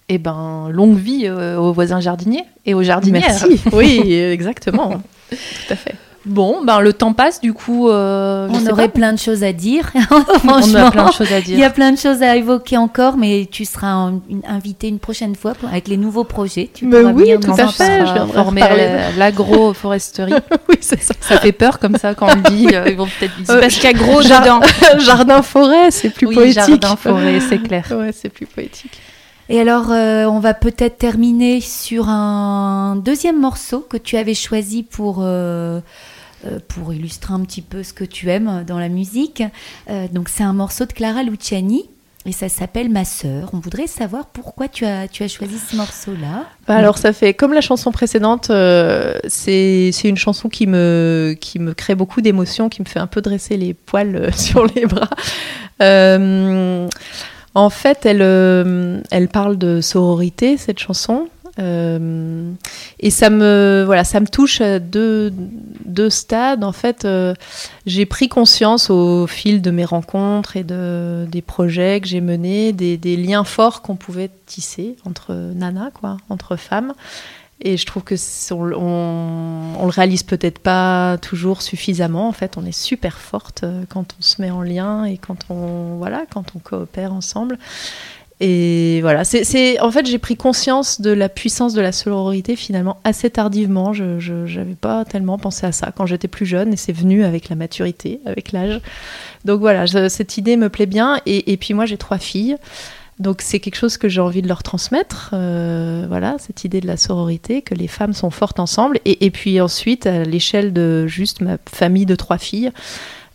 eh 0.08 0.18
ben, 0.18 0.68
longue 0.70 0.98
vie 0.98 1.22
euh, 1.24 1.58
aux 1.58 1.72
voisins 1.72 2.00
jardiniers 2.00 2.44
et 2.66 2.74
aux 2.74 2.82
jardinières. 2.82 3.22
Merci. 3.28 3.60
oui, 3.72 4.12
exactement. 4.12 5.00
Tout 5.30 5.36
à 5.70 5.76
fait. 5.76 5.94
Bon, 6.25 6.64
ben 6.64 6.81
le 6.81 6.93
temps 6.93 7.12
passe, 7.12 7.41
du 7.41 7.53
coup. 7.53 7.89
Euh, 7.89 8.49
on 8.51 8.66
aurait 8.68 8.89
plein 8.89 9.12
de 9.12 9.18
choses 9.18 9.43
à 9.43 9.53
dire. 9.53 9.91
on 10.45 10.75
a 10.75 10.91
plein 10.91 11.07
de 11.07 11.12
choses 11.12 11.33
à 11.33 11.41
dire. 11.41 11.57
Il 11.57 11.61
y 11.61 11.64
a 11.64 11.70
plein 11.70 11.91
de 11.91 11.99
choses 11.99 12.23
à 12.23 12.37
évoquer 12.37 12.77
encore, 12.77 13.16
mais 13.16 13.49
tu 13.51 13.64
seras 13.64 14.11
invité 14.47 14.89
une 14.89 15.01
prochaine 15.01 15.35
fois 15.35 15.55
avec 15.68 15.89
les 15.89 15.97
nouveaux 15.97 16.25
projets. 16.25 16.70
Tu 16.73 16.87
mais 16.87 17.03
oui, 17.05 17.35
tout 17.41 17.53
à 17.53 17.66
fait. 17.68 18.07
Je 18.07 18.33
former 18.33 18.62
l'agroforesterie. 19.16 20.35
oui, 20.68 20.77
c'est 20.81 21.03
ça. 21.03 21.14
Ça 21.20 21.39
fait 21.39 21.53
peur 21.53 21.79
comme 21.79 21.97
ça 21.97 22.14
quand 22.14 22.29
on 22.31 22.37
le 22.37 22.57
dit. 22.57 22.68
Euh, 22.73 22.85
ils 22.89 22.97
vont 22.97 23.07
peut-être 23.07 23.37
dire. 23.43 23.61
parce 23.61 23.75
qu'il 23.75 23.85
y 23.85 23.87
a 23.89 23.93
gros 23.93 24.23
jardin. 24.23 24.61
jardin-forêt, 24.99 25.91
c'est 25.91 26.11
plus 26.11 26.29
oui, 26.29 26.35
poétique. 26.35 26.55
Jardin-forêt, 26.55 27.41
c'est 27.41 27.59
clair. 27.59 27.87
ouais, 27.91 28.11
c'est 28.12 28.29
plus 28.29 28.47
poétique. 28.47 29.01
Et 29.49 29.61
alors, 29.61 29.91
euh, 29.91 30.25
on 30.25 30.39
va 30.39 30.55
peut-être 30.55 30.99
terminer 30.99 31.61
sur 31.61 32.09
un 32.09 32.97
deuxième 32.97 33.41
morceau 33.41 33.81
que 33.81 33.97
tu 33.97 34.16
avais 34.16 34.35
choisi 34.35 34.83
pour, 34.83 35.18
euh, 35.20 35.25
euh, 35.25 35.81
pour 36.68 36.93
illustrer 36.93 37.34
un 37.34 37.40
petit 37.40 37.62
peu 37.62 37.82
ce 37.82 37.93
que 37.93 38.05
tu 38.05 38.30
aimes 38.30 38.64
dans 38.66 38.78
la 38.78 38.88
musique. 38.88 39.43
donc, 40.12 40.28
c'est 40.28 40.43
un 40.43 40.53
morceau 40.53 40.84
de 40.84 40.93
Clara 40.93 41.22
Luciani. 41.22 41.88
Et 42.24 42.30
ça 42.30 42.49
s'appelle 42.49 42.88
Ma 42.88 43.05
sœur. 43.05 43.51
On 43.53 43.59
voudrait 43.59 43.88
savoir 43.88 44.26
pourquoi 44.26 44.68
tu 44.68 44.86
as, 44.86 45.09
tu 45.09 45.24
as 45.24 45.28
choisi 45.28 45.59
ce 45.59 45.74
morceau-là. 45.74 46.45
Bah 46.68 46.76
alors 46.76 46.97
ça 46.97 47.12
fait 47.12 47.34
comme 47.34 47.53
la 47.53 47.61
chanson 47.61 47.90
précédente, 47.90 48.53
c'est 49.26 49.90
une 50.05 50.16
chanson 50.16 50.49
qui 50.49 50.68
me, 50.68 51.36
qui 51.40 51.59
me 51.59 51.74
crée 51.74 51.97
beaucoup 51.97 52.20
d'émotions, 52.20 52.68
qui 52.68 52.80
me 52.80 52.86
fait 52.86 53.01
un 53.01 53.09
peu 53.09 53.22
dresser 53.22 53.57
les 53.57 53.74
poils 53.74 54.30
sur 54.36 54.66
les 54.66 54.86
bras. 54.86 55.11
En 57.55 57.70
fait, 57.70 58.07
elle, 58.07 58.22
euh, 58.22 59.01
elle 59.11 59.28
parle 59.28 59.59
de 59.59 59.80
sororité, 59.80 60.57
cette 60.57 60.78
chanson. 60.78 61.28
Euh, 61.59 62.53
et 62.98 63.11
ça 63.11 63.30
me, 63.30 63.82
voilà, 63.84 64.05
ça 64.05 64.20
me 64.20 64.26
touche 64.26 64.61
à 64.61 64.78
deux, 64.78 65.32
deux 65.84 66.11
stades. 66.11 66.64
En 66.64 66.72
fait, 66.72 67.05
euh, 67.05 67.34
j'ai 67.86 68.07
pris 68.07 68.28
conscience 68.28 68.90
au 68.90 69.26
fil 69.26 69.61
de 69.61 69.70
mes 69.70 69.84
rencontres 69.84 70.57
et 70.57 70.64
de, 70.64 71.26
des 71.30 71.42
projets 71.42 72.00
que 72.00 72.09
j'ai 72.09 72.20
menés, 72.20 72.72
des, 72.72 73.16
liens 73.16 73.44
forts 73.44 73.82
qu'on 73.82 73.96
pouvait 73.96 74.30
tisser 74.46 74.96
entre 75.05 75.34
nanas, 75.34 75.90
quoi, 75.90 76.16
entre 76.28 76.57
femmes. 76.57 76.94
Et 77.64 77.76
je 77.76 77.86
trouve 77.86 78.03
que 78.03 78.16
on, 78.53 79.76
on, 79.78 79.84
le 79.84 79.90
réalise 79.90 80.24
peut-être 80.24 80.59
pas 80.59 81.16
toujours 81.18 81.62
suffisamment. 81.62 82.26
En 82.26 82.32
fait, 82.32 82.57
on 82.57 82.66
est 82.66 82.76
super 82.76 83.18
forte 83.18 83.62
euh, 83.62 83.84
quand 83.88 84.16
on 84.18 84.22
se 84.22 84.42
met 84.42 84.50
en 84.50 84.62
lien 84.62 85.05
et 85.05 85.16
quand 85.16 85.48
on 85.48 85.96
voilà, 85.96 86.24
quand 86.32 86.57
on 86.57 86.59
coopère 86.59 87.12
ensemble. 87.12 87.59
Et 88.45 89.01
voilà, 89.03 89.22
c'est 89.22 89.78
en 89.78 89.93
fait 89.93 90.05
j'ai 90.05 90.18
pris 90.18 90.36
conscience 90.36 91.01
de 91.01 91.11
la 91.11 91.28
puissance 91.28 91.74
de 91.74 91.80
la 91.80 91.93
sororité 91.93 92.57
finalement 92.57 92.97
assez 93.05 93.30
tardivement. 93.30 93.93
Je 93.93 94.59
n'avais 94.59 94.74
pas 94.74 95.05
tellement 95.05 95.38
pensé 95.38 95.64
à 95.64 95.70
ça 95.70 95.93
quand 95.95 96.07
j'étais 96.07 96.26
plus 96.26 96.45
jeune 96.45 96.72
et 96.72 96.76
c'est 96.76 96.93
venu 96.93 97.22
avec 97.22 97.49
la 97.49 97.55
maturité, 97.55 98.18
avec 98.26 98.51
l'âge. 98.51 98.80
Donc 99.45 99.61
voilà, 99.61 99.86
cette 100.09 100.38
idée 100.38 100.57
me 100.57 100.70
plaît 100.70 100.86
bien. 100.86 101.20
Et, 101.24 101.53
et 101.53 101.57
puis 101.57 101.72
moi 101.72 101.86
j'ai 101.86 101.99
trois 101.99 102.18
filles. 102.18 102.57
Donc 103.20 103.43
c'est 103.43 103.61
quelque 103.61 103.76
chose 103.76 103.99
que 103.99 104.09
j'ai 104.09 104.20
envie 104.20 104.43
de 104.43 104.49
leur 104.49 104.64
transmettre, 104.64 105.30
euh, 105.32 106.07
voilà, 106.09 106.36
cette 106.40 106.64
idée 106.64 106.80
de 106.80 106.88
la 106.88 106.97
sororité, 106.97 107.62
que 107.62 107.74
les 107.74 107.86
femmes 107.86 108.14
sont 108.14 108.30
fortes 108.30 108.59
ensemble. 108.59 108.99
Et, 109.05 109.30
puis 109.30 109.61
ensuite, 109.61 110.07
à 110.07 110.24
l'échelle 110.24 110.72
de 110.72 111.07
juste 111.07 111.40
ma 111.40 111.59
famille 111.70 112.07
de 112.07 112.16
trois 112.16 112.38
filles, 112.38 112.72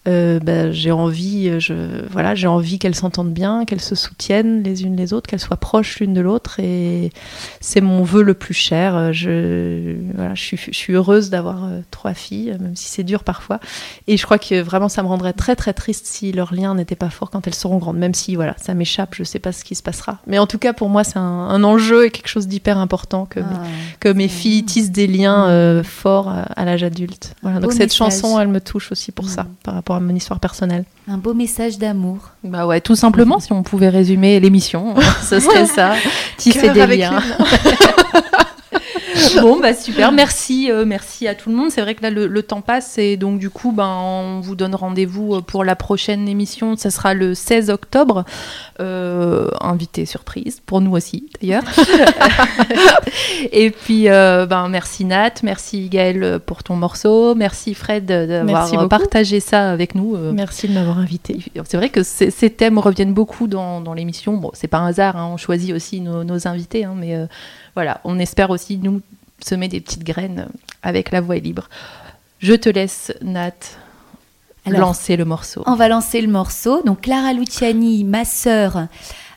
euh, 0.07 0.39
bah, 0.39 0.71
j'ai 0.71 0.91
envie, 0.91 1.59
je, 1.59 1.73
voilà, 2.09 2.35
j'ai 2.35 2.47
envie 2.47 2.79
qu'elles 2.79 2.95
s'entendent 2.95 3.33
bien, 3.33 3.65
qu'elles 3.65 3.81
se 3.81 3.95
soutiennent 3.95 4.63
les 4.63 4.83
unes 4.83 4.95
les 4.95 5.13
autres, 5.13 5.29
qu'elles 5.29 5.39
soient 5.39 5.57
proches 5.57 5.99
l'une 5.99 6.13
de 6.13 6.21
l'autre. 6.21 6.59
Et 6.59 7.11
c'est 7.59 7.81
mon 7.81 8.03
vœu 8.03 8.23
le 8.23 8.33
plus 8.33 8.53
cher. 8.53 9.11
Je, 9.13 9.95
voilà, 10.15 10.35
je, 10.35 10.41
suis, 10.41 10.57
je 10.57 10.77
suis 10.77 10.93
heureuse 10.93 11.29
d'avoir 11.29 11.69
trois 11.91 12.13
filles, 12.13 12.55
même 12.59 12.75
si 12.75 12.89
c'est 12.89 13.03
dur 13.03 13.23
parfois. 13.23 13.59
Et 14.07 14.17
je 14.17 14.23
crois 14.23 14.39
que 14.39 14.61
vraiment, 14.61 14.89
ça 14.89 15.03
me 15.03 15.07
rendrait 15.07 15.33
très 15.33 15.55
très 15.55 15.73
triste 15.73 16.05
si 16.05 16.31
leur 16.31 16.53
lien 16.53 16.75
n'était 16.75 16.95
pas 16.95 17.09
fort 17.09 17.29
quand 17.29 17.47
elles 17.47 17.55
seront 17.55 17.77
grandes. 17.77 17.97
Même 17.97 18.13
si, 18.13 18.35
voilà, 18.35 18.55
ça 18.57 18.73
m'échappe, 18.73 19.15
je 19.15 19.23
sais 19.23 19.39
pas 19.39 19.51
ce 19.51 19.63
qui 19.63 19.75
se 19.75 19.83
passera. 19.83 20.19
Mais 20.27 20.39
en 20.39 20.47
tout 20.47 20.57
cas, 20.57 20.73
pour 20.73 20.89
moi, 20.89 21.03
c'est 21.03 21.17
un, 21.17 21.63
enjeu 21.63 22.05
et 22.05 22.11
quelque 22.11 22.27
chose 22.27 22.47
d'hyper 22.47 22.77
important 22.77 23.25
que, 23.25 23.39
ah, 23.39 23.63
que 23.99 24.09
mes 24.09 24.27
filles 24.27 24.63
tissent 24.63 24.91
des 24.91 25.07
liens 25.07 25.49
euh, 25.49 25.83
forts 25.83 26.29
à, 26.29 26.65
l'âge 26.65 26.83
adulte. 26.83 27.35
Voilà, 27.41 27.59
donc 27.59 27.73
cette 27.73 27.93
chanson, 27.93 28.39
elle 28.39 28.47
me 28.47 28.61
touche 28.61 28.91
aussi 28.91 29.11
pour 29.11 29.27
ça, 29.27 29.47
par 29.63 29.73
rapport 29.73 29.96
mon 29.99 30.15
histoire 30.15 30.39
personnelle. 30.39 30.85
Un 31.07 31.17
beau 31.17 31.33
message 31.33 31.77
d'amour. 31.77 32.31
Bah 32.43 32.67
ouais, 32.67 32.81
tout 32.81 32.95
simplement, 32.95 33.39
si 33.39 33.51
on 33.53 33.63
pouvait 33.63 33.89
résumer 33.89 34.39
l'émission, 34.39 34.95
ce 35.21 35.39
serait 35.39 35.65
ça. 35.65 35.93
Tisser 36.37 36.69
des 36.69 36.87
liens. 36.87 37.21
bon, 39.41 39.59
bah 39.59 39.73
super, 39.73 40.11
merci, 40.11 40.71
euh, 40.71 40.85
merci 40.85 41.27
à 41.27 41.35
tout 41.35 41.49
le 41.49 41.55
monde. 41.55 41.71
C'est 41.71 41.81
vrai 41.81 41.95
que 41.95 42.03
là, 42.03 42.09
le, 42.09 42.43
temps 42.43 42.61
passe 42.61 42.97
et 42.97 43.17
donc 43.17 43.39
du 43.39 43.49
coup, 43.49 43.71
ben, 43.71 43.87
on 43.87 44.39
vous 44.39 44.55
donne 44.55 44.75
rendez-vous 44.75 45.35
euh, 45.35 45.41
pour 45.41 45.63
la 45.63 45.75
prochaine 45.75 46.27
émission. 46.27 46.75
Ça 46.75 46.91
sera 46.91 47.13
le 47.13 47.33
16 47.33 47.69
octobre. 47.69 48.25
Euh, 48.79 49.49
invité 49.59 50.05
surprise, 50.05 50.61
pour 50.65 50.81
nous 50.81 50.95
aussi 50.95 51.29
d'ailleurs. 51.41 51.63
et 53.51 53.71
puis, 53.71 54.05
ben, 54.05 54.67
merci 54.69 55.05
Nat, 55.05 55.33
merci 55.43 55.89
Gaël 55.89 56.39
pour 56.45 56.63
ton 56.63 56.75
morceau, 56.75 57.35
merci 57.35 57.73
Fred 57.73 58.05
d'avoir 58.05 58.87
partagé 58.87 59.39
ça 59.39 59.71
avec 59.71 59.95
nous. 59.95 60.17
Merci 60.33 60.67
de 60.67 60.73
m'avoir 60.73 60.99
invité. 60.99 61.39
C'est 61.65 61.77
vrai 61.77 61.89
que 61.89 62.03
ces 62.03 62.49
thèmes 62.49 62.77
reviennent 62.77 63.13
beaucoup 63.13 63.47
dans, 63.47 63.81
dans 63.81 63.93
l'émission. 63.93 64.37
Bon, 64.37 64.51
c'est 64.53 64.67
pas 64.67 64.79
un 64.79 64.87
hasard, 64.87 65.17
hein, 65.17 65.29
on 65.31 65.37
choisit 65.37 65.73
aussi 65.73 66.01
nos, 66.01 66.47
invités, 66.47 66.85
hein, 66.85 66.93
mais 66.95 67.27
voilà, 67.77 68.01
on 68.05 68.17
espère 68.17 68.49
aussi, 68.49 68.79
nous, 68.79 69.01
semer 69.39 69.67
des 69.67 69.79
petites 69.79 70.03
graines 70.03 70.47
avec 70.81 71.11
la 71.11 71.21
voix 71.21 71.35
libre. 71.35 71.69
Je 72.39 72.55
te 72.55 72.69
laisse, 72.69 73.13
Nat, 73.21 73.53
lancer 74.65 75.15
le 75.15 75.25
morceau. 75.25 75.61
On 75.67 75.75
va 75.75 75.87
lancer 75.87 76.21
le 76.21 76.27
morceau. 76.27 76.81
Donc, 76.81 77.01
Clara 77.01 77.33
Luciani, 77.33 78.03
ma 78.03 78.25
sœur, 78.25 78.87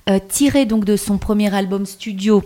euh, 0.09 0.19
tirée 0.27 0.65
donc 0.65 0.87
de 0.87 0.97
son 0.97 1.19
premier 1.19 1.55
album 1.55 1.85
studio 1.85 2.43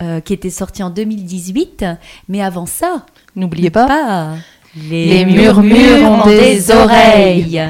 euh, 0.00 0.22
qui 0.22 0.32
était 0.32 0.48
sorti 0.48 0.82
en 0.82 0.88
2018. 0.88 1.84
Mais 2.30 2.40
avant 2.40 2.64
ça, 2.64 3.04
n'oubliez 3.36 3.68
pas, 3.68 4.36
les, 4.74 5.26
murmures 5.26 6.02
ont 6.02 6.24
des 6.24 6.70
oreilles. 6.70 7.62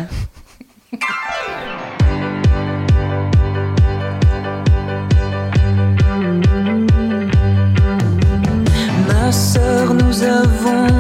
Avons 10.23 11.00